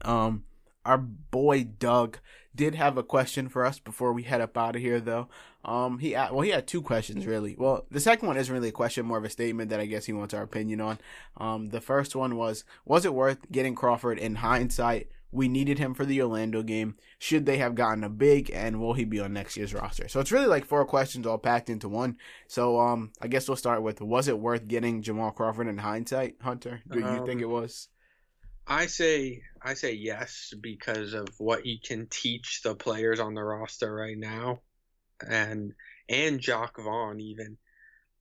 Um, 0.03 0.43
our 0.85 0.97
boy 0.97 1.63
Doug 1.63 2.19
did 2.53 2.75
have 2.75 2.97
a 2.97 3.03
question 3.03 3.49
for 3.49 3.65
us 3.65 3.79
before 3.79 4.13
we 4.13 4.23
head 4.23 4.41
up 4.41 4.57
out 4.57 4.75
of 4.75 4.81
here, 4.81 4.99
though. 4.99 5.27
Um, 5.63 5.97
he 5.99 6.11
well, 6.13 6.41
he 6.41 6.51
had 6.51 6.67
two 6.67 6.81
questions 6.81 7.25
really. 7.25 7.55
Well, 7.57 7.85
the 7.89 7.99
second 7.99 8.27
one 8.27 8.37
isn't 8.37 8.53
really 8.53 8.69
a 8.69 8.73
question, 8.73 9.05
more 9.05 9.17
of 9.17 9.23
a 9.25 9.29
statement 9.31 9.69
that 9.71 9.79
I 9.79 9.87
guess 9.87 10.05
he 10.05 10.13
wants 10.13 10.33
our 10.33 10.43
opinion 10.43 10.79
on. 10.79 10.99
Um, 11.37 11.67
the 11.69 11.81
first 11.81 12.15
one 12.15 12.35
was, 12.35 12.63
was 12.85 13.03
it 13.03 13.15
worth 13.15 13.51
getting 13.51 13.73
Crawford 13.75 14.19
in 14.19 14.35
hindsight 14.35 15.07
We 15.31 15.47
needed 15.49 15.79
him 15.79 15.93
for 15.95 16.05
the 16.05 16.21
Orlando 16.21 16.61
game. 16.63 16.95
Should 17.19 17.45
they 17.45 17.57
have 17.57 17.75
gotten 17.75 18.03
a 18.03 18.09
big, 18.09 18.51
and 18.53 18.79
will 18.79 18.93
he 18.93 19.03
be 19.05 19.19
on 19.19 19.33
next 19.33 19.57
year's 19.57 19.73
roster? 19.73 20.07
So 20.07 20.19
it's 20.19 20.31
really 20.31 20.45
like 20.45 20.65
four 20.65 20.85
questions 20.85 21.25
all 21.27 21.39
packed 21.39 21.69
into 21.69 21.89
one. 21.89 22.17
So 22.47 22.79
um, 22.79 23.11
I 23.21 23.27
guess 23.27 23.47
we'll 23.49 23.57
start 23.57 23.81
with: 23.81 23.99
Was 24.01 24.27
it 24.27 24.39
worth 24.39 24.67
getting 24.67 25.01
Jamal 25.01 25.31
Crawford 25.31 25.67
in 25.67 25.79
hindsight, 25.79 26.35
Hunter? 26.41 26.81
Do 26.89 26.99
you 26.99 27.05
Um, 27.05 27.25
think 27.25 27.41
it 27.41 27.49
was? 27.49 27.89
I 28.67 28.87
say 28.87 29.41
I 29.61 29.75
say 29.75 29.93
yes 29.93 30.53
because 30.59 31.13
of 31.13 31.27
what 31.37 31.61
he 31.61 31.79
can 31.79 32.07
teach 32.09 32.61
the 32.63 32.75
players 32.75 33.19
on 33.19 33.35
the 33.35 33.43
roster 33.43 33.93
right 33.93 34.17
now, 34.17 34.61
and 35.27 35.73
and 36.09 36.39
Jacque 36.39 36.77
Vaughn 36.77 37.19
even. 37.19 37.57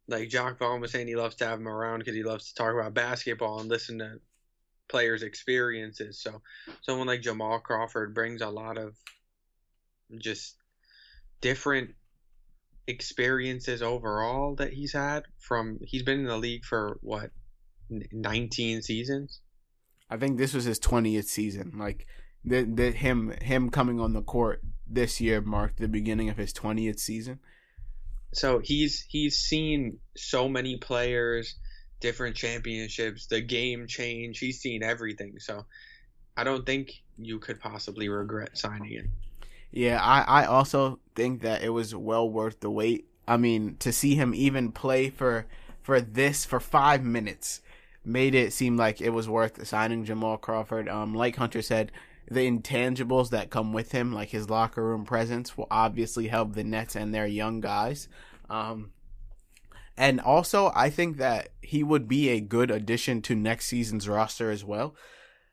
Like 0.07 0.29
Jacque 0.29 0.59
Vaughn 0.59 0.83
was 0.83 0.93
saying, 0.93 1.07
he 1.07 1.17
loves 1.17 1.37
to 1.37 1.47
have 1.47 1.59
him 1.59 1.69
around 1.69 2.01
because 2.01 2.15
he 2.15 2.23
loves 2.23 2.49
to 2.49 2.55
talk 2.55 2.75
about 2.75 2.93
basketball 2.93 3.61
and 3.61 3.71
listen 3.71 4.01
to 4.01 4.21
players' 4.87 5.23
experiences. 5.23 6.21
So 6.21 6.43
someone 6.83 7.07
like 7.07 7.23
Jamal 7.23 7.61
Crawford 7.61 8.15
brings 8.15 8.43
a 8.43 8.51
lot 8.51 8.77
of 8.77 8.95
just 10.19 10.57
different 11.41 11.95
experiences 12.87 13.81
overall 13.81 14.57
that 14.57 14.75
he's 14.75 14.93
had 14.93 15.25
from 15.39 15.79
he's 15.83 16.03
been 16.03 16.21
in 16.21 16.27
the 16.27 16.37
league 16.37 16.67
for 16.67 16.99
what 17.01 17.31
19 17.89 18.83
seasons 18.83 19.41
I 20.11 20.17
think 20.17 20.39
this 20.39 20.55
was 20.55 20.65
his 20.65 20.79
twentieth 20.79 21.27
season. 21.27 21.73
Like 21.79 22.07
the, 22.45 22.63
the 22.63 22.91
him 22.93 23.31
him 23.43 23.71
coming 23.71 24.01
on 24.01 24.13
the 24.13 24.23
court 24.23 24.63
this 24.87 25.21
year 25.21 25.41
marked 25.41 25.79
the 25.79 25.89
beginning 25.89 26.29
of 26.29 26.37
his 26.37 26.53
twentieth 26.53 26.99
season. 27.01 27.39
so 28.33 28.59
he's 28.59 29.05
he's 29.09 29.37
seen 29.39 29.99
so 30.17 30.49
many 30.49 30.77
players 30.77 31.57
different 32.01 32.37
championships 32.37 33.27
the 33.29 33.41
game 33.41 33.87
change 33.87 34.39
he's 34.39 34.61
seen 34.61 34.83
everything 34.83 35.39
so 35.39 35.65
i 36.37 36.45
don't 36.45 36.67
think 36.67 36.91
you 37.17 37.39
could 37.39 37.59
possibly 37.61 38.09
regret 38.09 38.59
signing 38.59 38.91
him 38.91 39.13
Yeah, 39.71 40.01
I, 40.03 40.43
I 40.43 40.47
also 40.47 41.01
think 41.15 41.43
that 41.43 41.63
it 41.63 41.71
was 41.71 41.95
well 41.95 42.29
worth 42.31 42.61
the 42.61 42.71
wait. 42.71 43.07
I 43.27 43.37
mean, 43.37 43.77
to 43.81 43.93
see 43.93 44.15
him 44.15 44.35
even 44.35 44.71
play 44.73 45.11
for 45.11 45.47
for 45.83 46.01
this 46.01 46.45
for 46.45 46.61
five 46.61 47.03
minutes 47.03 47.61
made 48.05 48.35
it 48.35 48.53
seem 48.53 48.77
like 48.77 49.01
it 49.01 49.11
was 49.11 49.29
worth 49.29 49.67
signing 49.67 50.05
Jamal 50.05 50.37
Crawford. 50.37 50.89
Um, 50.89 51.15
like 51.15 51.37
Hunter 51.37 51.63
said, 51.63 51.93
the 52.31 52.51
intangibles 52.51 53.31
that 53.31 53.51
come 53.51 53.73
with 53.73 53.93
him, 53.93 54.13
like 54.13 54.31
his 54.31 54.51
locker 54.51 54.83
room 54.83 55.05
presence, 55.05 55.57
will 55.57 55.67
obviously 55.71 56.29
help 56.29 56.55
the 56.55 56.65
Nets 56.65 56.97
and 56.97 57.15
their 57.15 57.27
young 57.27 57.61
guys. 57.61 58.09
Um, 58.49 58.91
and 59.97 60.21
also, 60.21 60.73
I 60.75 60.91
think 60.91 61.19
that 61.19 61.51
he 61.61 61.83
would 61.83 62.09
be 62.09 62.31
a 62.31 62.41
good 62.41 62.71
addition 62.71 63.23
to 63.23 63.35
next 63.35 63.67
season's 63.67 64.09
roster 64.09 64.51
as 64.51 64.65
well. 64.65 64.95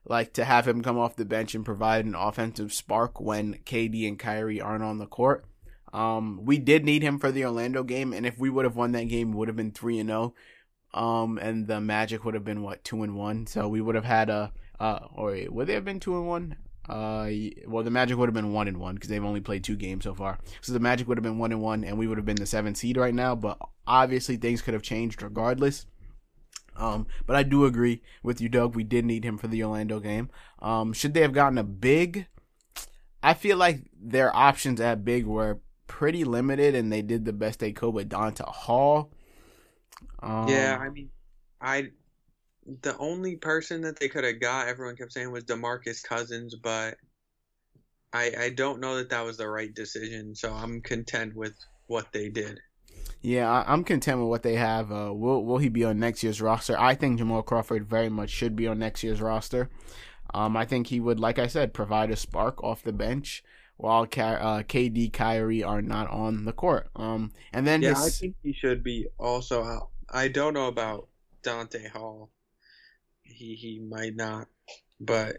Like 0.06 0.34
to 0.34 0.46
have 0.46 0.68
him 0.68 0.82
come 0.82 0.98
off 0.98 1.16
the 1.16 1.26
bench 1.26 1.54
and 1.54 1.64
provide 1.64 2.06
an 2.06 2.16
offensive 2.16 2.74
spark 2.74 3.22
when 3.22 3.60
KD 3.66 4.08
and 4.08 4.18
Kyrie 4.18 4.60
aren't 4.60 4.84
on 4.84 4.98
the 4.98 5.06
court. 5.06 5.46
Um, 5.94 6.40
we 6.44 6.58
did 6.58 6.86
need 6.86 7.04
him 7.04 7.20
for 7.20 7.32
the 7.32 7.46
Orlando 7.46 7.84
game, 7.84 8.14
and 8.14 8.26
if 8.26 8.40
we 8.40 8.50
would 8.50 8.66
have 8.66 8.76
won 8.76 8.94
that 8.94 9.10
game, 9.10 9.34
would 9.34 9.48
have 9.48 9.58
been 9.58 9.72
three 9.72 10.00
and 10.00 10.10
zero. 10.10 10.34
Um, 10.94 11.38
and 11.38 11.68
the 11.68 11.80
Magic 11.80 12.26
would 12.26 12.34
have 12.34 12.44
been 12.44 12.64
what 12.64 12.84
two 12.84 13.04
and 13.04 13.16
one. 13.16 13.48
So 13.48 13.68
we 13.68 13.82
would 13.82 13.96
have 13.96 14.06
had 14.06 14.30
a 14.30 14.52
uh, 14.80 15.00
or 15.14 15.32
wait, 15.32 15.54
would 15.54 15.68
they 15.68 15.74
have 15.74 15.86
been 15.86 16.00
two 16.00 16.18
and 16.18 16.28
one? 16.28 16.56
Uh, 16.90 17.30
well, 17.68 17.84
the 17.84 17.92
Magic 17.92 18.18
would 18.18 18.28
have 18.28 18.34
been 18.34 18.52
one 18.52 18.68
and 18.68 18.78
one 18.78 18.96
because 18.96 19.10
they've 19.10 19.24
only 19.24 19.40
played 19.40 19.64
two 19.64 19.76
games 19.76 20.04
so 20.04 20.16
far. 20.16 20.40
So 20.62 20.74
the 20.74 20.80
Magic 20.80 21.08
would 21.08 21.18
have 21.18 21.24
been 21.24 21.38
one 21.38 21.52
and 21.52 21.62
one, 21.62 21.84
and 21.84 21.98
we 21.98 22.08
would 22.08 22.18
have 22.18 22.26
been 22.26 22.36
the 22.36 22.46
seventh 22.46 22.78
seed 22.78 22.98
right 22.98 23.14
now. 23.14 23.36
But 23.36 23.60
obviously, 23.86 24.38
things 24.38 24.62
could 24.62 24.74
have 24.74 24.84
changed 24.84 25.22
regardless. 25.22 25.86
Um, 26.76 27.06
but 27.28 27.36
I 27.36 27.44
do 27.44 27.66
agree 27.66 28.02
with 28.24 28.42
you, 28.42 28.50
Doug. 28.50 28.76
We 28.76 28.84
did 28.84 29.06
need 29.06 29.24
him 29.24 29.38
for 29.38 29.48
the 29.48 29.64
Orlando 29.64 30.00
game. 30.00 30.30
Um, 30.60 30.94
should 30.94 31.14
they 31.14 31.22
have 31.22 31.34
gotten 31.34 31.58
a 31.58 31.64
big? 31.64 32.28
I 33.22 33.36
feel 33.36 33.58
like 33.58 33.84
their 33.94 34.36
options 34.36 34.82
at 34.82 35.06
big 35.06 35.28
were 35.28 35.60
pretty 35.86 36.24
limited, 36.24 36.74
and 36.74 36.92
they 36.92 37.04
did 37.04 37.26
the 37.26 37.34
best 37.34 37.60
they 37.60 37.72
could 37.72 37.94
with 37.94 38.10
Donta 38.10 38.46
Hall. 38.46 39.14
Um, 40.22 40.48
yeah 40.50 40.78
i 40.80 40.90
mean 40.90 41.10
i 41.62 41.90
the 42.82 42.98
only 42.98 43.36
person 43.38 43.82
that 43.82 44.00
they 44.00 44.08
could 44.08 44.24
have 44.24 44.40
got 44.40 44.68
everyone 44.68 44.96
kept 44.96 45.14
saying 45.14 45.32
was 45.32 45.44
demarcus 45.44 46.04
cousins 46.04 46.56
but 46.56 46.96
i 48.14 48.32
i 48.40 48.50
don't 48.50 48.80
know 48.80 48.98
that 48.98 49.10
that 49.10 49.26
was 49.26 49.38
the 49.38 49.48
right 49.48 49.74
decision 49.74 50.36
so 50.36 50.54
i'm 50.54 50.82
content 50.82 51.36
with 51.36 51.54
what 51.88 52.12
they 52.14 52.30
did 52.30 52.60
Yeah, 53.22 53.50
I, 53.50 53.72
I'm 53.72 53.84
content 53.84 54.20
with 54.20 54.30
what 54.30 54.44
they 54.44 54.56
have. 54.56 54.92
Uh, 54.92 55.14
will 55.14 55.46
Will 55.46 55.58
he 55.60 55.70
be 55.70 55.84
on 55.84 56.00
next 56.00 56.24
year's 56.24 56.42
roster? 56.42 56.80
I 56.80 56.96
think 56.96 57.18
Jamal 57.20 57.44
Crawford 57.44 57.88
very 57.88 58.10
much 58.10 58.30
should 58.30 58.56
be 58.56 58.68
on 58.68 58.80
next 58.80 59.04
year's 59.04 59.22
roster. 59.22 59.70
Um, 60.34 60.56
I 60.56 60.66
think 60.66 60.88
he 60.88 61.00
would, 61.00 61.20
like 61.20 61.40
I 61.40 61.48
said, 61.48 61.74
provide 61.74 62.10
a 62.12 62.16
spark 62.16 62.64
off 62.64 62.84
the 62.84 62.94
bench 62.94 63.44
while 63.78 64.04
uh, 64.04 64.06
KD, 64.64 65.12
Kyrie 65.12 65.64
are 65.64 65.82
not 65.82 66.10
on 66.10 66.46
the 66.46 66.54
court. 66.54 66.90
Um, 66.96 67.32
and 67.52 67.68
then 67.68 67.82
yeah 67.82 67.90
his, 67.90 68.06
i 68.06 68.10
think 68.10 68.36
he 68.44 68.54
should 68.54 68.84
be 68.84 69.08
also 69.18 69.64
out 69.64 69.90
i 70.12 70.28
don't 70.28 70.54
know 70.54 70.68
about 70.68 71.08
donta 71.44 71.90
hall 71.90 72.30
he 73.24 73.56
he 73.56 73.80
might 73.80 74.16
not 74.16 74.48
but 75.00 75.38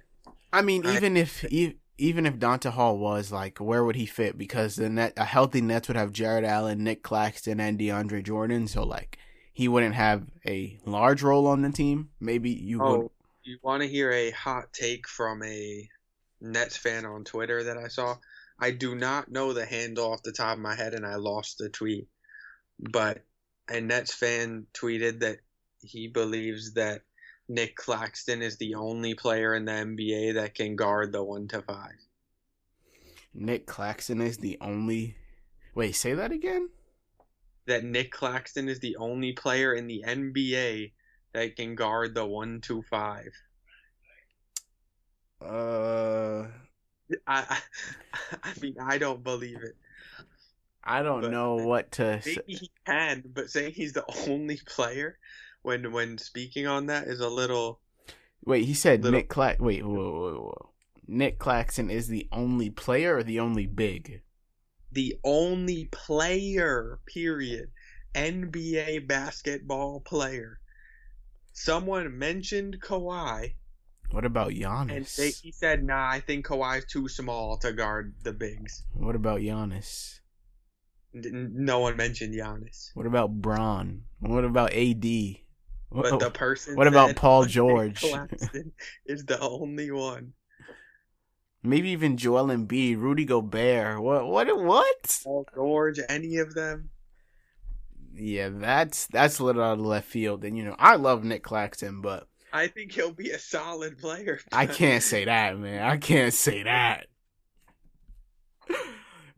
I 0.53 0.62
mean, 0.62 0.85
I- 0.85 0.97
even 0.97 1.16
if 1.16 1.45
e- 1.51 1.79
even 1.99 2.27
if 2.27 2.35
Donta 2.35 2.70
Hall 2.70 2.99
was 2.99 3.31
like, 3.31 3.59
where 3.59 3.85
would 3.85 3.97
he 3.97 4.07
fit? 4.07 4.37
Because 4.37 4.77
the 4.77 4.89
net 4.89 5.14
a 5.16 5.25
healthy 5.25 5.61
Nets 5.61 5.89
would 5.89 5.97
have 5.97 6.12
Jarrett 6.12 6.45
Allen, 6.45 6.85
Nick 6.85 7.03
Claxton, 7.03 7.61
and 7.61 7.79
DeAndre 7.79 8.23
Jordan. 8.23 8.66
So 8.66 8.83
like, 8.83 9.18
he 9.53 9.68
wouldn't 9.68 9.95
have 9.95 10.27
a 10.47 10.79
large 10.85 11.23
role 11.23 11.47
on 11.47 11.62
the 11.62 11.70
team. 11.70 12.11
Maybe 12.20 12.51
you 12.51 12.83
oh, 12.83 12.91
would. 12.91 13.01
Oh, 13.01 13.12
you 13.45 13.59
want 13.62 13.83
to 13.83 13.89
hear 13.89 14.11
a 14.11 14.31
hot 14.31 14.73
take 14.73 15.09
from 15.09 15.43
a 15.43 15.89
Nets 16.41 16.77
fan 16.77 17.07
on 17.07 17.25
Twitter 17.25 17.64
that 17.64 17.77
I 17.77 17.89
saw? 17.89 18.16
I 18.59 18.70
do 18.70 18.95
not 18.95 19.31
know 19.31 19.53
the 19.53 19.66
handle 19.66 20.12
off 20.12 20.23
the 20.23 20.33
top 20.33 20.57
of 20.57 20.62
my 20.62 20.75
head, 20.75 20.95
and 20.95 21.07
I 21.07 21.16
lost 21.16 21.59
the 21.59 21.68
tweet. 21.68 22.09
But 22.79 23.23
a 23.73 23.81
Nets 23.81 24.14
fan 24.14 24.66
tweeted 24.75 25.20
that 25.20 25.39
he 25.81 26.09
believes 26.09 26.75
that 26.75 27.03
Nick 27.49 27.75
Claxton 27.77 28.43
is 28.43 28.57
the 28.57 28.75
only 28.75 29.14
player 29.14 29.55
in 29.55 29.64
the 29.64 29.73
NBA 29.73 30.35
that 30.35 30.55
can 30.55 30.77
guard 30.77 31.12
the 31.12 31.23
one 31.23 31.49
to 31.49 31.62
five. 31.62 31.97
Nick 33.35 33.66
Claxton 33.66 34.20
is 34.20 34.39
the 34.39 34.59
only. 34.61 35.16
Wait, 35.75 35.97
say 35.97 36.14
that 36.14 36.33
again. 36.33 36.68
That 37.66 37.85
Nick 37.85 38.11
Claxton 38.12 38.68
is 38.68 38.81
the 38.81 38.97
only 38.97 39.33
player 39.33 39.75
in 39.75 39.87
the 39.87 40.05
NBA 40.07 40.93
that 41.33 41.57
can 41.57 41.75
guard 41.75 42.14
the 42.14 42.27
one 42.27 42.61
to 42.62 42.83
five. 42.83 43.33
Uh, 45.41 46.47
I, 47.27 47.45
I, 47.49 47.59
I 48.43 48.53
mean, 48.61 48.77
I 48.81 48.99
don't 48.99 49.25
believe 49.25 49.59
it. 49.62 49.77
I 50.85 51.03
don't 51.03 51.22
But- 51.22 51.30
know 51.30 51.55
what 51.66 51.93
to. 51.93 52.20
Say. 52.22 52.37
Maybe 52.47 52.59
he 52.59 52.70
can, 52.87 53.22
but 53.33 53.51
saying 53.51 53.72
he's 53.74 53.93
the 53.93 54.05
only 54.28 54.59
player 54.66 55.18
when 55.62 55.93
when 55.93 56.18
speaking 56.18 56.66
on 56.66 56.87
that 56.87 57.07
is 57.07 57.20
a 57.20 57.28
little. 57.28 57.80
Wait, 58.45 58.64
he 58.64 58.74
said 58.74 59.03
Little- 59.05 59.18
Nick 59.18 59.28
Clax. 59.28 59.61
Wait, 59.61 59.85
whoa, 59.85 59.95
whoa, 59.95 60.35
whoa. 60.41 60.68
Nick 61.07 61.39
Claxton 61.39 61.91
is 61.91 62.09
the 62.09 62.28
only 62.33 62.70
player 62.70 63.16
or 63.16 63.22
the 63.22 63.39
only 63.41 63.66
big? 63.66 64.22
The 64.91 65.16
only 65.24 65.87
player, 65.87 66.99
period. 67.07 67.70
NBA 68.14 69.07
basketball 69.07 70.01
player. 70.01 70.59
Someone 71.53 72.18
mentioned 72.18 72.80
Kawhi, 72.80 73.55
What 74.11 74.24
about 74.24 74.49
and 74.53 74.59
Giannis? 74.62 75.16
they, 75.16 75.30
he 75.30 75.53
said, 75.53 75.83
"Nah, 75.85 76.09
I 76.11 76.20
think 76.20 76.47
Kawhi's 76.47 76.85
too 76.87 77.09
small 77.09 77.57
to 77.59 77.72
guard 77.72 78.14
the 78.22 78.33
bigs." 78.33 78.83
What 78.95 79.14
about 79.16 79.41
Giannis? 79.41 80.20
No 81.15 81.81
one 81.81 81.97
mentioned 81.97 82.35
Giannis, 82.35 82.91
What 82.95 83.07
about 83.07 83.33
Braun? 83.33 84.05
What 84.21 84.45
about 84.45 84.73
AD? 84.73 85.05
What, 85.91 86.11
but 86.11 86.19
the 86.21 86.31
person. 86.31 86.75
what 86.77 86.87
about 86.87 87.17
Paul 87.17 87.45
George? 87.47 88.03
Is 89.07 89.25
the 89.27 89.39
only 89.41 89.91
one. 89.91 90.33
maybe 91.63 91.91
even 91.91 92.17
Joel 92.17 92.47
Embiid, 92.47 92.99
Rudy 92.99 93.25
Gobert. 93.25 94.01
What? 94.03 94.27
What? 94.27 94.47
What? 94.65 95.21
Paul 95.25 95.47
George, 95.55 96.01
any 96.09 96.37
of 96.39 96.55
them. 96.55 96.91
Yeah, 98.15 98.51
that's 98.51 99.07
that's 99.07 99.39
a 99.39 99.45
little 99.45 99.63
out 99.63 99.79
of 99.79 99.85
left 99.85 100.09
field. 100.09 100.45
And 100.45 100.57
you 100.57 100.65
know, 100.65 100.77
I 100.79 100.97
love 100.97 101.25
Nick 101.25 101.43
Claxton, 101.43 102.01
but 102.01 102.29
I 102.53 102.67
think 102.69 102.93
he'll 102.93 103.13
be 103.13 103.31
a 103.31 103.39
solid 103.39 103.99
player. 103.99 104.41
I 104.53 104.67
can't 104.67 105.03
say 105.03 105.25
that, 105.25 105.59
man. 105.59 105.83
I 105.83 105.97
can't 105.97 106.35
say 106.35 106.63
that. 106.65 107.07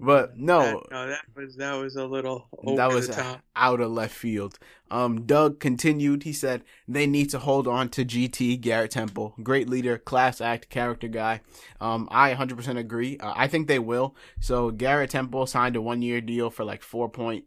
But 0.05 0.36
no, 0.36 0.61
That- 0.61 0.90
no, 0.90 1.09
that 1.09 1.24
was 1.34 1.57
that 1.57 1.74
was 1.74 1.96
a 1.96 2.05
little 2.05 2.48
that 2.76 2.90
was 2.92 3.09
out 3.57 3.80
of 3.80 3.90
left 3.90 4.14
field. 4.14 4.59
Um, 4.90 5.24
Doug 5.26 5.61
continued. 5.61 6.24
He 6.24 6.32
said 6.32 6.62
they 6.86 7.07
need 7.07 7.30
to 7.30 7.38
hold 7.38 7.66
on 7.66 7.88
to 7.90 8.05
GT 8.05 8.61
Garrett 8.61 8.90
Temple, 8.92 9.34
great 9.42 9.68
leader, 9.68 9.96
class 9.98 10.40
act, 10.40 10.68
character 10.68 11.09
guy. 11.09 11.40
Um, 11.80 12.09
I 12.11 12.34
100% 12.34 12.78
agree. 12.78 13.16
Uh, 13.18 13.32
I 13.34 13.48
think 13.48 13.66
they 13.66 13.78
will. 13.78 14.14
So 14.40 14.70
Garrett 14.70 15.11
Temple 15.11 15.46
signed 15.46 15.76
a 15.76 15.80
one 15.80 16.02
year 16.02 16.20
deal 16.20 16.50
for 16.50 16.64
like 16.64 16.82
4.7, 16.82 17.44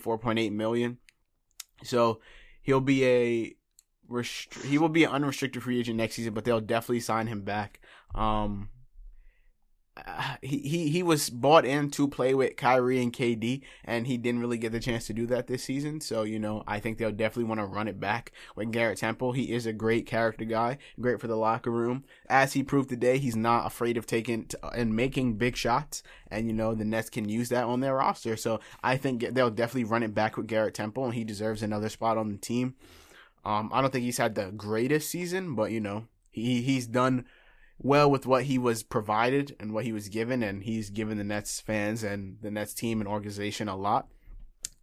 4.8 0.00 0.52
million. 0.52 0.98
So 1.82 2.20
he'll 2.62 2.80
be 2.80 3.04
a 3.04 3.54
restri- 4.10 4.64
he 4.64 4.78
will 4.78 4.88
be 4.88 5.04
an 5.04 5.10
unrestricted 5.10 5.62
free 5.62 5.78
agent 5.78 5.96
next 5.96 6.14
season, 6.16 6.34
but 6.34 6.44
they'll 6.44 6.60
definitely 6.60 7.00
sign 7.00 7.26
him 7.26 7.42
back. 7.42 7.80
Um, 8.14 8.70
uh, 10.06 10.36
he, 10.42 10.88
he 10.88 11.02
was 11.02 11.30
bought 11.30 11.64
in 11.64 11.90
to 11.92 12.08
play 12.08 12.34
with 12.34 12.56
Kyrie 12.56 13.02
and 13.02 13.12
KD, 13.12 13.62
and 13.84 14.06
he 14.06 14.16
didn't 14.16 14.40
really 14.40 14.58
get 14.58 14.72
the 14.72 14.80
chance 14.80 15.06
to 15.06 15.12
do 15.12 15.26
that 15.26 15.46
this 15.46 15.64
season. 15.64 16.00
So 16.00 16.22
you 16.22 16.38
know, 16.38 16.62
I 16.66 16.80
think 16.80 16.98
they'll 16.98 17.10
definitely 17.10 17.44
want 17.44 17.60
to 17.60 17.66
run 17.66 17.88
it 17.88 18.00
back 18.00 18.32
with 18.56 18.72
Garrett 18.72 18.98
Temple. 18.98 19.32
He 19.32 19.52
is 19.52 19.66
a 19.66 19.72
great 19.72 20.06
character 20.06 20.44
guy, 20.44 20.78
great 21.00 21.20
for 21.20 21.26
the 21.26 21.36
locker 21.36 21.70
room. 21.70 22.04
As 22.28 22.52
he 22.52 22.62
proved 22.62 22.88
today, 22.88 23.18
he's 23.18 23.36
not 23.36 23.66
afraid 23.66 23.96
of 23.96 24.06
taking 24.06 24.44
t- 24.44 24.56
and 24.74 24.94
making 24.94 25.34
big 25.34 25.56
shots, 25.56 26.02
and 26.30 26.46
you 26.46 26.52
know 26.52 26.74
the 26.74 26.84
Nets 26.84 27.10
can 27.10 27.28
use 27.28 27.48
that 27.50 27.64
on 27.64 27.80
their 27.80 27.96
roster. 27.96 28.36
So 28.36 28.60
I 28.82 28.96
think 28.96 29.24
they'll 29.32 29.50
definitely 29.50 29.84
run 29.84 30.02
it 30.02 30.14
back 30.14 30.36
with 30.36 30.46
Garrett 30.46 30.74
Temple, 30.74 31.04
and 31.04 31.14
he 31.14 31.24
deserves 31.24 31.62
another 31.62 31.88
spot 31.88 32.18
on 32.18 32.30
the 32.30 32.38
team. 32.38 32.74
Um, 33.44 33.70
I 33.72 33.80
don't 33.80 33.90
think 33.90 34.04
he's 34.04 34.18
had 34.18 34.34
the 34.34 34.50
greatest 34.50 35.08
season, 35.08 35.54
but 35.54 35.70
you 35.70 35.80
know 35.80 36.06
he 36.30 36.62
he's 36.62 36.86
done 36.86 37.24
well 37.82 38.10
with 38.10 38.26
what 38.26 38.44
he 38.44 38.58
was 38.58 38.82
provided 38.82 39.56
and 39.58 39.72
what 39.72 39.84
he 39.84 39.92
was 39.92 40.08
given, 40.08 40.42
and 40.42 40.62
he's 40.62 40.90
given 40.90 41.18
the 41.18 41.24
Nets 41.24 41.60
fans 41.60 42.02
and 42.02 42.36
the 42.42 42.50
Nets 42.50 42.74
team 42.74 43.00
and 43.00 43.08
organization 43.08 43.68
a 43.68 43.76
lot. 43.76 44.08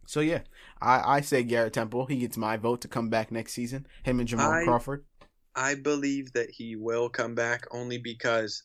So 0.06 0.20
yeah, 0.20 0.40
I, 0.80 1.16
I 1.16 1.20
say 1.20 1.42
Garrett 1.42 1.74
Temple. 1.74 2.06
He 2.06 2.16
gets 2.16 2.36
my 2.36 2.56
vote 2.56 2.80
to 2.82 2.88
come 2.88 3.08
back 3.10 3.30
next 3.30 3.52
season. 3.52 3.86
Him 4.02 4.20
and 4.20 4.28
Jamal 4.28 4.50
I- 4.52 4.64
Crawford. 4.64 5.04
I 5.54 5.74
believe 5.74 6.32
that 6.34 6.50
he 6.50 6.76
will 6.76 7.08
come 7.08 7.34
back 7.34 7.66
only 7.72 7.98
because 7.98 8.62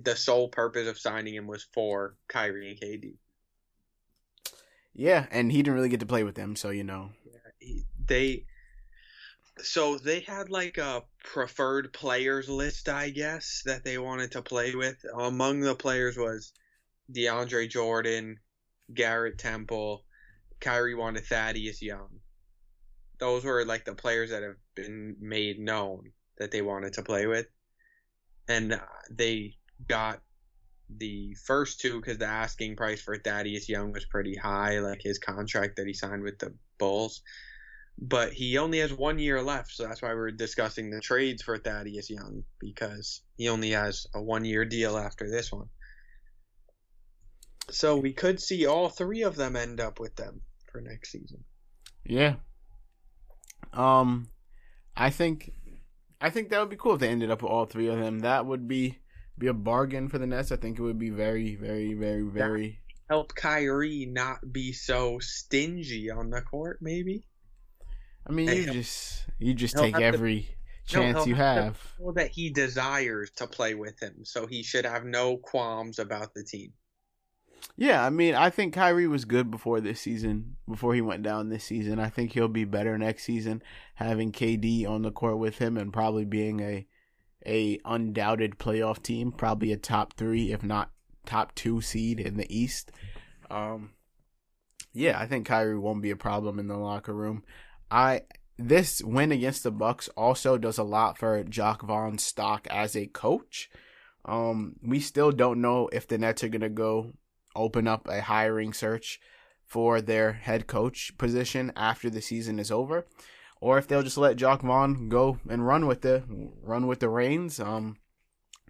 the 0.00 0.14
sole 0.14 0.48
purpose 0.48 0.86
of 0.88 0.98
signing 0.98 1.34
him 1.34 1.46
was 1.46 1.66
for 1.74 2.16
Kyrie 2.28 2.70
and 2.70 2.80
KD. 2.80 3.14
Yeah, 4.94 5.26
and 5.30 5.50
he 5.52 5.58
didn't 5.58 5.74
really 5.74 5.88
get 5.88 6.00
to 6.00 6.06
play 6.06 6.24
with 6.24 6.34
them, 6.36 6.56
so 6.56 6.70
you 6.70 6.84
know. 6.84 7.10
He- 7.58 7.84
They 8.06 8.46
so 9.58 9.98
they 9.98 10.20
had 10.20 10.50
like 10.50 10.78
a 10.78 11.02
preferred 11.24 11.92
players 11.92 12.48
list, 12.48 12.88
I 12.88 13.10
guess, 13.10 13.62
that 13.64 13.84
they 13.84 13.98
wanted 13.98 14.32
to 14.32 14.42
play 14.42 14.74
with. 14.74 14.96
Among 15.18 15.60
the 15.60 15.74
players 15.74 16.16
was 16.16 16.52
DeAndre 17.12 17.68
Jordan, 17.68 18.38
Garrett 18.92 19.38
Temple, 19.38 20.04
Kyrie 20.60 20.94
wanted 20.94 21.24
Thaddeus 21.24 21.82
Young. 21.82 22.20
Those 23.18 23.44
were 23.44 23.64
like 23.64 23.84
the 23.84 23.94
players 23.94 24.30
that 24.30 24.42
have 24.42 24.56
been 24.74 25.16
made 25.20 25.58
known 25.58 26.12
that 26.38 26.50
they 26.50 26.62
wanted 26.62 26.94
to 26.94 27.02
play 27.02 27.26
with. 27.26 27.46
And 28.48 28.74
uh, 28.74 28.80
they 29.10 29.56
got 29.88 30.20
the 30.88 31.34
first 31.44 31.80
two 31.80 32.00
because 32.00 32.18
the 32.18 32.26
asking 32.26 32.76
price 32.76 33.00
for 33.00 33.18
Thaddeus 33.18 33.68
Young 33.68 33.92
was 33.92 34.04
pretty 34.04 34.36
high, 34.36 34.78
like 34.80 35.00
his 35.02 35.18
contract 35.18 35.76
that 35.76 35.86
he 35.86 35.94
signed 35.94 36.22
with 36.22 36.38
the 36.38 36.54
Bulls. 36.78 37.22
But 37.98 38.32
he 38.32 38.58
only 38.58 38.78
has 38.80 38.92
one 38.92 39.18
year 39.18 39.42
left, 39.42 39.72
so 39.72 39.84
that's 39.84 40.02
why 40.02 40.12
we're 40.12 40.30
discussing 40.30 40.90
the 40.90 41.00
trades 41.00 41.42
for 41.42 41.56
Thaddeus 41.56 42.10
Young 42.10 42.44
because 42.60 43.22
he 43.36 43.48
only 43.48 43.70
has 43.70 44.06
a 44.14 44.22
one 44.22 44.44
year 44.44 44.64
deal 44.66 44.98
after 44.98 45.30
this 45.30 45.50
one. 45.50 45.68
So 47.70 47.96
we 47.96 48.12
could 48.12 48.40
see 48.40 48.66
all 48.66 48.90
three 48.90 49.22
of 49.22 49.34
them 49.34 49.56
end 49.56 49.80
up 49.80 49.98
with 49.98 50.14
them 50.14 50.42
for 50.70 50.80
next 50.80 51.10
season. 51.10 51.42
Yeah. 52.04 52.36
Um, 53.72 54.28
I 54.94 55.10
think, 55.10 55.52
I 56.20 56.30
think 56.30 56.50
that 56.50 56.60
would 56.60 56.70
be 56.70 56.76
cool 56.76 56.94
if 56.94 57.00
they 57.00 57.08
ended 57.08 57.30
up 57.30 57.42
with 57.42 57.50
all 57.50 57.64
three 57.64 57.88
of 57.88 57.98
them. 57.98 58.20
That 58.20 58.46
would 58.46 58.68
be 58.68 58.98
be 59.38 59.48
a 59.48 59.54
bargain 59.54 60.08
for 60.08 60.18
the 60.18 60.26
Nets. 60.26 60.52
I 60.52 60.56
think 60.56 60.78
it 60.78 60.82
would 60.82 60.98
be 60.98 61.10
very, 61.10 61.56
very, 61.56 61.94
very, 61.94 62.22
very. 62.22 62.80
Help 63.08 63.34
Kyrie 63.34 64.06
not 64.06 64.38
be 64.52 64.72
so 64.72 65.18
stingy 65.20 66.10
on 66.10 66.30
the 66.30 66.40
court, 66.40 66.78
maybe. 66.80 67.24
I 68.26 68.32
mean, 68.32 68.48
you 68.48 68.72
just 68.72 69.26
you 69.38 69.54
just 69.54 69.76
take 69.76 69.94
have 69.94 70.00
to- 70.00 70.06
every 70.06 70.48
No, 70.92 71.00
chance 71.00 71.26
you 71.26 71.34
have 71.34 71.64
have. 71.98 72.14
That 72.14 72.30
he 72.30 72.50
desires 72.50 73.30
to 73.36 73.46
play 73.46 73.74
with 73.74 74.00
him, 74.00 74.24
so 74.24 74.46
he 74.46 74.62
should 74.62 74.84
have 74.84 75.04
no 75.04 75.36
qualms 75.36 75.98
about 75.98 76.34
the 76.34 76.44
team. 76.44 76.72
Yeah, 77.76 78.04
I 78.04 78.10
mean, 78.10 78.34
I 78.34 78.50
think 78.50 78.74
Kyrie 78.74 79.06
was 79.08 79.24
good 79.24 79.50
before 79.50 79.80
this 79.80 80.00
season, 80.00 80.56
before 80.68 80.94
he 80.94 81.00
went 81.00 81.22
down 81.22 81.48
this 81.48 81.64
season. 81.64 81.98
I 81.98 82.08
think 82.08 82.32
he'll 82.32 82.48
be 82.48 82.64
better 82.64 82.96
next 82.96 83.24
season, 83.24 83.62
having 83.94 84.32
KD 84.32 84.86
on 84.86 85.02
the 85.02 85.10
court 85.10 85.38
with 85.38 85.58
him 85.58 85.76
and 85.76 85.92
probably 85.92 86.24
being 86.24 86.60
a 86.60 86.86
a 87.44 87.78
undoubted 87.84 88.58
playoff 88.58 89.02
team, 89.02 89.30
probably 89.30 89.72
a 89.72 89.76
top 89.76 90.14
three, 90.14 90.52
if 90.52 90.62
not 90.64 90.90
top 91.26 91.54
two 91.54 91.80
seed 91.80 92.18
in 92.18 92.36
the 92.36 92.46
East. 92.56 92.90
Um, 93.50 93.90
yeah, 94.92 95.18
I 95.20 95.26
think 95.26 95.46
Kyrie 95.46 95.78
won't 95.78 96.02
be 96.02 96.10
a 96.10 96.16
problem 96.16 96.58
in 96.58 96.66
the 96.68 96.76
locker 96.78 97.14
room. 97.14 97.44
I 97.90 98.22
this 98.58 99.02
win 99.02 99.32
against 99.32 99.62
the 99.62 99.70
Bucks 99.70 100.08
also 100.16 100.56
does 100.56 100.78
a 100.78 100.82
lot 100.82 101.18
for 101.18 101.42
Jacque 101.44 101.82
Vaughn's 101.82 102.22
stock 102.22 102.66
as 102.70 102.96
a 102.96 103.06
coach. 103.06 103.70
Um, 104.24 104.76
we 104.82 104.98
still 104.98 105.30
don't 105.30 105.60
know 105.60 105.88
if 105.92 106.08
the 106.08 106.18
Nets 106.18 106.42
are 106.42 106.48
gonna 106.48 106.68
go 106.68 107.12
open 107.54 107.86
up 107.86 108.08
a 108.08 108.22
hiring 108.22 108.72
search 108.72 109.20
for 109.64 110.00
their 110.00 110.32
head 110.32 110.66
coach 110.66 111.16
position 111.18 111.72
after 111.76 112.08
the 112.08 112.22
season 112.22 112.58
is 112.58 112.70
over, 112.70 113.06
or 113.60 113.78
if 113.78 113.86
they'll 113.86 114.02
just 114.02 114.18
let 114.18 114.36
Jacque 114.36 114.62
Vaughn 114.62 115.08
go 115.08 115.38
and 115.48 115.66
run 115.66 115.86
with 115.86 116.02
the 116.02 116.24
run 116.62 116.86
with 116.86 117.00
the 117.00 117.08
reins. 117.08 117.60
Um, 117.60 117.96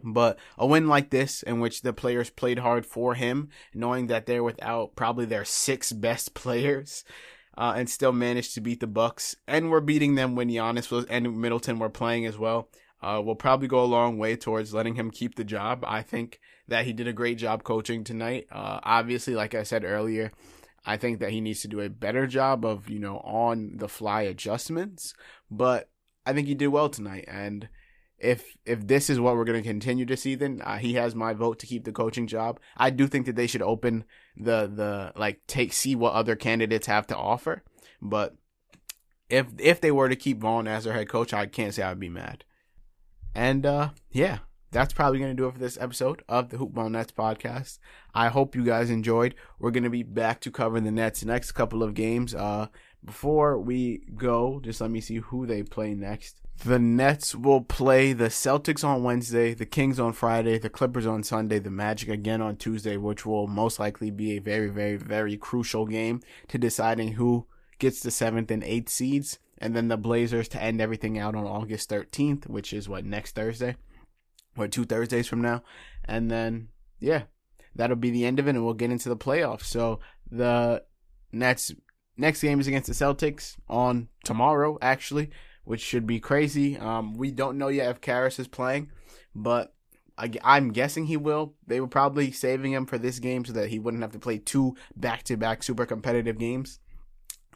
but 0.03 0.39
a 0.59 0.67
win 0.67 0.89
like 0.89 1.11
this, 1.11 1.43
in 1.43 1.61
which 1.61 1.83
the 1.83 1.93
players 1.93 2.31
played 2.31 2.59
hard 2.59 2.85
for 2.85 3.15
him, 3.15 3.49
knowing 3.75 4.09
that 4.09 4.27
they're 4.27 4.43
without 4.43 4.95
probably 4.95 5.25
their 5.25 5.45
six 5.45 5.93
best 5.93 6.35
players, 6.35 7.05
uh, 7.57 7.75
and 7.77 7.89
still 7.89 8.13
managed 8.13 8.55
to 8.55 8.61
beat 8.61 8.81
the 8.81 8.87
Bucks, 8.87 9.37
and 9.47 9.71
we're 9.71 9.81
beating 9.81 10.15
them 10.15 10.35
when 10.35 10.49
Giannis 10.49 10.91
was 10.91 11.05
and 11.07 11.39
Middleton 11.39 11.79
were 11.79 11.89
playing 11.89 12.27
as 12.27 12.39
well. 12.39 12.69
Uh, 13.03 13.21
will 13.25 13.37
probably 13.37 13.69
go 13.69 13.83
a 13.83 13.85
long 13.85 14.17
way 14.17 14.37
towards 14.37 14.73
letting 14.73 14.95
him 14.95 15.11
keep 15.11 15.35
the 15.35 15.45
job. 15.45 15.85
I 15.87 16.03
think 16.03 16.41
that 16.67 16.87
he 16.87 16.93
did 16.93 17.07
a 17.07 17.13
great 17.13 17.39
job 17.39 17.63
coaching 17.63 18.05
tonight. 18.05 18.47
Uh, 18.51 18.81
obviously, 18.83 19.35
like 19.35 19.55
I 19.55 19.65
said 19.65 19.85
earlier, 19.85 20.33
I 20.85 20.97
think 20.97 21.21
that 21.21 21.31
he 21.31 21.41
needs 21.41 21.61
to 21.63 21.69
do 21.69 21.81
a 21.81 21.91
better 21.91 22.27
job 22.27 22.65
of, 22.65 22.89
you 22.89 22.99
know, 22.99 23.19
on 23.19 23.77
the 23.77 23.89
fly 23.89 24.23
adjustments, 24.23 25.15
but 25.51 25.91
I 26.25 26.33
think 26.33 26.49
he 26.49 26.55
did 26.55 26.69
well 26.69 26.89
tonight. 26.89 27.27
And 27.29 27.69
if 28.19 28.57
if 28.65 28.87
this 28.87 29.11
is 29.11 29.21
what 29.21 29.37
we're 29.37 29.45
going 29.45 29.63
to 29.63 29.69
continue 29.69 30.07
to 30.07 30.17
see, 30.17 30.35
then 30.35 30.63
uh, 30.65 30.79
he 30.79 30.95
has 30.95 31.15
my 31.15 31.35
vote 31.35 31.59
to 31.61 31.67
keep 31.67 31.85
the 31.85 31.93
coaching 31.93 32.27
job. 32.27 32.59
I 32.77 32.91
do 32.91 33.07
think 33.07 33.27
that 33.27 33.37
they 33.37 33.47
should 33.47 33.63
open 33.63 34.05
the 34.37 34.71
the 34.73 35.13
like 35.17 35.47
take 35.47 35.73
see 35.73 35.95
what 35.95 36.15
other 36.15 36.37
candidates 36.37 36.87
have 36.87 37.07
to 37.09 37.17
offer, 37.17 37.63
but 38.01 38.37
if 39.29 39.47
if 39.59 39.81
they 39.81 39.91
were 39.91 40.09
to 40.09 40.17
keep 40.17 40.41
Vaughn 40.41 40.67
as 40.67 40.85
their 40.85 40.95
head 40.95 41.09
coach, 41.09 41.35
I 41.35 41.47
can't 41.47 41.75
say 41.75 41.83
I'd 41.83 42.01
be 42.01 42.09
mad. 42.09 42.45
And 43.35 43.67
uh 43.67 43.91
yeah, 44.11 44.39
that's 44.71 44.95
probably 44.95 45.19
going 45.19 45.31
to 45.31 45.37
do 45.37 45.47
it 45.47 45.53
for 45.53 45.59
this 45.59 45.79
episode 45.81 46.23
of 46.29 46.49
the 46.49 46.57
Hoopball 46.57 46.91
Nets 46.91 47.13
podcast. 47.13 47.79
I 48.15 48.29
hope 48.29 48.55
you 48.55 48.65
guys 48.65 48.91
enjoyed. 48.91 49.35
We're 49.59 49.71
going 49.71 49.85
to 49.85 49.91
be 49.91 50.03
back 50.03 50.41
to 50.43 50.51
covering 50.51 50.85
the 50.85 50.91
Nets 50.91 51.25
next 51.25 51.53
couple 51.53 51.83
of 51.83 51.95
games. 51.95 52.35
Uh, 52.35 52.69
before 53.05 53.59
we 53.59 54.03
go, 54.17 54.61
just 54.63 54.81
let 54.81 54.91
me 54.91 55.01
see 55.01 55.17
who 55.17 55.47
they 55.47 55.63
play 55.63 55.95
next. 55.95 56.41
The 56.65 56.79
Nets 56.79 57.35
will 57.35 57.61
play 57.61 58.13
the 58.13 58.29
Celtics 58.29 58.83
on 58.83 59.03
Wednesday, 59.03 59.55
the 59.55 59.67
Kings 59.67 60.01
on 60.01 60.13
Friday, 60.13 60.59
the 60.59 60.71
Clippers 60.71 61.07
on 61.07 61.23
Sunday, 61.23 61.59
the 61.59 61.71
Magic 61.71 62.09
again 62.09 62.41
on 62.41 62.57
Tuesday, 62.57 62.97
which 62.97 63.27
will 63.27 63.47
most 63.47 63.79
likely 63.79 64.11
be 64.11 64.37
a 64.37 64.41
very, 64.41 64.69
very, 64.69 64.97
very 64.97 65.37
crucial 65.37 65.87
game 65.87 66.23
to 66.49 66.59
deciding 66.59 67.13
who 67.13 67.47
gets 67.79 68.01
the 68.01 68.11
seventh 68.11 68.51
and 68.51 68.65
eighth 68.65 68.89
seeds. 68.89 69.39
And 69.59 69.77
then 69.77 69.89
the 69.89 69.97
Blazers 69.97 70.49
to 70.49 70.63
end 70.63 70.81
everything 70.81 71.19
out 71.19 71.35
on 71.35 71.45
August 71.45 71.89
13th, 71.91 72.49
which 72.49 72.73
is 72.73 72.89
what, 72.89 73.05
next 73.05 73.35
Thursday? 73.35 73.77
What, 74.55 74.73
two 74.73 74.85
Thursdays 74.85 75.27
from 75.27 75.41
now? 75.41 75.63
And 76.05 76.31
then, 76.31 76.69
yeah, 77.01 77.25
that'll 77.75 77.97
be 77.97 78.11
the 78.11 78.27
end 78.27 78.39
of 78.39 78.49
it, 78.49 78.51
and 78.51 78.65
we'll 78.65 78.75
get 78.75 78.91
into 78.91 79.09
the 79.09 79.17
playoffs. 79.17 79.65
So 79.65 80.01
the 80.31 80.83
Nets 81.33 81.73
next 82.17 82.43
game 82.43 82.61
is 82.61 82.67
against 82.67 82.89
the 82.89 82.95
Celtics 82.95 83.57
on 83.69 84.09
tomorrow, 84.25 84.79
actually, 84.83 85.31
which 85.67 85.83
should 85.83 86.07
be 86.07 86.21
crazy. 86.21 86.79
Um, 86.79 87.15
we 87.15 87.31
don't 87.31 87.59
know 87.59 87.69
yet 87.69 87.91
if 87.91 88.01
Caris 88.01 88.39
is 88.39 88.49
playing, 88.49 88.91
but 89.35 89.75
I, 90.17 90.31
I'm 90.43 90.71
guessing 90.73 91.07
he 91.07 91.17
will. 91.17 91.55
They 91.67 91.81
were 91.81 91.89
probably 91.89 92.31
saving 92.31 92.73
him 92.73 92.87
for 92.87 92.97
this 92.97 93.19
game 93.19 93.45
so 93.45 93.53
that 93.53 93.69
he 93.69 93.79
wouldn't 93.79 94.03
have 94.03 94.13
to 94.13 94.19
play 94.19 94.39
two 94.39 94.77
back-to-back 94.97 95.63
super 95.63 95.85
competitive 95.85 96.39
games. 96.39 96.79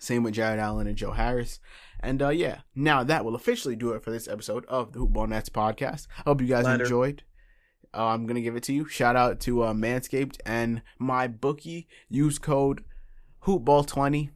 Same 0.00 0.24
with 0.24 0.34
Jarrett 0.34 0.58
Allen 0.58 0.86
and 0.86 0.96
Joe 0.96 1.12
Harris. 1.12 1.60
And 2.00 2.20
uh, 2.20 2.30
yeah, 2.30 2.60
now 2.74 3.04
that 3.04 3.24
will 3.24 3.34
officially 3.34 3.76
do 3.76 3.92
it 3.92 4.02
for 4.02 4.10
this 4.10 4.26
episode 4.26 4.64
of 4.66 4.92
the 4.92 4.98
Hoopball 4.98 5.28
Nets 5.28 5.48
podcast. 5.48 6.06
I 6.18 6.22
hope 6.22 6.40
you 6.40 6.48
guys 6.48 6.64
Later. 6.64 6.82
enjoyed. 6.84 7.22
Uh, 7.94 8.06
I'm 8.06 8.26
gonna 8.26 8.40
give 8.40 8.56
it 8.56 8.62
to 8.64 8.72
you. 8.72 8.86
Shout 8.86 9.14
out 9.16 9.40
to 9.40 9.62
uh, 9.62 9.72
Manscaped 9.72 10.38
and 10.44 10.82
MyBookie. 11.00 11.86
Use 12.08 12.38
code 12.38 12.84
Hoopball20 13.44 14.30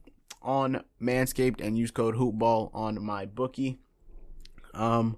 on 0.45 0.83
Manscaped 1.01 1.59
and 1.59 1.77
use 1.77 1.91
code 1.91 2.15
Hoopball 2.15 2.69
on 2.73 2.97
MyBookie. 2.97 3.77
Um, 4.73 5.17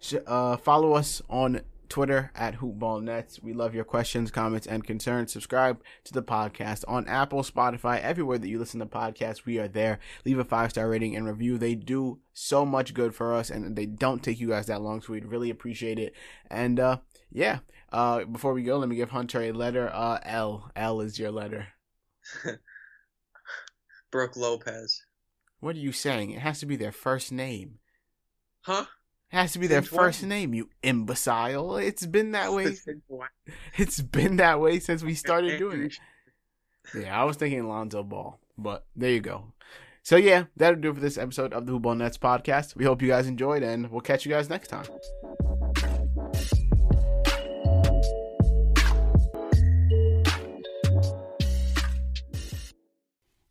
sh- 0.00 0.14
uh, 0.26 0.56
follow 0.56 0.94
us 0.94 1.20
on 1.28 1.62
Twitter 1.88 2.30
at 2.34 2.58
HoopBallNets. 2.58 3.42
We 3.42 3.52
love 3.52 3.74
your 3.74 3.84
questions, 3.84 4.30
comments, 4.30 4.66
and 4.66 4.84
concerns. 4.84 5.32
Subscribe 5.32 5.82
to 6.04 6.12
the 6.12 6.22
podcast 6.22 6.84
on 6.86 7.08
Apple, 7.08 7.42
Spotify, 7.42 8.00
everywhere 8.00 8.38
that 8.38 8.48
you 8.48 8.58
listen 8.58 8.80
to 8.80 8.86
podcasts. 8.86 9.44
We 9.44 9.58
are 9.58 9.68
there. 9.68 9.98
Leave 10.24 10.38
a 10.38 10.44
five 10.44 10.70
star 10.70 10.88
rating 10.88 11.16
and 11.16 11.26
review. 11.26 11.58
They 11.58 11.74
do 11.74 12.20
so 12.32 12.64
much 12.64 12.94
good 12.94 13.14
for 13.14 13.34
us, 13.34 13.50
and 13.50 13.76
they 13.76 13.86
don't 13.86 14.22
take 14.22 14.40
you 14.40 14.48
guys 14.48 14.66
that 14.66 14.82
long, 14.82 15.00
so 15.00 15.12
we'd 15.12 15.26
really 15.26 15.50
appreciate 15.50 15.98
it. 15.98 16.14
And 16.50 16.78
uh, 16.78 16.98
yeah, 17.32 17.60
uh, 17.92 18.24
before 18.24 18.52
we 18.52 18.62
go, 18.62 18.78
let 18.78 18.88
me 18.88 18.96
give 18.96 19.10
Hunter 19.10 19.42
a 19.42 19.52
letter. 19.52 19.90
Uh, 19.92 20.18
L. 20.22 20.70
L 20.76 21.00
is 21.00 21.18
your 21.18 21.30
letter. 21.30 21.68
Brooke 24.10 24.36
Lopez. 24.36 25.02
What 25.60 25.76
are 25.76 25.80
you 25.80 25.92
saying? 25.92 26.30
It 26.30 26.40
has 26.40 26.60
to 26.60 26.66
be 26.66 26.76
their 26.76 26.92
first 26.92 27.32
name. 27.32 27.78
Huh? 28.62 28.86
It 29.32 29.36
has 29.36 29.52
to 29.52 29.58
be 29.58 29.66
their 29.66 29.82
first 29.82 30.22
name, 30.22 30.54
you 30.54 30.70
imbecile. 30.82 31.76
It's 31.76 32.06
been 32.06 32.32
that 32.32 32.52
way. 32.52 32.76
It's 33.76 34.00
been 34.00 34.36
that 34.36 34.60
way 34.60 34.78
since 34.78 35.02
we 35.02 35.14
started 35.14 35.58
doing 35.58 35.84
it. 35.84 35.96
Yeah, 36.94 37.20
I 37.20 37.24
was 37.24 37.36
thinking 37.36 37.68
Lonzo 37.68 38.02
Ball, 38.02 38.38
but 38.56 38.86
there 38.96 39.10
you 39.10 39.20
go. 39.20 39.52
So 40.02 40.16
yeah, 40.16 40.44
that'll 40.56 40.80
do 40.80 40.90
it 40.90 40.94
for 40.94 41.00
this 41.00 41.18
episode 41.18 41.52
of 41.52 41.66
the 41.66 41.72
Hoop 41.72 41.82
Ball 41.82 41.94
Nets 41.96 42.16
podcast. 42.16 42.76
We 42.76 42.84
hope 42.84 43.02
you 43.02 43.08
guys 43.08 43.26
enjoyed, 43.26 43.62
and 43.62 43.90
we'll 43.90 44.00
catch 44.00 44.24
you 44.24 44.32
guys 44.32 44.48
next 44.48 44.68
time. 44.68 44.86